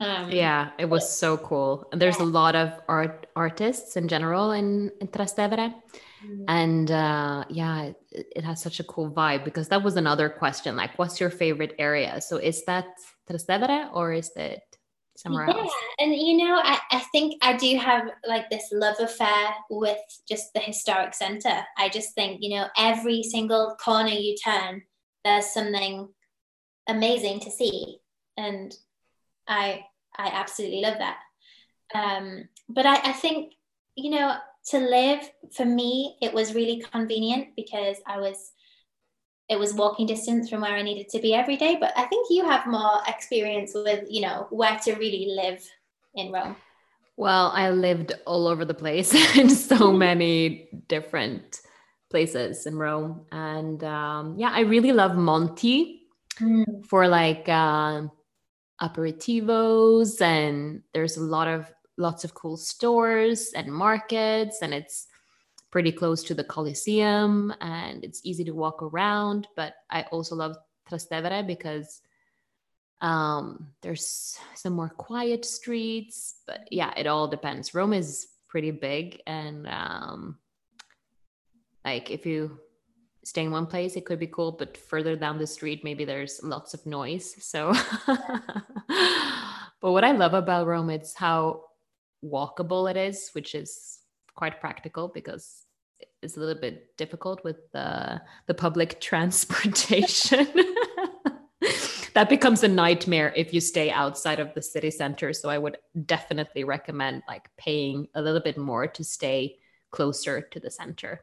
Um, 0.00 0.30
yeah, 0.30 0.70
it 0.78 0.88
was 0.88 1.08
so 1.08 1.36
cool. 1.36 1.88
And 1.92 2.00
there's 2.00 2.18
yeah. 2.18 2.24
a 2.24 2.30
lot 2.40 2.56
of 2.56 2.80
art 2.88 3.26
artists 3.36 3.96
in 3.96 4.08
general 4.08 4.52
in, 4.52 4.90
in 5.00 5.08
Trastevere. 5.08 5.74
Mm. 6.26 6.44
And 6.48 6.90
uh, 6.90 7.44
yeah, 7.50 7.92
it, 8.10 8.26
it, 8.36 8.44
has 8.44 8.62
such 8.62 8.80
a 8.80 8.84
cool 8.84 9.10
vibe 9.10 9.44
because 9.44 9.68
that 9.68 9.82
was 9.82 9.96
another 9.96 10.28
question. 10.28 10.74
Like, 10.76 10.98
what's 10.98 11.20
your 11.20 11.30
favorite 11.30 11.74
area? 11.78 12.20
So 12.20 12.36
is 12.36 12.64
that 12.64 12.86
Trastevere 13.28 13.90
or 13.92 14.12
is 14.12 14.30
it 14.36 14.62
somewhere 15.16 15.46
yeah, 15.48 15.56
else? 15.56 15.72
and 15.98 16.14
you 16.14 16.38
know, 16.38 16.60
I, 16.62 16.78
I 16.90 16.98
think 17.12 17.34
I 17.42 17.56
do 17.56 17.76
have 17.76 18.10
like 18.26 18.50
this 18.50 18.68
love 18.72 18.96
affair 19.00 19.54
with 19.70 19.98
just 20.28 20.52
the 20.54 20.60
historic 20.60 21.14
center. 21.14 21.62
I 21.78 21.88
just 21.88 22.14
think, 22.14 22.38
you 22.40 22.56
know, 22.56 22.66
every 22.76 23.22
single 23.22 23.76
corner 23.82 24.10
you 24.10 24.36
turn, 24.36 24.82
there's 25.24 25.46
something 25.46 26.08
amazing 26.88 27.40
to 27.40 27.50
see. 27.50 27.98
And 28.36 28.74
I 29.46 29.84
I 30.16 30.28
absolutely 30.28 30.80
love 30.80 30.98
that. 30.98 31.18
Um, 31.94 32.48
but 32.68 32.86
I, 32.86 32.96
I 33.10 33.12
think, 33.12 33.54
you 33.96 34.10
know, 34.10 34.36
to 34.70 34.78
live 34.78 35.30
for 35.54 35.64
me, 35.64 36.16
it 36.22 36.32
was 36.32 36.54
really 36.54 36.84
convenient 36.92 37.48
because 37.56 37.96
I 38.06 38.18
was 38.18 38.52
it 39.52 39.58
was 39.58 39.74
walking 39.74 40.06
distance 40.06 40.48
from 40.48 40.62
where 40.62 40.74
I 40.74 40.82
needed 40.82 41.08
to 41.10 41.20
be 41.20 41.34
every 41.34 41.56
day. 41.56 41.76
But 41.78 41.92
I 41.96 42.04
think 42.04 42.28
you 42.30 42.44
have 42.44 42.66
more 42.66 43.00
experience 43.06 43.72
with, 43.74 44.04
you 44.08 44.22
know, 44.22 44.46
where 44.50 44.78
to 44.84 44.94
really 44.94 45.26
live 45.28 45.62
in 46.14 46.32
Rome. 46.32 46.56
Well, 47.16 47.52
I 47.54 47.70
lived 47.70 48.14
all 48.26 48.48
over 48.48 48.64
the 48.64 48.74
place 48.74 49.14
in 49.36 49.50
so 49.50 49.76
mm-hmm. 49.76 49.98
many 49.98 50.68
different 50.88 51.60
places 52.10 52.66
in 52.66 52.76
Rome. 52.76 53.26
And 53.30 53.84
um, 53.84 54.36
yeah, 54.38 54.50
I 54.52 54.60
really 54.60 54.92
love 54.92 55.16
Monti 55.16 56.02
mm. 56.40 56.86
for 56.86 57.06
like 57.08 57.48
uh, 57.48 58.02
aperitivos, 58.80 60.20
and 60.20 60.82
there's 60.94 61.16
a 61.16 61.22
lot 61.22 61.48
of 61.48 61.70
lots 61.98 62.24
of 62.24 62.34
cool 62.34 62.56
stores 62.56 63.52
and 63.54 63.68
markets, 63.68 64.58
and 64.62 64.72
it's 64.72 65.06
pretty 65.72 65.90
close 65.90 66.22
to 66.22 66.34
the 66.34 66.44
Colosseum 66.44 67.52
and 67.60 68.04
it's 68.04 68.20
easy 68.22 68.44
to 68.44 68.52
walk 68.52 68.82
around. 68.82 69.48
But 69.56 69.74
I 69.90 70.02
also 70.12 70.36
love 70.36 70.56
Trastevere 70.88 71.44
because 71.44 72.02
um, 73.00 73.72
there's 73.80 74.38
some 74.54 74.74
more 74.74 74.90
quiet 74.90 75.44
streets. 75.44 76.36
But 76.46 76.68
yeah, 76.70 76.92
it 76.96 77.08
all 77.08 77.26
depends. 77.26 77.74
Rome 77.74 77.94
is 77.94 78.28
pretty 78.52 78.70
big 78.70 79.18
and 79.26 79.66
um, 79.66 80.38
like 81.86 82.10
if 82.10 82.26
you 82.26 82.60
stay 83.24 83.44
in 83.44 83.50
one 83.50 83.66
place 83.66 83.96
it 83.96 84.04
could 84.04 84.18
be 84.18 84.26
cool 84.26 84.52
but 84.52 84.76
further 84.76 85.16
down 85.16 85.38
the 85.38 85.46
street 85.46 85.82
maybe 85.82 86.04
there's 86.04 86.38
lots 86.42 86.74
of 86.74 86.84
noise 86.84 87.34
so 87.42 87.72
but 89.80 89.92
what 89.92 90.04
i 90.04 90.12
love 90.12 90.34
about 90.34 90.66
rome 90.66 90.90
it's 90.90 91.14
how 91.14 91.62
walkable 92.22 92.90
it 92.90 92.96
is 92.98 93.30
which 93.32 93.54
is 93.54 94.00
quite 94.34 94.60
practical 94.60 95.08
because 95.08 95.66
it's 96.22 96.36
a 96.36 96.40
little 96.40 96.60
bit 96.60 96.96
difficult 96.96 97.42
with 97.44 97.70
the 97.72 98.20
the 98.46 98.54
public 98.54 99.00
transportation. 99.08 100.46
that 102.14 102.28
becomes 102.28 102.62
a 102.62 102.68
nightmare 102.68 103.32
if 103.36 103.54
you 103.54 103.60
stay 103.60 103.90
outside 103.90 104.40
of 104.40 104.52
the 104.54 104.62
city 104.62 104.90
center. 104.90 105.32
So 105.32 105.48
I 105.48 105.58
would 105.58 105.78
definitely 106.06 106.64
recommend 106.64 107.22
like 107.28 107.48
paying 107.56 108.08
a 108.14 108.22
little 108.22 108.40
bit 108.40 108.58
more 108.58 108.86
to 108.86 109.04
stay 109.04 109.58
closer 109.90 110.40
to 110.40 110.60
the 110.60 110.70
center. 110.70 111.20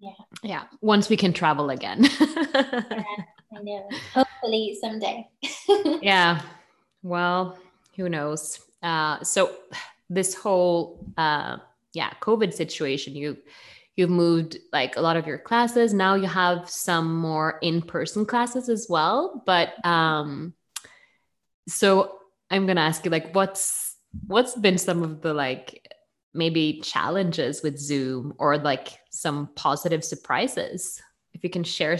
Yeah. 0.00 0.12
Yeah. 0.42 0.62
Once 0.80 1.08
we 1.08 1.16
can 1.16 1.32
travel 1.32 1.70
again. 1.70 2.04
yeah, 2.20 2.82
I 3.56 3.62
know. 3.62 3.88
Hopefully 4.14 4.78
someday. 4.80 5.28
yeah. 6.02 6.40
Well, 7.02 7.58
who 7.96 8.08
knows? 8.08 8.60
Uh, 8.82 9.22
so 9.22 9.54
this 10.08 10.34
whole 10.34 11.04
uh, 11.16 11.58
yeah 11.96 12.12
covid 12.20 12.52
situation 12.52 13.16
you 13.16 13.36
you've 13.96 14.10
moved 14.10 14.58
like 14.72 14.96
a 14.96 15.00
lot 15.00 15.16
of 15.16 15.26
your 15.26 15.38
classes. 15.38 15.94
Now 15.94 16.16
you 16.16 16.26
have 16.26 16.68
some 16.68 17.16
more 17.16 17.58
in-person 17.62 18.26
classes 18.26 18.68
as 18.68 18.86
well 18.88 19.42
but 19.46 19.68
um 19.84 20.52
so 21.66 22.18
i'm 22.50 22.66
going 22.66 22.76
to 22.76 22.82
ask 22.82 23.04
you 23.04 23.10
like 23.10 23.34
what's 23.34 23.96
what's 24.26 24.54
been 24.54 24.78
some 24.78 25.02
of 25.02 25.22
the 25.22 25.34
like 25.34 25.82
maybe 26.36 26.80
challenges 26.82 27.62
with 27.62 27.78
zoom 27.78 28.34
or 28.38 28.58
like 28.58 28.98
some 29.10 29.48
positive 29.56 30.04
surprises? 30.04 31.00
If 31.32 31.42
you 31.42 31.50
can 31.50 31.64
share 31.64 31.98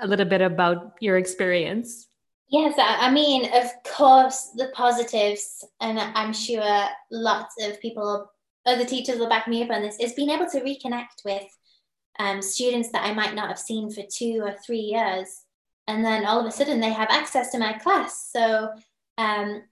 a 0.00 0.06
little 0.06 0.26
bit 0.26 0.40
about 0.40 0.94
your 1.00 1.18
experience. 1.18 2.08
Yes, 2.48 2.74
I 2.78 3.10
mean, 3.10 3.50
of 3.54 3.70
course, 3.84 4.50
the 4.56 4.70
positives, 4.74 5.64
and 5.80 5.98
I'm 5.98 6.32
sure 6.32 6.84
lots 7.10 7.54
of 7.62 7.80
people 7.80 8.30
other 8.64 8.84
teachers 8.84 9.18
will 9.18 9.28
back 9.28 9.48
me 9.48 9.62
up 9.62 9.70
on 9.70 9.82
this, 9.82 9.98
is 9.98 10.12
being 10.14 10.30
able 10.30 10.46
to 10.46 10.60
reconnect 10.60 11.24
with 11.24 11.44
um, 12.18 12.42
students 12.42 12.90
that 12.92 13.04
I 13.04 13.14
might 13.14 13.34
not 13.34 13.48
have 13.48 13.58
seen 13.58 13.90
for 13.90 14.02
two 14.02 14.42
or 14.44 14.54
three 14.64 14.80
years. 14.80 15.42
And 15.88 16.04
then 16.04 16.24
all 16.24 16.40
of 16.40 16.46
a 16.46 16.50
sudden 16.50 16.80
they 16.80 16.92
have 16.92 17.08
access 17.10 17.50
to 17.50 17.58
my 17.58 17.72
class. 17.74 18.30
So 18.32 18.70
um, 19.18 19.62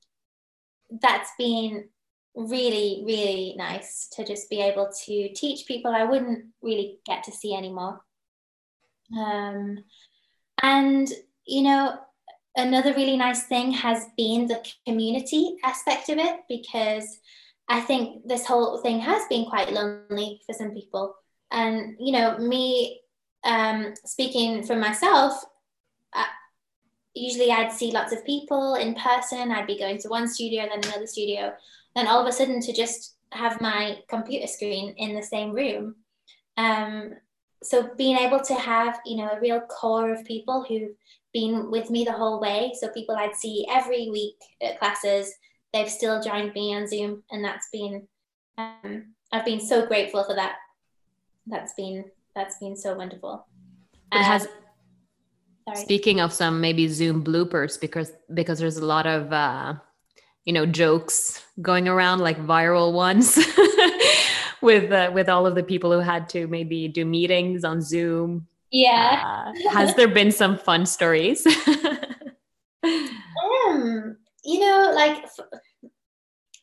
that's 1.00 1.30
been 1.38 1.88
really, 2.34 3.02
really 3.06 3.54
nice 3.56 4.08
to 4.12 4.24
just 4.24 4.50
be 4.50 4.60
able 4.60 4.90
to 5.06 5.32
teach 5.34 5.66
people 5.66 5.92
I 5.92 6.04
wouldn't 6.04 6.46
really 6.62 6.98
get 7.06 7.24
to 7.24 7.32
see 7.32 7.54
anymore. 7.54 8.00
Um, 9.16 9.84
and, 10.62 11.08
you 11.46 11.62
know, 11.62 11.98
another 12.56 12.92
really 12.94 13.16
nice 13.16 13.44
thing 13.44 13.72
has 13.72 14.06
been 14.16 14.46
the 14.46 14.64
community 14.86 15.56
aspect 15.64 16.08
of 16.08 16.18
it 16.18 16.40
because 16.48 17.20
I 17.70 17.80
think 17.80 18.26
this 18.26 18.44
whole 18.44 18.78
thing 18.78 18.98
has 18.98 19.22
been 19.28 19.44
quite 19.44 19.72
lonely 19.72 20.40
for 20.44 20.52
some 20.52 20.72
people. 20.72 21.14
And, 21.52 21.96
you 22.00 22.10
know, 22.10 22.36
me 22.36 23.00
um, 23.44 23.94
speaking 24.04 24.64
for 24.64 24.74
myself, 24.74 25.44
uh, 26.12 26.24
usually 27.14 27.52
I'd 27.52 27.72
see 27.72 27.92
lots 27.92 28.12
of 28.12 28.26
people 28.26 28.74
in 28.74 28.96
person. 28.96 29.52
I'd 29.52 29.68
be 29.68 29.78
going 29.78 29.98
to 29.98 30.08
one 30.08 30.26
studio, 30.26 30.66
then 30.68 30.82
another 30.82 31.06
studio. 31.06 31.54
Then 31.94 32.08
all 32.08 32.20
of 32.20 32.26
a 32.26 32.32
sudden 32.32 32.60
to 32.60 32.72
just 32.72 33.14
have 33.30 33.60
my 33.60 33.98
computer 34.08 34.48
screen 34.48 34.92
in 34.98 35.14
the 35.14 35.22
same 35.22 35.52
room. 35.52 35.94
Um, 36.56 37.12
so 37.62 37.90
being 37.96 38.16
able 38.16 38.40
to 38.40 38.54
have, 38.54 38.98
you 39.06 39.16
know, 39.18 39.30
a 39.30 39.40
real 39.40 39.60
core 39.60 40.12
of 40.12 40.24
people 40.24 40.64
who've 40.68 40.96
been 41.32 41.70
with 41.70 41.88
me 41.88 42.04
the 42.04 42.12
whole 42.12 42.40
way. 42.40 42.72
So 42.80 42.88
people 42.88 43.14
I'd 43.14 43.36
see 43.36 43.64
every 43.70 44.10
week 44.10 44.34
at 44.60 44.80
classes 44.80 45.32
they've 45.72 45.90
still 45.90 46.22
joined 46.22 46.52
me 46.54 46.74
on 46.74 46.86
Zoom, 46.86 47.22
and 47.30 47.44
that's 47.44 47.68
been 47.72 48.06
um, 48.58 49.14
I've 49.32 49.44
been 49.44 49.60
so 49.60 49.86
grateful 49.86 50.24
for 50.24 50.34
that. 50.34 50.56
That's 51.46 51.72
been 51.74 52.04
that's 52.34 52.58
been 52.58 52.76
so 52.76 52.94
wonderful. 52.94 53.46
It 54.12 54.22
has. 54.22 54.48
Sorry. 55.68 55.76
Speaking 55.76 56.20
of 56.20 56.32
some 56.32 56.60
maybe 56.60 56.88
Zoom 56.88 57.22
bloopers, 57.22 57.80
because 57.80 58.12
because 58.34 58.58
there's 58.58 58.78
a 58.78 58.84
lot 58.84 59.06
of 59.06 59.32
uh, 59.32 59.74
you 60.44 60.52
know 60.52 60.66
jokes 60.66 61.44
going 61.60 61.88
around 61.88 62.20
like 62.20 62.38
viral 62.38 62.92
ones 62.92 63.38
with 64.62 64.90
uh, 64.90 65.10
with 65.12 65.28
all 65.28 65.46
of 65.46 65.54
the 65.54 65.62
people 65.62 65.92
who 65.92 66.00
had 66.00 66.28
to 66.30 66.46
maybe 66.46 66.88
do 66.88 67.04
meetings 67.04 67.64
on 67.64 67.80
zoom 67.80 68.46
yeah 68.70 69.44
uh, 69.46 69.70
has 69.70 69.94
there 69.94 70.08
been 70.08 70.32
some 70.32 70.56
fun 70.56 70.86
stories 70.86 71.46
um 71.46 71.98
you 74.50 74.58
know 74.58 74.90
like 74.94 75.24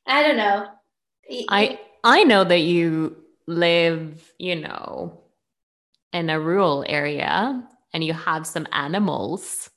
i 0.06 0.22
don't 0.22 0.38
know. 0.38 0.68
I 1.50 1.80
i 2.04 2.24
know 2.24 2.44
that 2.44 2.60
you 2.60 3.16
live 3.48 4.34
you 4.38 4.56
know 4.56 5.22
in 6.12 6.30
a 6.30 6.40
rural 6.40 6.84
area 6.88 7.64
and 7.94 8.04
you 8.04 8.14
have 8.14 8.46
some 8.46 8.68
animals. 8.72 9.70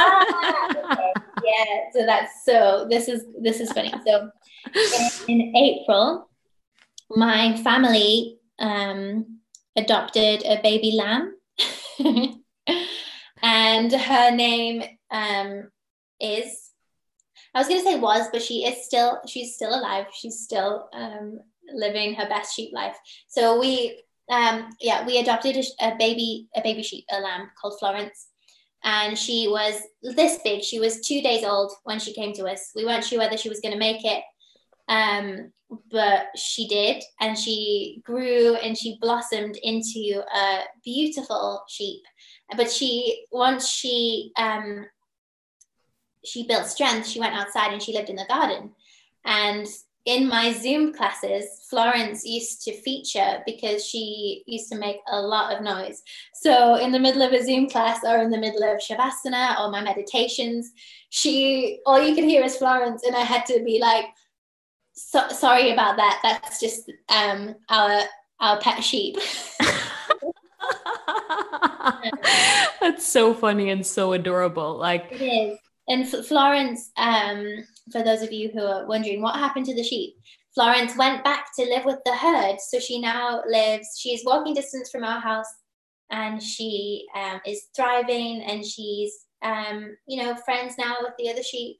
Ah, 0.00 0.68
okay. 0.70 1.12
yeah 1.44 1.74
so 1.92 2.06
that's 2.06 2.44
so 2.44 2.86
this 2.88 3.08
is 3.08 3.24
this 3.42 3.60
is 3.60 3.72
funny. 3.72 3.92
So 4.06 4.30
in, 5.26 5.40
in 5.40 5.56
april 5.56 6.28
my 7.10 7.56
family 7.56 8.38
um 8.58 9.40
adopted 9.76 10.44
a 10.44 10.60
baby 10.62 10.92
lamb. 10.92 11.34
And 13.42 13.92
her 13.92 14.30
name 14.30 14.82
um 15.10 15.70
is 16.20 16.67
I 17.54 17.58
was 17.58 17.68
going 17.68 17.80
to 17.80 17.84
say 17.84 17.98
was, 17.98 18.28
but 18.32 18.42
she 18.42 18.64
is 18.64 18.84
still 18.84 19.20
she's 19.26 19.54
still 19.54 19.74
alive. 19.74 20.06
She's 20.12 20.40
still 20.40 20.88
um, 20.92 21.40
living 21.72 22.14
her 22.14 22.28
best 22.28 22.54
sheep 22.54 22.72
life. 22.72 22.96
So 23.28 23.58
we 23.58 24.02
um, 24.30 24.70
yeah 24.80 25.06
we 25.06 25.18
adopted 25.18 25.56
a, 25.56 25.86
a 25.86 25.96
baby 25.98 26.48
a 26.54 26.62
baby 26.62 26.82
sheep 26.82 27.04
a 27.10 27.20
lamb 27.20 27.50
called 27.60 27.78
Florence, 27.78 28.28
and 28.84 29.18
she 29.18 29.48
was 29.48 29.80
this 30.02 30.38
big. 30.44 30.62
She 30.62 30.78
was 30.78 31.00
two 31.00 31.22
days 31.22 31.44
old 31.44 31.72
when 31.84 31.98
she 31.98 32.12
came 32.12 32.32
to 32.34 32.46
us. 32.46 32.70
We 32.74 32.84
weren't 32.84 33.04
sure 33.04 33.18
whether 33.18 33.36
she 33.36 33.48
was 33.48 33.60
going 33.60 33.72
to 33.72 33.78
make 33.78 34.04
it, 34.04 34.22
um, 34.88 35.52
but 35.90 36.26
she 36.36 36.68
did, 36.68 37.02
and 37.20 37.38
she 37.38 38.02
grew 38.04 38.56
and 38.56 38.76
she 38.76 38.98
blossomed 39.00 39.56
into 39.62 40.22
a 40.34 40.62
beautiful 40.84 41.62
sheep. 41.68 42.02
But 42.56 42.70
she 42.70 43.24
once 43.30 43.68
she 43.68 44.32
um, 44.38 44.86
she 46.28 46.46
built 46.46 46.66
strength, 46.66 47.06
she 47.06 47.20
went 47.20 47.34
outside 47.34 47.72
and 47.72 47.82
she 47.82 47.92
lived 47.92 48.10
in 48.10 48.16
the 48.16 48.26
garden. 48.28 48.70
And 49.24 49.66
in 50.04 50.26
my 50.26 50.52
Zoom 50.52 50.94
classes, 50.94 51.66
Florence 51.68 52.24
used 52.24 52.62
to 52.62 52.72
feature 52.80 53.42
because 53.44 53.84
she 53.84 54.42
used 54.46 54.70
to 54.72 54.78
make 54.78 54.96
a 55.10 55.20
lot 55.20 55.54
of 55.54 55.62
noise. 55.62 56.02
So, 56.32 56.76
in 56.76 56.92
the 56.92 56.98
middle 56.98 57.20
of 57.20 57.32
a 57.32 57.44
Zoom 57.44 57.68
class 57.68 58.00
or 58.04 58.18
in 58.18 58.30
the 58.30 58.38
middle 58.38 58.62
of 58.62 58.78
Shavasana 58.78 59.60
or 59.60 59.70
my 59.70 59.82
meditations, 59.82 60.72
she 61.10 61.80
all 61.84 62.00
you 62.00 62.14
could 62.14 62.24
hear 62.24 62.42
is 62.42 62.56
Florence, 62.56 63.04
and 63.04 63.14
I 63.14 63.20
had 63.20 63.44
to 63.46 63.62
be 63.62 63.80
like, 63.80 64.06
so, 64.94 65.28
"Sorry 65.28 65.72
about 65.72 65.98
that. 65.98 66.20
That's 66.22 66.58
just 66.58 66.90
um, 67.10 67.56
our 67.68 68.00
our 68.40 68.58
pet 68.60 68.82
sheep." 68.82 69.18
That's 72.80 73.06
so 73.06 73.34
funny 73.34 73.70
and 73.70 73.86
so 73.86 74.12
adorable. 74.12 74.76
Like 74.76 75.08
it 75.10 75.22
is. 75.22 75.58
And 75.88 76.08
Florence, 76.08 76.90
um, 76.96 77.64
for 77.90 78.02
those 78.02 78.22
of 78.22 78.32
you 78.32 78.50
who 78.52 78.62
are 78.62 78.86
wondering 78.86 79.22
what 79.22 79.36
happened 79.36 79.66
to 79.66 79.74
the 79.74 79.82
sheep, 79.82 80.14
Florence 80.54 80.96
went 80.96 81.24
back 81.24 81.46
to 81.56 81.64
live 81.64 81.84
with 81.84 81.98
the 82.04 82.14
herd. 82.14 82.56
So 82.60 82.78
she 82.78 83.00
now 83.00 83.42
lives, 83.48 83.98
she's 83.98 84.24
walking 84.24 84.54
distance 84.54 84.90
from 84.90 85.04
our 85.04 85.20
house 85.20 85.46
and 86.10 86.42
she 86.42 87.06
um, 87.14 87.40
is 87.46 87.66
thriving 87.74 88.42
and 88.42 88.64
she's, 88.64 89.14
um, 89.42 89.96
you 90.06 90.22
know, 90.22 90.34
friends 90.36 90.74
now 90.78 90.96
with 91.00 91.12
the 91.18 91.30
other 91.30 91.42
sheep. 91.42 91.78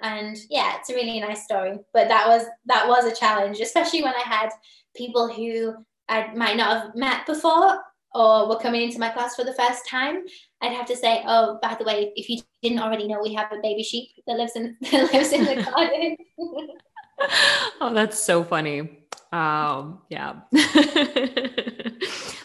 And 0.00 0.36
yeah, 0.50 0.76
it's 0.78 0.90
a 0.90 0.94
really 0.94 1.20
nice 1.20 1.44
story. 1.44 1.78
But 1.92 2.08
that 2.08 2.26
was 2.26 2.44
that 2.66 2.88
was 2.88 3.04
a 3.04 3.14
challenge, 3.14 3.60
especially 3.60 4.02
when 4.02 4.14
I 4.14 4.22
had 4.22 4.50
people 4.96 5.32
who 5.32 5.74
I 6.08 6.34
might 6.34 6.56
not 6.56 6.82
have 6.82 6.94
met 6.94 7.24
before 7.26 7.78
or 8.14 8.48
were 8.48 8.58
coming 8.58 8.82
into 8.82 8.98
my 8.98 9.08
class 9.08 9.36
for 9.36 9.44
the 9.44 9.54
first 9.54 9.88
time, 9.88 10.24
I'd 10.62 10.72
have 10.72 10.86
to 10.86 10.96
say, 10.96 11.22
"Oh, 11.26 11.58
by 11.60 11.74
the 11.74 11.84
way, 11.84 12.12
if 12.14 12.30
you 12.30 12.40
didn't 12.62 12.78
already 12.78 13.08
know, 13.08 13.20
we 13.20 13.34
have 13.34 13.50
a 13.52 13.60
baby 13.60 13.82
sheep 13.82 14.10
that 14.26 14.36
lives 14.36 14.52
in 14.54 14.76
that 14.92 15.12
lives 15.12 15.32
in 15.32 15.44
the 15.44 15.62
garden." 15.62 16.16
oh, 17.80 17.92
that's 17.92 18.22
so 18.22 18.44
funny. 18.44 18.98
Um, 19.32 20.02
yeah, 20.08 20.40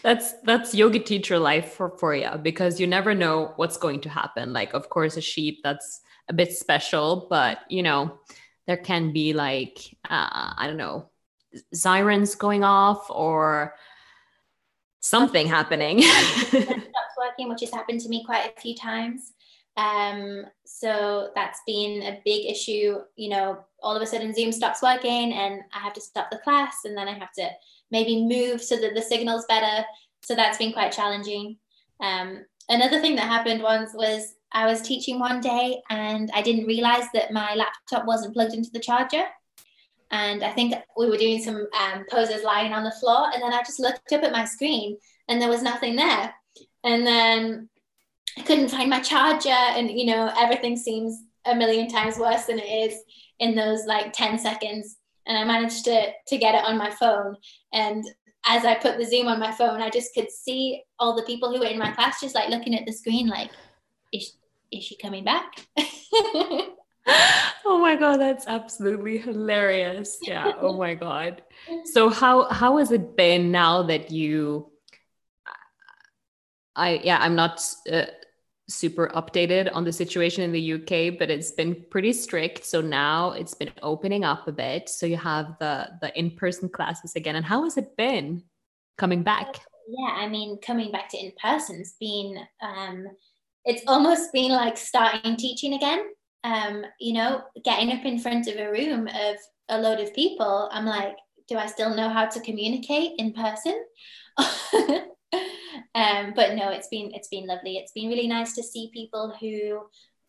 that's 0.02 0.32
that's 0.42 0.74
yoga 0.74 0.98
teacher 0.98 1.38
life 1.38 1.72
for 1.72 1.96
for 1.98 2.14
you 2.14 2.30
because 2.42 2.80
you 2.80 2.86
never 2.86 3.14
know 3.14 3.52
what's 3.56 3.76
going 3.76 4.00
to 4.00 4.08
happen. 4.08 4.52
Like, 4.52 4.74
of 4.74 4.88
course, 4.88 5.16
a 5.16 5.20
sheep 5.20 5.60
that's 5.62 6.00
a 6.28 6.32
bit 6.32 6.52
special, 6.52 7.26
but 7.30 7.58
you 7.68 7.82
know, 7.82 8.18
there 8.66 8.78
can 8.78 9.12
be 9.12 9.32
like 9.32 9.78
uh, 10.08 10.54
I 10.58 10.66
don't 10.66 10.76
know, 10.76 11.10
sirens 11.72 12.34
going 12.34 12.64
off 12.64 13.10
or 13.10 13.74
something 15.00 15.46
happening. 15.46 16.02
Working, 17.18 17.48
which 17.48 17.60
has 17.60 17.72
happened 17.72 18.00
to 18.00 18.08
me 18.08 18.24
quite 18.24 18.52
a 18.56 18.60
few 18.60 18.74
times. 18.74 19.32
Um, 19.76 20.44
so 20.64 21.30
that's 21.34 21.60
been 21.66 22.02
a 22.02 22.20
big 22.24 22.50
issue. 22.50 22.98
You 23.16 23.28
know, 23.30 23.64
all 23.82 23.94
of 23.94 24.02
a 24.02 24.06
sudden 24.06 24.34
Zoom 24.34 24.50
stops 24.52 24.82
working 24.82 25.32
and 25.32 25.60
I 25.72 25.78
have 25.78 25.92
to 25.94 26.00
stop 26.00 26.30
the 26.30 26.38
class 26.38 26.78
and 26.84 26.96
then 26.96 27.08
I 27.08 27.12
have 27.12 27.32
to 27.34 27.48
maybe 27.90 28.24
move 28.24 28.60
so 28.60 28.76
that 28.76 28.94
the 28.94 29.02
signal's 29.02 29.46
better. 29.46 29.84
So 30.22 30.34
that's 30.34 30.58
been 30.58 30.72
quite 30.72 30.92
challenging. 30.92 31.58
Um, 32.00 32.44
another 32.68 33.00
thing 33.00 33.14
that 33.16 33.28
happened 33.28 33.62
once 33.62 33.92
was 33.94 34.34
I 34.52 34.66
was 34.66 34.82
teaching 34.82 35.20
one 35.20 35.40
day 35.40 35.80
and 35.90 36.30
I 36.34 36.42
didn't 36.42 36.66
realize 36.66 37.04
that 37.14 37.32
my 37.32 37.54
laptop 37.54 38.06
wasn't 38.06 38.34
plugged 38.34 38.54
into 38.54 38.70
the 38.72 38.80
charger 38.80 39.26
and 40.10 40.42
I 40.42 40.50
think 40.52 40.74
we 40.96 41.08
were 41.08 41.16
doing 41.16 41.42
some 41.42 41.66
um, 41.78 42.04
poses 42.10 42.42
lying 42.42 42.72
on 42.72 42.84
the 42.84 42.92
floor, 42.92 43.30
and 43.32 43.42
then 43.42 43.52
I 43.52 43.62
just 43.62 43.80
looked 43.80 44.12
up 44.12 44.22
at 44.22 44.32
my 44.32 44.44
screen, 44.44 44.96
and 45.28 45.40
there 45.40 45.50
was 45.50 45.62
nothing 45.62 45.96
there, 45.96 46.34
and 46.84 47.06
then 47.06 47.68
I 48.38 48.42
couldn't 48.42 48.68
find 48.68 48.90
my 48.90 49.00
charger, 49.00 49.48
and 49.48 49.90
you 49.90 50.06
know 50.06 50.32
everything 50.38 50.76
seems 50.76 51.22
a 51.46 51.54
million 51.54 51.88
times 51.88 52.18
worse 52.18 52.44
than 52.44 52.58
it 52.58 52.62
is 52.90 52.98
in 53.38 53.54
those 53.54 53.86
like 53.86 54.12
10 54.12 54.38
seconds. 54.38 54.96
And 55.26 55.36
i 55.36 55.44
managed 55.44 55.84
to 55.84 56.12
to 56.26 56.38
get 56.38 56.54
it 56.54 56.64
on 56.64 56.78
my 56.78 56.90
phone. 56.90 57.36
And 57.72 58.04
as 58.46 58.64
i 58.64 58.74
put 58.74 58.98
the 58.98 59.04
zoom 59.04 59.26
on 59.26 59.40
my 59.40 59.50
phone 59.50 59.82
i 59.82 59.90
just 59.90 60.14
could 60.14 60.30
see 60.30 60.80
all 61.00 61.16
the 61.16 61.24
people 61.24 61.52
who 61.52 61.58
were 61.58 61.66
in 61.66 61.78
my 61.78 61.90
class 61.90 62.20
just 62.20 62.36
like 62.36 62.48
looking 62.48 62.74
at 62.74 62.86
the 62.86 62.92
screen 62.92 63.26
like 63.26 63.50
is, 64.12 64.36
is 64.72 64.84
she 64.84 64.96
coming 64.96 65.24
back? 65.24 65.66
Oh 67.70 67.78
my 67.78 67.96
god 67.96 68.18
that's 68.18 68.46
absolutely 68.46 69.18
hilarious. 69.18 70.18
Yeah. 70.22 70.52
Oh 70.60 70.76
my 70.76 70.94
god. 70.94 71.42
So 71.84 72.08
how 72.08 72.48
how 72.50 72.78
has 72.78 72.92
it 72.92 73.16
been 73.16 73.50
now 73.50 73.82
that 73.84 74.10
you 74.10 74.70
i 76.78 77.00
yeah 77.04 77.18
i'm 77.20 77.34
not 77.34 77.62
uh, 77.92 78.06
super 78.68 79.08
updated 79.14 79.70
on 79.74 79.84
the 79.84 79.92
situation 79.92 80.42
in 80.44 80.52
the 80.52 80.74
uk 80.74 81.18
but 81.18 81.30
it's 81.30 81.52
been 81.52 81.74
pretty 81.90 82.12
strict. 82.12 82.66
So 82.66 82.82
now 82.82 83.32
it's 83.32 83.54
been 83.54 83.72
opening 83.82 84.24
up 84.24 84.46
a 84.46 84.52
bit. 84.52 84.90
So 84.90 85.06
you 85.06 85.16
have 85.16 85.56
the 85.58 85.88
the 86.02 86.16
in-person 86.18 86.68
classes 86.68 87.16
again. 87.16 87.36
And 87.36 87.46
how 87.46 87.64
has 87.64 87.78
it 87.78 87.96
been 87.96 88.42
coming 88.98 89.22
back? 89.22 89.60
Yeah 89.88 90.12
i 90.16 90.28
mean 90.28 90.58
coming 90.60 90.92
back 90.92 91.08
to 91.10 91.16
in-person's 91.16 91.94
been 91.98 92.38
um 92.60 93.06
it's 93.64 93.82
almost 93.86 94.32
been 94.32 94.50
like 94.50 94.76
starting 94.76 95.36
teaching 95.36 95.74
again. 95.74 96.04
Um, 96.42 96.84
you 96.98 97.12
know, 97.12 97.42
getting 97.64 97.92
up 97.92 98.04
in 98.04 98.18
front 98.18 98.48
of 98.48 98.56
a 98.56 98.70
room 98.70 99.06
of 99.08 99.36
a 99.68 99.78
load 99.78 100.00
of 100.00 100.14
people, 100.14 100.70
I'm 100.72 100.86
like, 100.86 101.16
do 101.48 101.58
I 101.58 101.66
still 101.66 101.94
know 101.94 102.08
how 102.08 102.26
to 102.26 102.40
communicate 102.40 103.12
in 103.18 103.34
person? 103.34 103.84
um, 105.94 106.32
but 106.34 106.54
no, 106.54 106.70
it's 106.70 106.88
been 106.88 107.10
it's 107.14 107.28
been 107.28 107.46
lovely. 107.46 107.76
It's 107.76 107.92
been 107.92 108.08
really 108.08 108.28
nice 108.28 108.54
to 108.54 108.62
see 108.62 108.90
people 108.92 109.34
who 109.40 109.82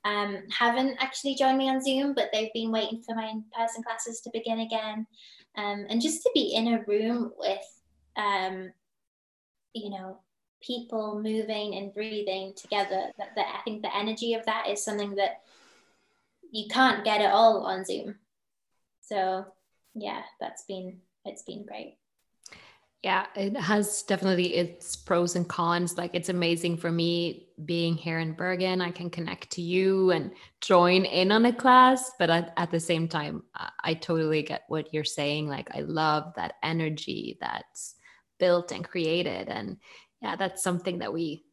um, 0.05 0.43
haven't 0.51 0.97
actually 0.99 1.35
joined 1.35 1.57
me 1.57 1.69
on 1.69 1.83
Zoom, 1.83 2.13
but 2.13 2.29
they've 2.31 2.53
been 2.53 2.71
waiting 2.71 3.01
for 3.01 3.15
my 3.15 3.27
in-person 3.27 3.83
classes 3.83 4.21
to 4.21 4.29
begin 4.33 4.59
again, 4.59 5.05
um, 5.57 5.85
and 5.89 6.01
just 6.01 6.21
to 6.23 6.31
be 6.33 6.53
in 6.55 6.67
a 6.67 6.83
room 6.87 7.31
with, 7.37 7.81
um, 8.15 8.71
you 9.73 9.89
know, 9.89 10.19
people 10.61 11.21
moving 11.21 11.75
and 11.75 11.93
breathing 11.93 12.53
together. 12.55 13.11
That, 13.17 13.35
that 13.35 13.55
I 13.57 13.61
think 13.63 13.81
the 13.81 13.95
energy 13.95 14.33
of 14.33 14.45
that 14.45 14.67
is 14.67 14.83
something 14.83 15.15
that 15.15 15.41
you 16.51 16.67
can't 16.67 17.05
get 17.05 17.21
it 17.21 17.31
all 17.31 17.65
on 17.65 17.85
Zoom. 17.85 18.15
So 19.01 19.45
yeah, 19.95 20.21
that's 20.39 20.63
been 20.63 20.99
it's 21.25 21.43
been 21.43 21.65
great. 21.65 21.98
Yeah, 23.03 23.27
it 23.33 23.55
has 23.55 24.03
definitely 24.03 24.55
its 24.55 24.97
pros 24.97 25.37
and 25.37 25.47
cons. 25.47 25.97
Like 25.97 26.11
it's 26.13 26.27
amazing 26.27 26.77
for 26.77 26.91
me 26.91 27.47
being 27.63 27.95
here 27.95 28.19
in 28.19 28.33
Bergen. 28.33 28.81
I 28.81 28.91
can 28.91 29.09
connect 29.09 29.51
to 29.51 29.61
you 29.61 30.11
and 30.11 30.31
join 30.59 31.05
in 31.05 31.31
on 31.31 31.45
a 31.45 31.53
class, 31.53 32.11
but 32.19 32.29
at, 32.29 32.53
at 32.57 32.71
the 32.71 32.79
same 32.79 33.07
time, 33.07 33.43
I, 33.55 33.69
I 33.81 33.93
totally 33.93 34.43
get 34.43 34.63
what 34.67 34.93
you're 34.93 35.05
saying. 35.05 35.47
Like 35.47 35.73
I 35.73 35.79
love 35.81 36.33
that 36.35 36.55
energy 36.61 37.37
that's 37.39 37.95
built 38.37 38.73
and 38.73 38.83
created, 38.83 39.47
and 39.47 39.77
yeah, 40.21 40.35
that's 40.35 40.61
something 40.61 40.99
that 40.99 41.13
we 41.13 41.45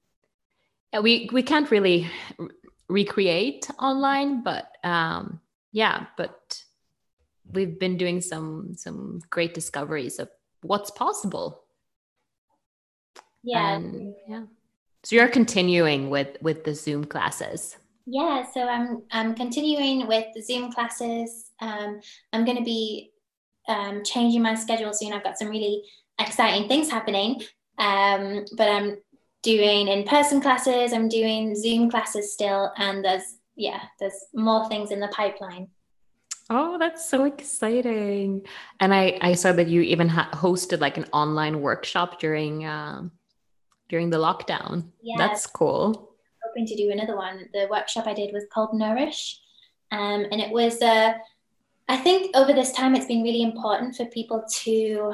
yeah, 0.92 1.00
we 1.00 1.28
we 1.32 1.42
can't 1.42 1.70
really 1.70 2.10
recreate 2.88 3.68
online 3.80 4.44
but 4.44 4.76
um 4.84 5.40
yeah 5.72 6.06
but 6.16 6.62
we've 7.50 7.78
been 7.80 7.96
doing 7.96 8.20
some 8.20 8.74
some 8.76 9.20
great 9.28 9.54
discoveries 9.54 10.18
of 10.18 10.28
what's 10.66 10.90
possible. 10.90 11.64
Yeah. 13.42 13.80
Yeah. 14.28 14.42
So 15.04 15.16
you're 15.16 15.28
continuing 15.28 16.10
with 16.10 16.36
with 16.42 16.64
the 16.64 16.74
Zoom 16.74 17.04
classes. 17.04 17.76
Yeah, 18.06 18.44
so 18.52 18.62
I'm 18.68 19.02
I'm 19.10 19.34
continuing 19.34 20.06
with 20.06 20.26
the 20.34 20.42
Zoom 20.42 20.72
classes. 20.72 21.50
Um, 21.60 22.00
I'm 22.32 22.44
going 22.44 22.56
to 22.56 22.64
be 22.64 23.12
um, 23.68 24.02
changing 24.04 24.42
my 24.42 24.54
schedule 24.54 24.92
soon. 24.92 25.12
I've 25.12 25.24
got 25.24 25.38
some 25.38 25.48
really 25.48 25.82
exciting 26.20 26.68
things 26.68 26.90
happening. 26.90 27.42
Um, 27.78 28.44
but 28.56 28.68
I'm 28.68 28.96
doing 29.42 29.88
in-person 29.88 30.40
classes. 30.40 30.92
I'm 30.92 31.08
doing 31.08 31.54
Zoom 31.54 31.90
classes 31.90 32.32
still, 32.32 32.72
and 32.76 33.04
there's 33.04 33.38
yeah, 33.54 33.80
there's 33.98 34.24
more 34.34 34.68
things 34.68 34.90
in 34.90 35.00
the 35.00 35.08
pipeline. 35.08 35.68
Oh, 36.48 36.78
that's 36.78 37.08
so 37.08 37.24
exciting! 37.24 38.46
And 38.78 38.94
I 38.94 39.18
I 39.20 39.34
saw 39.34 39.52
that 39.52 39.68
you 39.68 39.80
even 39.82 40.08
ha- 40.08 40.30
hosted 40.32 40.80
like 40.80 40.96
an 40.96 41.06
online 41.12 41.60
workshop 41.60 42.20
during 42.20 42.64
uh, 42.64 43.08
during 43.88 44.10
the 44.10 44.18
lockdown. 44.18 44.90
Yeah, 45.02 45.16
that's 45.18 45.46
cool. 45.46 46.14
Hoping 46.44 46.66
to 46.66 46.76
do 46.76 46.90
another 46.90 47.16
one. 47.16 47.48
The 47.52 47.66
workshop 47.68 48.06
I 48.06 48.14
did 48.14 48.32
was 48.32 48.44
called 48.52 48.74
Nourish, 48.74 49.40
um, 49.90 50.26
and 50.30 50.40
it 50.40 50.50
was. 50.50 50.80
Uh, 50.80 51.14
I 51.88 51.96
think 51.96 52.36
over 52.36 52.52
this 52.52 52.72
time, 52.72 52.94
it's 52.94 53.06
been 53.06 53.22
really 53.22 53.42
important 53.42 53.94
for 53.94 54.06
people 54.06 54.44
to 54.64 55.12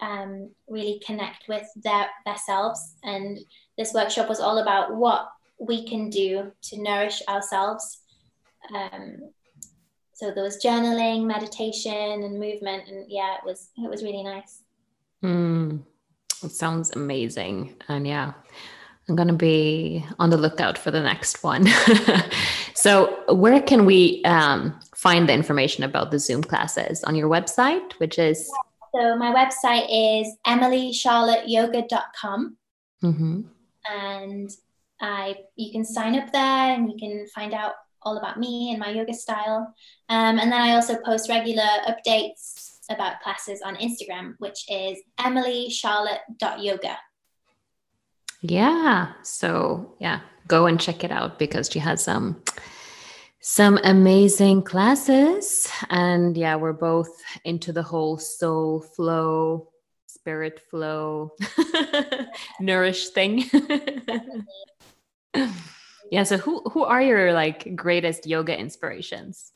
um, 0.00 0.50
really 0.68 1.00
connect 1.04 1.48
with 1.48 1.66
their 1.76 2.08
themselves. 2.24 2.96
And 3.02 3.38
this 3.78 3.92
workshop 3.92 4.28
was 4.28 4.40
all 4.40 4.58
about 4.58 4.96
what 4.96 5.28
we 5.58 5.86
can 5.86 6.10
do 6.10 6.52
to 6.62 6.82
nourish 6.82 7.22
ourselves. 7.28 8.00
Um, 8.74 9.30
so 10.14 10.30
there 10.30 10.44
was 10.44 10.62
journaling, 10.62 11.26
meditation, 11.26 12.22
and 12.22 12.38
movement, 12.38 12.88
and 12.88 13.04
yeah, 13.08 13.34
it 13.34 13.44
was 13.44 13.70
it 13.76 13.90
was 13.90 14.02
really 14.02 14.22
nice. 14.22 14.62
Mm, 15.22 15.82
it 16.42 16.52
sounds 16.52 16.92
amazing, 16.92 17.74
and 17.88 18.06
yeah, 18.06 18.32
I'm 19.08 19.16
gonna 19.16 19.32
be 19.32 20.04
on 20.18 20.30
the 20.30 20.36
lookout 20.36 20.78
for 20.78 20.90
the 20.90 21.02
next 21.02 21.42
one. 21.42 21.66
so, 22.74 23.24
where 23.34 23.60
can 23.60 23.86
we 23.86 24.22
um, 24.24 24.78
find 24.94 25.28
the 25.28 25.32
information 25.32 25.84
about 25.84 26.10
the 26.10 26.18
Zoom 26.18 26.42
classes 26.42 27.04
on 27.04 27.14
your 27.14 27.28
website, 27.28 27.92
which 27.94 28.18
is? 28.18 28.50
So 28.94 29.16
my 29.16 29.34
website 29.34 29.86
is 29.90 30.36
emilycharlotteyoga.com. 30.46 32.56
Mm-hmm. 33.02 33.40
And 33.90 34.50
I 35.00 35.36
you 35.56 35.72
can 35.72 35.84
sign 35.84 36.16
up 36.16 36.30
there 36.32 36.74
and 36.74 36.88
you 36.90 36.96
can 36.98 37.26
find 37.34 37.52
out 37.52 37.74
all 38.04 38.18
about 38.18 38.38
me 38.38 38.70
and 38.70 38.78
my 38.78 38.90
yoga 38.90 39.14
style. 39.14 39.74
Um, 40.08 40.38
and 40.38 40.52
then 40.52 40.60
I 40.60 40.72
also 40.72 40.96
post 40.96 41.28
regular 41.28 41.68
updates 41.88 42.78
about 42.90 43.20
classes 43.20 43.60
on 43.64 43.76
Instagram, 43.76 44.34
which 44.38 44.64
is 44.68 44.98
emilycharlotte.yoga. 45.18 46.98
Yeah. 48.42 49.12
So 49.22 49.94
yeah, 49.98 50.20
go 50.46 50.66
and 50.66 50.78
check 50.80 51.02
it 51.04 51.10
out 51.10 51.38
because 51.38 51.70
she 51.70 51.78
has 51.78 52.02
some 52.04 52.42
some 53.40 53.78
amazing 53.84 54.62
classes. 54.62 55.68
And 55.90 56.36
yeah, 56.36 56.56
we're 56.56 56.72
both 56.72 57.10
into 57.44 57.72
the 57.72 57.82
whole 57.82 58.18
soul 58.18 58.80
flow, 58.80 59.68
spirit 60.06 60.60
flow, 60.70 61.32
nourish 62.60 63.08
thing. 63.08 63.44
yeah. 66.14 66.22
So 66.22 66.36
who 66.36 66.62
who 66.70 66.84
are 66.84 67.02
your 67.02 67.32
like 67.32 67.74
greatest 67.74 68.24
yoga 68.24 68.56
inspirations? 68.56 69.50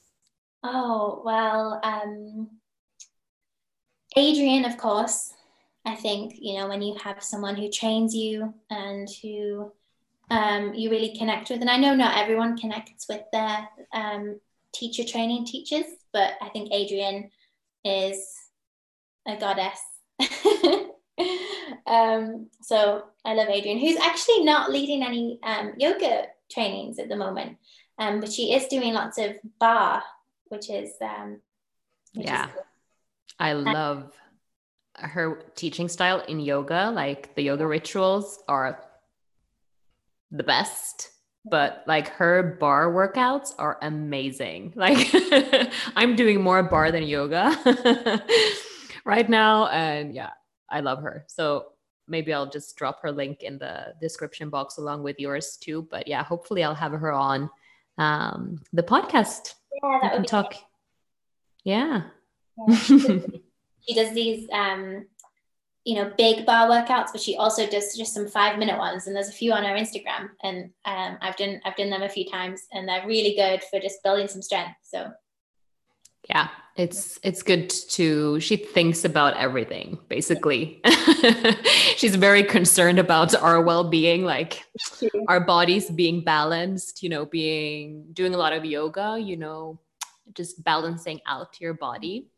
Oh, 0.64 1.22
well, 1.24 1.80
um 1.84 2.48
Adriene, 4.16 4.66
of 4.66 4.76
course. 4.76 5.32
I 5.84 5.94
think, 5.94 6.34
you 6.40 6.58
know, 6.58 6.68
when 6.68 6.82
you 6.82 6.96
have 7.04 7.22
someone 7.22 7.54
who 7.54 7.70
trains 7.70 8.12
you 8.12 8.52
and 8.70 9.08
who 9.22 9.70
um, 10.30 10.74
you 10.74 10.90
really 10.90 11.16
connect 11.16 11.48
with. 11.48 11.60
And 11.60 11.70
I 11.70 11.76
know 11.76 11.94
not 11.94 12.18
everyone 12.18 12.58
connects 12.58 13.06
with 13.08 13.22
their 13.32 13.68
um, 13.92 14.40
teacher 14.74 15.04
training 15.04 15.46
teachers, 15.46 15.86
but 16.12 16.32
I 16.42 16.48
think 16.48 16.72
Adriene 16.72 17.30
is 17.84 18.34
a 19.28 19.36
goddess. 19.36 19.80
um, 21.86 22.48
so 22.60 23.04
I 23.24 23.34
love 23.34 23.48
Adriene, 23.48 23.80
who's 23.80 24.00
actually 24.00 24.42
not 24.42 24.72
leading 24.72 25.04
any 25.04 25.38
um, 25.44 25.74
yoga 25.78 26.26
trainings 26.50 26.98
at 26.98 27.08
the 27.08 27.16
moment, 27.16 27.58
um, 27.98 28.20
but 28.20 28.32
she 28.32 28.52
is 28.52 28.66
doing 28.66 28.94
lots 28.94 29.18
of 29.18 29.36
barre, 29.58 30.02
which 30.46 30.70
is 30.70 30.92
um, 31.00 31.40
which 32.14 32.26
yeah, 32.26 32.46
is 32.46 32.52
cool. 32.52 32.64
I 33.38 33.52
love 33.52 34.12
her 34.94 35.42
teaching 35.54 35.88
style 35.88 36.20
in 36.26 36.40
yoga. 36.40 36.90
Like 36.90 37.34
the 37.34 37.42
yoga 37.42 37.66
rituals 37.66 38.42
are 38.48 38.82
the 40.30 40.42
best 40.42 41.10
but 41.50 41.84
like 41.86 42.08
her 42.08 42.56
barre 42.60 42.92
workouts 42.92 43.54
are 43.58 43.78
amazing. 43.82 44.72
Like 44.88 45.12
I'm 45.96 46.16
doing 46.16 46.40
more 46.40 46.62
barre 46.62 46.92
than 46.92 47.02
yoga 47.02 47.52
right 49.04 49.28
now. 49.28 49.66
And 49.66 50.14
yeah, 50.14 50.30
I 50.70 50.80
love 50.80 51.02
her. 51.02 51.24
So 51.26 51.72
maybe 52.08 52.32
I'll 52.32 52.50
just 52.50 52.76
drop 52.76 53.02
her 53.02 53.12
link 53.12 53.42
in 53.42 53.58
the 53.58 53.94
description 54.00 54.50
box 54.50 54.78
along 54.78 55.02
with 55.02 55.18
yours 55.18 55.56
too. 55.56 55.86
But 55.90 56.08
yeah, 56.08 56.24
hopefully 56.24 56.64
I'll 56.64 56.74
have 56.74 56.92
her 56.92 57.12
on 57.12 57.50
um, 57.98 58.60
the 58.72 58.82
podcast. 58.82 59.54
Yeah, 59.82 59.98
that 60.02 60.18
would 60.18 60.26
talk. 60.26 60.52
Nice. 60.52 60.62
Yeah. 61.64 62.02
yeah. 62.68 63.18
she 63.88 63.94
does 63.94 64.12
these 64.12 64.48
um 64.52 65.06
you 65.84 65.94
know 65.94 66.12
big 66.18 66.44
barre 66.44 66.68
workouts 66.68 67.12
but 67.12 67.20
she 67.20 67.36
also 67.36 67.66
does 67.66 67.96
just 67.96 68.12
some 68.12 68.28
five 68.28 68.58
minute 68.58 68.76
ones 68.76 69.06
and 69.06 69.16
there's 69.16 69.28
a 69.28 69.32
few 69.32 69.52
on 69.52 69.64
her 69.64 69.74
instagram 69.74 70.28
and 70.42 70.70
um, 70.84 71.16
i've 71.22 71.36
done 71.36 71.60
i've 71.64 71.76
done 71.76 71.90
them 71.90 72.02
a 72.02 72.08
few 72.08 72.28
times 72.28 72.66
and 72.72 72.86
they're 72.86 73.06
really 73.06 73.34
good 73.34 73.62
for 73.64 73.80
just 73.80 74.02
building 74.02 74.28
some 74.28 74.42
strength 74.42 74.76
so 74.82 75.10
yeah 76.28 76.48
it's 76.78 77.18
it's 77.22 77.42
good 77.42 77.68
to 77.68 78.38
she 78.40 78.56
thinks 78.56 79.04
about 79.04 79.36
everything 79.36 79.98
basically 80.08 80.80
she's 81.96 82.14
very 82.14 82.44
concerned 82.44 83.00
about 83.00 83.34
our 83.34 83.60
well-being 83.60 84.24
like 84.24 84.62
our 85.26 85.40
bodies 85.40 85.90
being 85.90 86.22
balanced 86.22 87.02
you 87.02 87.08
know 87.08 87.26
being 87.26 88.06
doing 88.12 88.32
a 88.32 88.38
lot 88.38 88.52
of 88.52 88.64
yoga 88.64 89.18
you 89.20 89.36
know 89.36 89.78
just 90.34 90.62
balancing 90.64 91.20
out 91.26 91.60
your 91.60 91.74
body 91.74 92.28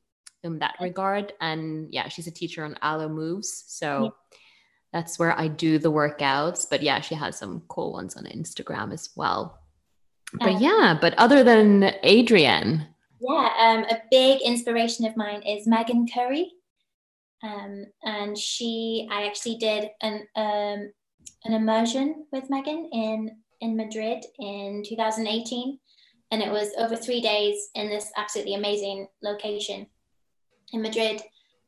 in 0.43 0.59
that 0.61 0.77
regard. 0.81 1.33
And 1.41 1.93
yeah, 1.93 2.09
she's 2.09 2.27
a 2.27 2.33
teacher 2.33 2.65
on 2.65 2.77
Alo 2.83 3.09
Moves. 3.09 3.65
So 3.67 4.05
yeah. 4.05 4.39
that's 4.93 5.19
where 5.19 5.39
I 5.39 5.49
do 5.49 5.79
the 5.79 5.93
workouts. 5.93 6.67
But 6.69 6.83
yeah, 6.83 7.01
she 7.01 7.15
has 7.15 7.39
some 7.39 7.63
cool 7.69 7.93
ones 7.93 8.17
on 8.17 8.25
Instagram 8.25 8.93
as 8.93 9.11
well. 9.15 9.59
But 10.33 10.55
um, 10.55 10.63
yeah, 10.63 10.99
but 11.01 11.15
other 11.19 11.43
than 11.43 11.93
Adriene. 12.05 12.87
Yeah, 13.21 13.51
um, 13.59 13.85
a 13.85 14.03
big 14.11 14.41
inspiration 14.41 15.05
of 15.05 15.17
mine 15.17 15.43
is 15.43 15.69
Meghan 15.69 16.13
Currie. 16.13 16.53
Um, 17.43 17.87
and 18.03 18.37
she, 18.37 19.09
I 19.11 19.27
actually 19.27 19.57
did 19.57 19.91
an 20.03 20.27
um, 20.37 20.93
an 21.45 21.55
immersion 21.55 22.27
with 22.33 22.51
Meghan 22.51 22.89
in 22.93 23.37
in 23.61 23.77
Madrid 23.77 24.25
in 24.39 24.83
2018, 24.87 25.79
and 26.31 26.43
it 26.43 26.51
was 26.51 26.73
over 26.79 26.97
three 26.97 27.21
days 27.21 27.71
in 27.75 27.89
this 27.89 28.11
absolutely 28.17 28.55
amazing 28.55 29.09
location 29.23 29.87
in 30.73 30.83
Madrid. 30.83 31.21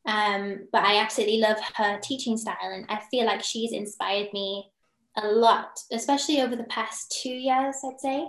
Um, 0.06 0.68
but 0.72 0.82
I 0.84 0.98
absolutely 0.98 1.38
love 1.38 1.58
her 1.76 1.98
teaching 2.02 2.36
style, 2.36 2.56
and 2.62 2.86
I 2.88 3.00
feel 3.10 3.24
like 3.24 3.42
she's 3.42 3.72
inspired 3.72 4.32
me 4.32 4.70
a 5.16 5.26
lot, 5.26 5.78
especially 5.92 6.40
over 6.40 6.56
the 6.56 6.64
past 6.64 7.18
two 7.22 7.30
years, 7.30 7.76
I'd 7.84 8.00
say. 8.00 8.28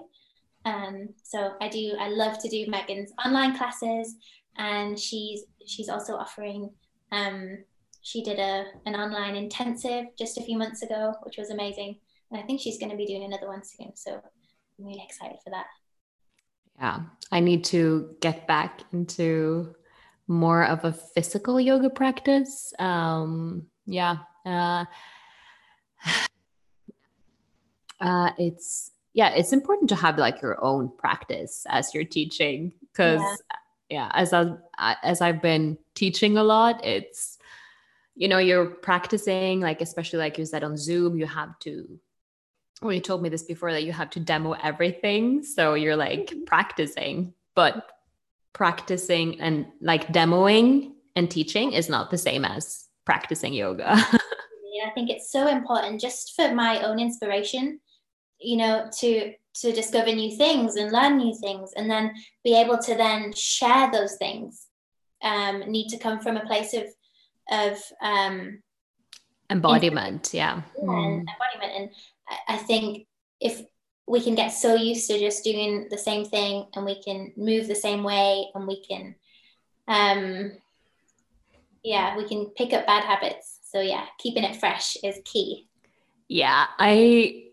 Um, 0.65 1.09
so 1.23 1.53
I 1.61 1.67
do, 1.67 1.93
I 1.99 2.09
love 2.09 2.39
to 2.41 2.49
do 2.49 2.65
Meghan's 2.67 3.11
online 3.23 3.57
classes, 3.57 4.15
and 4.57 4.97
she's 4.97 5.43
she's 5.65 5.89
also 5.89 6.15
offering. 6.15 6.71
Um, 7.11 7.59
she 8.01 8.23
did 8.23 8.39
a 8.39 8.65
an 8.85 8.95
online 8.95 9.35
intensive 9.35 10.05
just 10.17 10.37
a 10.37 10.41
few 10.41 10.57
months 10.57 10.81
ago, 10.81 11.15
which 11.23 11.37
was 11.37 11.49
amazing, 11.49 11.97
and 12.31 12.39
I 12.39 12.43
think 12.43 12.61
she's 12.61 12.79
going 12.79 12.91
to 12.91 12.97
be 12.97 13.05
doing 13.05 13.23
another 13.23 13.47
one 13.47 13.63
soon. 13.63 13.95
So 13.95 14.13
I'm 14.13 14.85
really 14.85 15.03
excited 15.05 15.37
for 15.43 15.49
that. 15.51 15.65
Yeah, 16.79 17.01
I 17.31 17.39
need 17.39 17.63
to 17.65 18.15
get 18.21 18.47
back 18.47 18.81
into 18.93 19.75
more 20.27 20.65
of 20.65 20.85
a 20.85 20.93
physical 20.93 21.59
yoga 21.59 21.89
practice. 21.89 22.73
Um, 22.79 23.67
yeah. 23.85 24.17
Uh, 24.45 24.85
uh, 28.01 28.31
it's 28.37 28.91
yeah, 29.13 29.29
it's 29.29 29.53
important 29.53 29.89
to 29.89 29.95
have 29.95 30.17
like 30.17 30.41
your 30.41 30.63
own 30.63 30.91
practice 30.97 31.65
as 31.69 31.93
you're 31.93 32.03
teaching 32.03 32.73
because 32.91 33.21
yeah. 33.21 33.57
yeah, 33.89 34.11
as 34.13 34.33
I 34.33 34.55
as 35.03 35.21
I've 35.21 35.41
been 35.41 35.77
teaching 35.95 36.37
a 36.37 36.43
lot, 36.43 36.83
it's 36.83 37.37
you 38.15 38.27
know 38.27 38.39
you're 38.39 38.65
practicing 38.65 39.61
like 39.61 39.81
especially 39.81 40.19
like 40.19 40.37
you 40.37 40.45
said 40.45 40.63
on 40.63 40.77
Zoom, 40.77 41.17
you 41.17 41.27
have 41.27 41.57
to 41.59 41.99
well, 42.81 42.91
you 42.91 42.99
told 42.99 43.21
me 43.21 43.29
this 43.29 43.43
before 43.43 43.71
that 43.71 43.83
you 43.83 43.93
have 43.93 44.09
to 44.11 44.19
demo 44.19 44.53
everything. 44.53 45.43
So 45.43 45.75
you're 45.75 45.95
like 45.95 46.27
mm-hmm. 46.27 46.43
practicing, 46.43 47.33
but 47.55 47.89
practicing 48.51 49.39
and 49.39 49.67
like 49.79 50.07
demoing 50.07 50.91
and 51.15 51.29
teaching 51.29 51.71
is 51.73 51.87
not 51.87 52.09
the 52.09 52.17
same 52.17 52.43
as 52.43 52.87
practicing 53.05 53.53
yoga. 53.53 53.95
I 54.85 54.89
think 54.89 55.09
it's 55.09 55.31
so 55.31 55.47
important 55.47 56.01
just 56.01 56.35
for 56.35 56.53
my 56.53 56.81
own 56.81 56.99
inspiration, 56.99 57.79
you 58.43 58.57
know, 58.57 58.89
to 58.99 59.33
to 59.55 59.71
discover 59.71 60.11
new 60.13 60.35
things 60.35 60.75
and 60.75 60.91
learn 60.91 61.17
new 61.17 61.35
things 61.35 61.71
and 61.75 61.89
then 61.89 62.11
be 62.43 62.59
able 62.59 62.77
to 62.77 62.95
then 62.95 63.31
share 63.33 63.91
those 63.91 64.15
things 64.15 64.67
um, 65.23 65.59
need 65.71 65.89
to 65.89 65.97
come 65.97 66.19
from 66.19 66.37
a 66.37 66.45
place 66.45 66.73
of 66.73 66.83
of 67.51 67.77
um, 68.01 68.61
embodiment 69.49 70.31
yeah, 70.33 70.61
yeah 70.77 70.83
mm. 70.83 71.19
embodiment. 71.19 71.73
And 71.77 71.89
I 72.47 72.57
think 72.57 73.07
if 73.39 73.61
we 74.07 74.21
can 74.21 74.35
get 74.35 74.49
so 74.49 74.75
used 74.75 75.09
to 75.09 75.19
just 75.19 75.43
doing 75.43 75.87
the 75.89 75.97
same 75.97 76.25
thing 76.25 76.65
and 76.75 76.85
we 76.85 77.01
can 77.01 77.31
move 77.37 77.67
the 77.67 77.75
same 77.75 78.03
way 78.03 78.47
and 78.53 78.67
we 78.67 78.83
can 78.83 79.15
um 79.87 80.51
yeah 81.83 82.15
we 82.17 82.27
can 82.27 82.47
pick 82.47 82.73
up 82.73 82.85
bad 82.85 83.03
habits. 83.03 83.59
So 83.63 83.81
yeah 83.81 84.05
keeping 84.19 84.43
it 84.43 84.57
fresh 84.57 84.97
is 85.03 85.19
key. 85.25 85.67
Yeah 86.27 86.65
i 86.79 87.45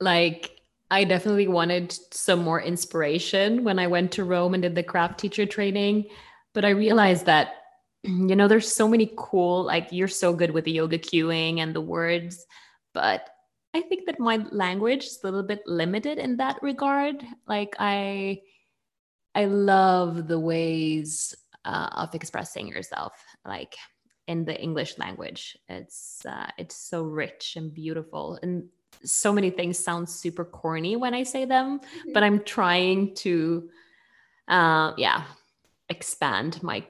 like 0.00 0.60
i 0.90 1.04
definitely 1.04 1.48
wanted 1.48 1.92
some 2.12 2.42
more 2.42 2.60
inspiration 2.60 3.64
when 3.64 3.78
i 3.78 3.86
went 3.86 4.12
to 4.12 4.24
rome 4.24 4.54
and 4.54 4.62
did 4.62 4.74
the 4.74 4.82
craft 4.82 5.18
teacher 5.18 5.46
training 5.46 6.04
but 6.52 6.64
i 6.64 6.70
realized 6.70 7.26
that 7.26 7.54
you 8.02 8.36
know 8.36 8.48
there's 8.48 8.72
so 8.72 8.88
many 8.88 9.12
cool 9.16 9.64
like 9.64 9.88
you're 9.90 10.08
so 10.08 10.32
good 10.32 10.50
with 10.50 10.64
the 10.64 10.72
yoga 10.72 10.98
cueing 10.98 11.58
and 11.60 11.74
the 11.74 11.80
words 11.80 12.46
but 12.92 13.28
I 13.74 13.82
think 13.82 14.06
that 14.06 14.20
my 14.20 14.36
language 14.52 15.04
is 15.04 15.18
a 15.20 15.26
little 15.26 15.42
bit 15.42 15.66
limited 15.66 16.18
in 16.18 16.36
that 16.36 16.62
regard. 16.62 17.22
Like 17.48 17.74
I 17.78 18.40
I 19.34 19.46
love 19.46 20.28
the 20.28 20.38
ways 20.38 21.34
uh, 21.64 21.88
of 21.92 22.14
expressing 22.14 22.68
yourself 22.68 23.12
like 23.44 23.74
in 24.28 24.44
the 24.44 24.54
English 24.54 24.96
language. 24.96 25.58
It's 25.68 26.24
uh, 26.24 26.50
it's 26.56 26.76
so 26.76 27.02
rich 27.02 27.54
and 27.56 27.74
beautiful 27.74 28.38
and 28.42 28.68
so 29.04 29.32
many 29.32 29.50
things 29.50 29.78
sound 29.78 30.08
super 30.08 30.44
corny 30.44 30.96
when 30.96 31.14
I 31.14 31.22
say 31.22 31.44
them, 31.44 31.78
mm-hmm. 31.78 32.12
but 32.12 32.22
I'm 32.22 32.42
trying 32.42 33.14
to 33.16 33.68
uh, 34.48 34.92
yeah, 34.96 35.24
expand 35.88 36.62
my 36.62 36.80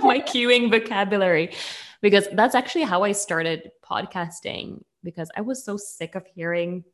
my 0.00 0.20
cueing 0.28 0.70
vocabulary 0.70 1.54
because 2.00 2.28
that's 2.32 2.54
actually 2.54 2.84
how 2.84 3.02
I 3.02 3.12
started 3.12 3.70
podcasting 3.84 4.82
because 5.02 5.30
I 5.36 5.40
was 5.40 5.64
so 5.64 5.76
sick 5.76 6.14
of 6.14 6.26
hearing 6.34 6.84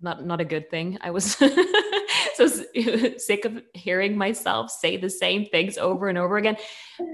not 0.00 0.24
not 0.24 0.40
a 0.40 0.44
good 0.44 0.70
thing. 0.70 0.98
I 1.00 1.10
was 1.10 1.36
so 2.34 2.46
sick 3.16 3.44
of 3.44 3.62
hearing 3.74 4.16
myself 4.16 4.70
say 4.70 4.96
the 4.96 5.10
same 5.10 5.46
things 5.46 5.76
over 5.78 6.08
and 6.08 6.18
over 6.18 6.36
again. 6.36 6.56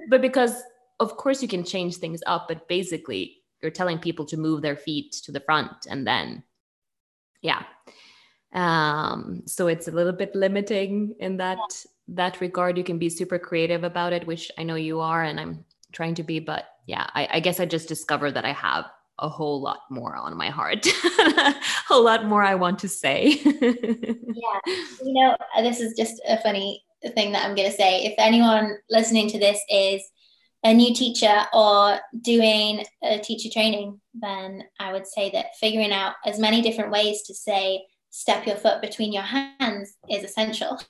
But 0.08 0.20
because 0.20 0.62
of 1.00 1.16
course 1.16 1.42
you 1.42 1.48
can 1.48 1.64
change 1.64 1.96
things 1.96 2.22
up, 2.26 2.46
but 2.48 2.68
basically 2.68 3.43
you're 3.64 3.70
telling 3.70 3.98
people 3.98 4.26
to 4.26 4.36
move 4.36 4.60
their 4.60 4.76
feet 4.76 5.10
to 5.10 5.32
the 5.32 5.40
front 5.40 5.86
and 5.88 6.06
then 6.06 6.44
yeah. 7.40 7.62
Um, 8.52 9.42
so 9.46 9.66
it's 9.66 9.88
a 9.88 9.90
little 9.90 10.12
bit 10.12 10.34
limiting 10.34 11.14
in 11.18 11.38
that 11.38 11.58
that 12.08 12.40
regard. 12.40 12.78
You 12.78 12.84
can 12.84 12.98
be 12.98 13.08
super 13.08 13.38
creative 13.38 13.84
about 13.84 14.12
it, 14.12 14.26
which 14.26 14.50
I 14.58 14.62
know 14.62 14.76
you 14.76 15.00
are, 15.00 15.22
and 15.22 15.40
I'm 15.40 15.64
trying 15.92 16.14
to 16.16 16.22
be, 16.22 16.40
but 16.40 16.64
yeah, 16.86 17.06
I, 17.14 17.28
I 17.32 17.40
guess 17.40 17.60
I 17.60 17.66
just 17.66 17.88
discovered 17.88 18.32
that 18.32 18.44
I 18.44 18.52
have 18.52 18.86
a 19.18 19.28
whole 19.28 19.60
lot 19.60 19.80
more 19.90 20.16
on 20.16 20.36
my 20.36 20.50
heart, 20.50 20.86
a 21.18 21.54
whole 21.86 22.04
lot 22.04 22.26
more 22.26 22.42
I 22.42 22.54
want 22.54 22.78
to 22.80 22.88
say. 22.88 23.40
yeah, 23.44 24.60
you 25.02 25.12
know, 25.12 25.36
this 25.58 25.80
is 25.80 25.94
just 25.96 26.20
a 26.28 26.40
funny 26.42 26.84
thing 27.14 27.32
that 27.32 27.44
I'm 27.44 27.54
going 27.54 27.70
to 27.70 27.76
say. 27.76 28.04
If 28.04 28.14
anyone 28.18 28.76
listening 28.88 29.28
to 29.30 29.38
this 29.38 29.60
is 29.68 30.02
a 30.64 30.72
new 30.72 30.94
teacher 30.94 31.44
or 31.52 32.00
doing 32.22 32.84
a 33.02 33.18
teacher 33.18 33.50
training, 33.52 34.00
then 34.14 34.64
I 34.80 34.92
would 34.92 35.06
say 35.06 35.30
that 35.32 35.56
figuring 35.60 35.92
out 35.92 36.14
as 36.24 36.38
many 36.38 36.62
different 36.62 36.90
ways 36.90 37.22
to 37.24 37.34
say 37.34 37.84
step 38.10 38.46
your 38.46 38.56
foot 38.56 38.80
between 38.80 39.12
your 39.12 39.24
hands 39.24 39.94
is 40.10 40.24
essential. 40.24 40.80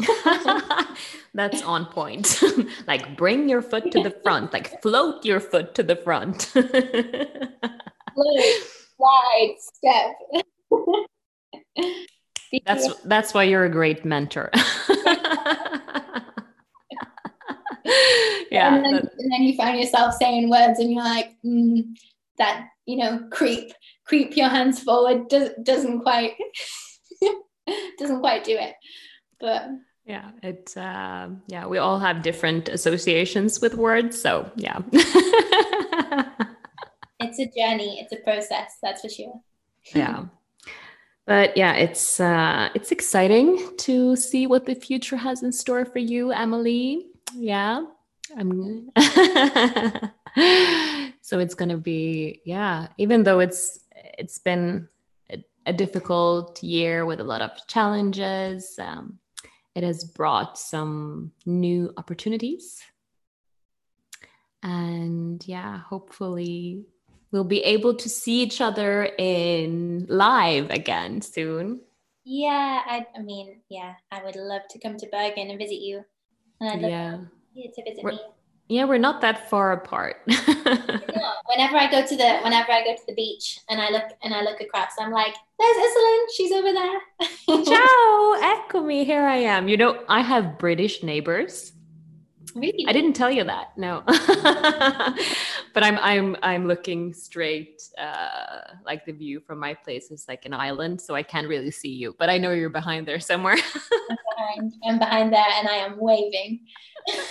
That's 1.34 1.62
on 1.62 1.86
point. 1.86 2.42
like 2.86 3.16
bring 3.16 3.48
your 3.48 3.62
foot 3.62 3.92
to 3.92 4.02
the 4.02 4.14
front, 4.22 4.52
like 4.52 4.82
float 4.82 5.24
your 5.24 5.40
foot 5.40 5.74
to 5.76 5.82
the 5.82 5.96
front. 5.96 6.42
Slide, 8.96 9.56
step. 9.58 10.14
that's 12.64 12.88
that's 13.02 13.34
why 13.34 13.44
you're 13.44 13.64
a 13.64 13.70
great 13.70 14.04
mentor. 14.04 14.50
yeah. 18.50 18.74
And 18.74 18.84
then, 18.84 18.94
and 18.94 19.32
then, 19.32 19.42
you 19.42 19.56
find 19.56 19.78
yourself 19.78 20.14
saying 20.14 20.50
words 20.50 20.78
and 20.78 20.92
you're 20.92 21.04
like, 21.04 21.30
mm, 21.44 21.84
that, 22.38 22.68
you 22.86 22.96
know, 22.96 23.26
creep, 23.30 23.72
creep 24.04 24.36
your 24.36 24.48
hands 24.48 24.82
forward 24.82 25.28
does, 25.28 25.50
doesn't 25.62 26.00
quite 26.00 26.34
doesn't 27.98 28.20
quite 28.20 28.44
do 28.44 28.56
it. 28.56 28.74
But 29.40 29.68
yeah, 30.04 30.30
it's 30.42 30.76
uh, 30.76 31.30
yeah, 31.48 31.66
we 31.66 31.78
all 31.78 31.98
have 31.98 32.22
different 32.22 32.68
associations 32.68 33.60
with 33.60 33.74
words, 33.74 34.20
so 34.20 34.50
yeah. 34.56 34.78
it's 37.20 37.38
a 37.38 37.46
journey, 37.56 38.00
it's 38.00 38.12
a 38.12 38.22
process, 38.24 38.76
that's 38.82 39.02
for 39.02 39.08
sure. 39.08 39.40
yeah. 39.94 40.26
But 41.26 41.56
yeah, 41.56 41.74
it's 41.74 42.20
uh 42.20 42.68
it's 42.74 42.92
exciting 42.92 43.76
to 43.78 44.14
see 44.14 44.46
what 44.46 44.64
the 44.64 44.76
future 44.76 45.16
has 45.16 45.42
in 45.42 45.50
store 45.50 45.84
for 45.84 45.98
you, 45.98 46.30
Emily. 46.30 47.08
Yeah. 47.34 47.84
I'm 48.36 48.90
so 51.20 51.38
it's 51.38 51.54
going 51.54 51.68
to 51.68 51.76
be 51.76 52.40
yeah, 52.44 52.88
even 52.98 53.22
though 53.22 53.38
it's 53.38 53.78
it's 54.18 54.38
been 54.38 54.88
a, 55.30 55.44
a 55.66 55.72
difficult 55.72 56.62
year 56.62 57.06
with 57.06 57.20
a 57.20 57.24
lot 57.24 57.42
of 57.42 57.50
challenges, 57.68 58.78
um 58.78 59.18
it 59.76 59.84
has 59.84 60.04
brought 60.04 60.58
some 60.58 61.32
new 61.44 61.92
opportunities. 61.98 62.82
And 64.62 65.46
yeah, 65.46 65.78
hopefully 65.78 66.86
we'll 67.30 67.44
be 67.44 67.60
able 67.60 67.94
to 67.94 68.08
see 68.08 68.42
each 68.42 68.62
other 68.62 69.04
in 69.18 70.06
live 70.08 70.70
again 70.70 71.20
soon. 71.20 71.82
Yeah, 72.24 72.80
I, 72.86 73.06
I 73.14 73.20
mean, 73.20 73.60
yeah, 73.68 73.94
I 74.10 74.24
would 74.24 74.34
love 74.34 74.62
to 74.70 74.78
come 74.78 74.96
to 74.96 75.06
Bergen 75.12 75.50
and 75.50 75.58
visit 75.58 75.80
you. 75.80 76.04
And 76.60 76.70
I'd 76.70 76.90
yeah. 76.90 77.18
you 77.54 77.70
to 77.74 77.82
visit 77.84 78.04
we're, 78.04 78.12
me. 78.12 78.20
Yeah, 78.68 78.84
we're 78.84 78.98
not 78.98 79.20
that 79.20 79.48
far 79.48 79.72
apart. 79.72 80.22
whenever 80.26 81.76
I 81.76 81.88
go 81.90 82.04
to 82.04 82.16
the 82.16 82.38
whenever 82.42 82.72
I 82.72 82.84
go 82.84 82.94
to 82.94 83.06
the 83.06 83.14
beach 83.14 83.60
and 83.68 83.80
I 83.80 83.90
look 83.90 84.04
and 84.22 84.34
I 84.34 84.42
look 84.42 84.60
across, 84.60 84.90
I'm 84.98 85.12
like, 85.12 85.34
there's 85.58 85.76
Iselin, 85.76 86.24
she's 86.36 86.52
over 86.52 86.72
there. 86.72 87.00
Ciao, 87.64 88.34
eccomi, 88.42 89.04
here 89.04 89.22
I 89.22 89.36
am. 89.36 89.68
You 89.68 89.76
know, 89.76 90.02
I 90.08 90.20
have 90.20 90.58
British 90.58 91.02
neighbors. 91.02 91.72
Really? 92.56 92.86
I 92.88 92.92
didn't 92.92 93.12
tell 93.12 93.30
you 93.30 93.44
that, 93.44 93.76
no. 93.76 94.02
but 94.06 95.82
I'm 95.84 95.98
I'm 95.98 96.36
I'm 96.42 96.66
looking 96.66 97.12
straight 97.12 97.82
uh 97.98 98.60
like 98.84 99.04
the 99.04 99.12
view 99.12 99.40
from 99.40 99.58
my 99.58 99.74
place 99.74 100.10
is 100.10 100.24
like 100.26 100.46
an 100.46 100.54
island, 100.54 101.02
so 101.02 101.14
I 101.14 101.22
can't 101.22 101.46
really 101.48 101.70
see 101.70 101.90
you. 101.90 102.16
But 102.18 102.30
I 102.30 102.38
know 102.38 102.52
you're 102.52 102.70
behind 102.70 103.06
there 103.06 103.20
somewhere. 103.20 103.56
I'm, 104.08 104.16
behind, 104.36 104.74
I'm 104.86 104.98
behind 104.98 105.32
there 105.34 105.44
and 105.58 105.68
I 105.68 105.76
am 105.76 105.98
waving. 105.98 106.60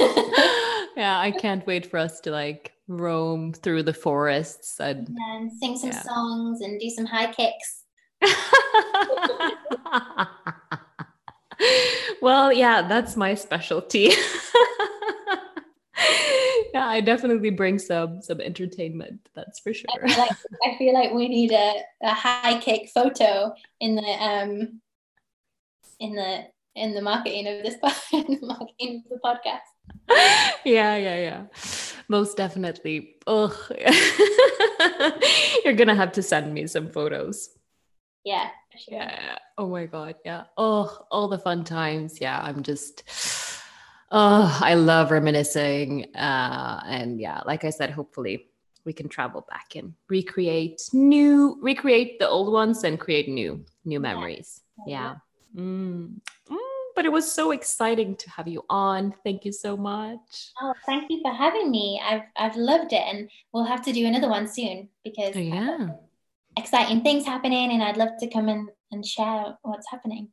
yeah, 0.95 1.19
I 1.19 1.33
can't 1.35 1.65
wait 1.65 1.87
for 1.87 1.97
us 1.97 2.19
to 2.21 2.31
like 2.31 2.73
roam 2.87 3.51
through 3.51 3.81
the 3.81 3.93
forests 3.93 4.79
and, 4.79 5.09
and 5.31 5.51
sing 5.51 5.75
some 5.75 5.89
yeah. 5.89 6.03
songs 6.03 6.61
and 6.61 6.79
do 6.79 6.89
some 6.91 7.07
high 7.07 7.33
kicks. 7.33 7.81
well, 12.21 12.53
yeah, 12.53 12.87
that's 12.87 13.15
my 13.15 13.33
specialty. 13.33 14.11
yeah, 16.73 16.87
I 16.87 17.01
definitely 17.01 17.51
bring 17.51 17.79
some 17.79 18.21
some 18.21 18.41
entertainment. 18.41 19.29
That's 19.35 19.59
for 19.59 19.73
sure. 19.73 19.85
I 19.93 20.07
feel 20.07 20.17
like, 20.17 20.31
I 20.65 20.77
feel 20.77 20.93
like 20.93 21.13
we 21.13 21.27
need 21.27 21.51
a, 21.51 21.73
a 22.01 22.13
high 22.13 22.59
kick 22.59 22.89
photo 22.93 23.53
in 23.79 23.95
the 23.95 24.01
um 24.01 24.81
in 25.99 26.15
the 26.15 26.45
in 26.75 26.93
the 26.93 27.01
marketing 27.01 27.47
of 27.47 27.63
this 27.63 27.75
in 28.13 28.39
the 28.39 28.45
marketing 28.45 29.03
of 29.05 29.09
the 29.09 29.19
podcast. 29.23 29.59
yeah, 30.65 30.97
yeah, 30.97 31.17
yeah. 31.17 31.45
Most 32.07 32.37
definitely. 32.37 33.15
Ugh. 33.27 33.55
You're 35.63 35.73
gonna 35.73 35.95
have 35.95 36.11
to 36.13 36.23
send 36.23 36.53
me 36.53 36.67
some 36.67 36.91
photos. 36.91 37.49
Yeah. 38.23 38.49
Sure. 38.77 38.97
Yeah. 38.97 39.37
Oh 39.57 39.69
my 39.69 39.85
god. 39.85 40.15
Yeah. 40.25 40.43
Oh, 40.57 41.05
all 41.09 41.27
the 41.27 41.39
fun 41.39 41.63
times. 41.63 42.19
Yeah. 42.19 42.39
I'm 42.41 42.63
just 42.63 43.03
oh, 44.11 44.59
I 44.61 44.75
love 44.75 45.11
reminiscing. 45.11 46.15
Uh, 46.15 46.81
and 46.85 47.19
yeah, 47.19 47.41
like 47.45 47.63
I 47.63 47.69
said, 47.69 47.91
hopefully 47.91 48.47
we 48.85 48.93
can 48.93 49.09
travel 49.09 49.45
back 49.49 49.75
and 49.75 49.93
recreate 50.09 50.81
new, 50.93 51.57
recreate 51.61 52.19
the 52.19 52.29
old 52.29 52.53
ones 52.53 52.83
and 52.83 52.99
create 52.99 53.27
new, 53.27 53.65
new 53.83 53.99
memories. 53.99 54.61
Yeah. 54.85 55.15
yeah. 55.55 55.61
Mm. 55.61 56.19
Mm. 56.49 56.57
but 56.95 57.05
it 57.05 57.11
was 57.11 57.31
so 57.31 57.51
exciting 57.51 58.15
to 58.17 58.29
have 58.29 58.47
you 58.47 58.63
on. 58.69 59.13
Thank 59.23 59.45
you 59.45 59.51
so 59.51 59.77
much. 59.77 60.51
Oh, 60.61 60.73
thank 60.85 61.09
you 61.09 61.21
for 61.21 61.33
having 61.33 61.71
me. 61.71 62.01
I've 62.03 62.23
I've 62.35 62.57
loved 62.57 62.91
it, 62.91 63.01
and 63.01 63.29
we'll 63.53 63.63
have 63.63 63.81
to 63.83 63.93
do 63.93 64.05
another 64.05 64.29
one 64.29 64.47
soon 64.47 64.89
because 65.03 65.35
oh, 65.35 65.39
yeah, 65.39 65.87
exciting 66.57 67.03
things 67.03 67.25
happening, 67.25 67.71
and 67.71 67.81
I'd 67.81 67.97
love 67.97 68.17
to 68.19 68.27
come 68.27 68.49
in 68.49 68.67
and 68.91 69.05
share 69.05 69.57
what's 69.61 69.89
happening. 69.89 70.29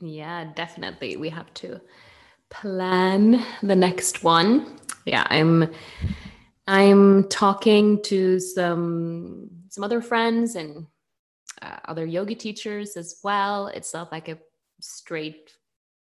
Yeah, 0.00 0.52
definitely. 0.54 1.16
We 1.16 1.30
have 1.30 1.52
to 1.54 1.80
plan 2.50 3.44
the 3.62 3.76
next 3.76 4.24
one. 4.24 4.78
Yeah, 5.04 5.26
I'm 5.28 5.72
I'm 6.66 7.28
talking 7.28 8.02
to 8.04 8.40
some 8.40 9.50
some 9.68 9.84
other 9.84 10.00
friends 10.00 10.56
and 10.56 10.86
uh, 11.62 11.76
other 11.86 12.06
yoga 12.06 12.34
teachers 12.34 12.96
as 12.96 13.20
well. 13.22 13.68
It's 13.68 13.94
not 13.94 14.12
like 14.12 14.28
a 14.28 14.38
straight, 14.80 15.52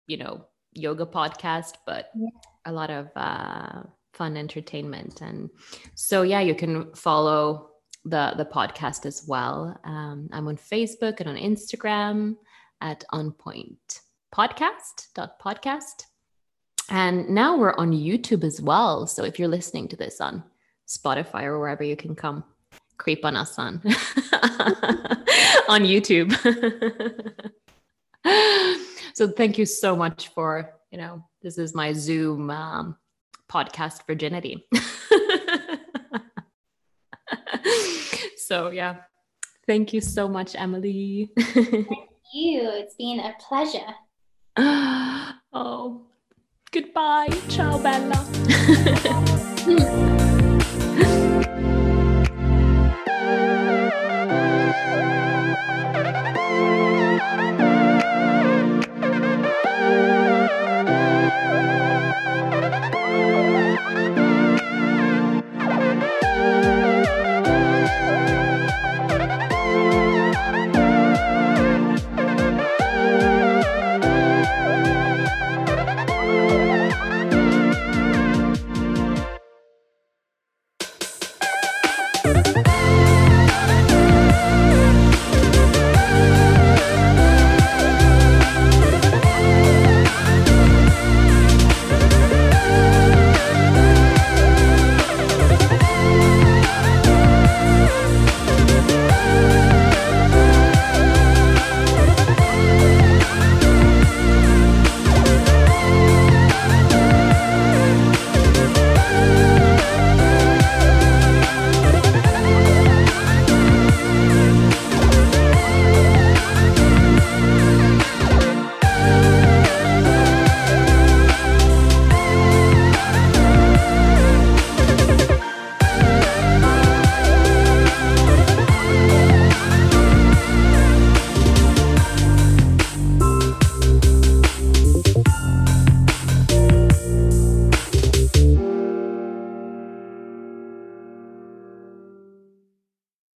you 0.07 0.17
know, 0.17 0.45
yoga 0.73 1.05
podcast, 1.05 1.75
but 1.85 2.09
yeah. 2.15 2.29
a 2.65 2.71
lot 2.71 2.89
of 2.89 3.09
uh, 3.15 3.83
fun 4.13 4.37
entertainment. 4.37 5.21
And 5.21 5.49
so, 5.95 6.21
yeah, 6.21 6.41
you 6.41 6.55
can 6.55 6.93
follow 6.93 7.69
the 8.05 8.33
the 8.37 8.45
podcast 8.45 9.05
as 9.05 9.25
well. 9.27 9.79
Um, 9.83 10.29
I'm 10.31 10.47
on 10.47 10.57
Facebook 10.57 11.19
and 11.19 11.29
on 11.29 11.35
Instagram 11.35 12.35
at 12.81 13.03
On 13.11 13.31
Point 13.31 14.01
Podcast 14.33 15.07
dot 15.13 15.39
podcast. 15.39 16.10
And 16.91 17.29
now 17.29 17.55
we're 17.55 17.73
on 17.75 17.93
YouTube 17.93 18.43
as 18.43 18.61
well. 18.61 19.07
So 19.07 19.23
if 19.23 19.39
you're 19.39 19.47
listening 19.47 19.87
to 19.87 19.95
this 19.95 20.19
on 20.19 20.43
Spotify 20.89 21.43
or 21.43 21.57
wherever 21.57 21.83
you 21.83 21.95
can 21.95 22.15
come 22.15 22.43
creep 22.97 23.23
on 23.23 23.37
us 23.37 23.57
on 23.57 23.75
on 25.69 25.83
YouTube. 25.83 26.33
so 29.13 29.29
thank 29.29 29.57
you 29.57 29.65
so 29.65 29.95
much 29.95 30.27
for, 30.33 30.73
you 30.91 30.97
know, 30.97 31.23
this 31.41 31.57
is 31.57 31.73
my 31.73 31.93
Zoom 31.93 32.49
um, 32.49 32.97
podcast 33.49 34.05
virginity. 34.05 34.67
so 38.35 38.69
yeah, 38.69 38.97
thank 39.65 39.93
you 39.93 40.01
so 40.01 40.27
much, 40.27 40.57
Emily. 40.57 41.31
thank 41.37 41.87
you. 42.33 42.69
It's 42.69 42.95
been 42.95 43.21
a 43.21 43.33
pleasure. 43.39 43.95
oh, 45.53 46.07
goodbye. 46.71 47.29
Ciao, 47.49 47.77
Bella. 47.77 48.25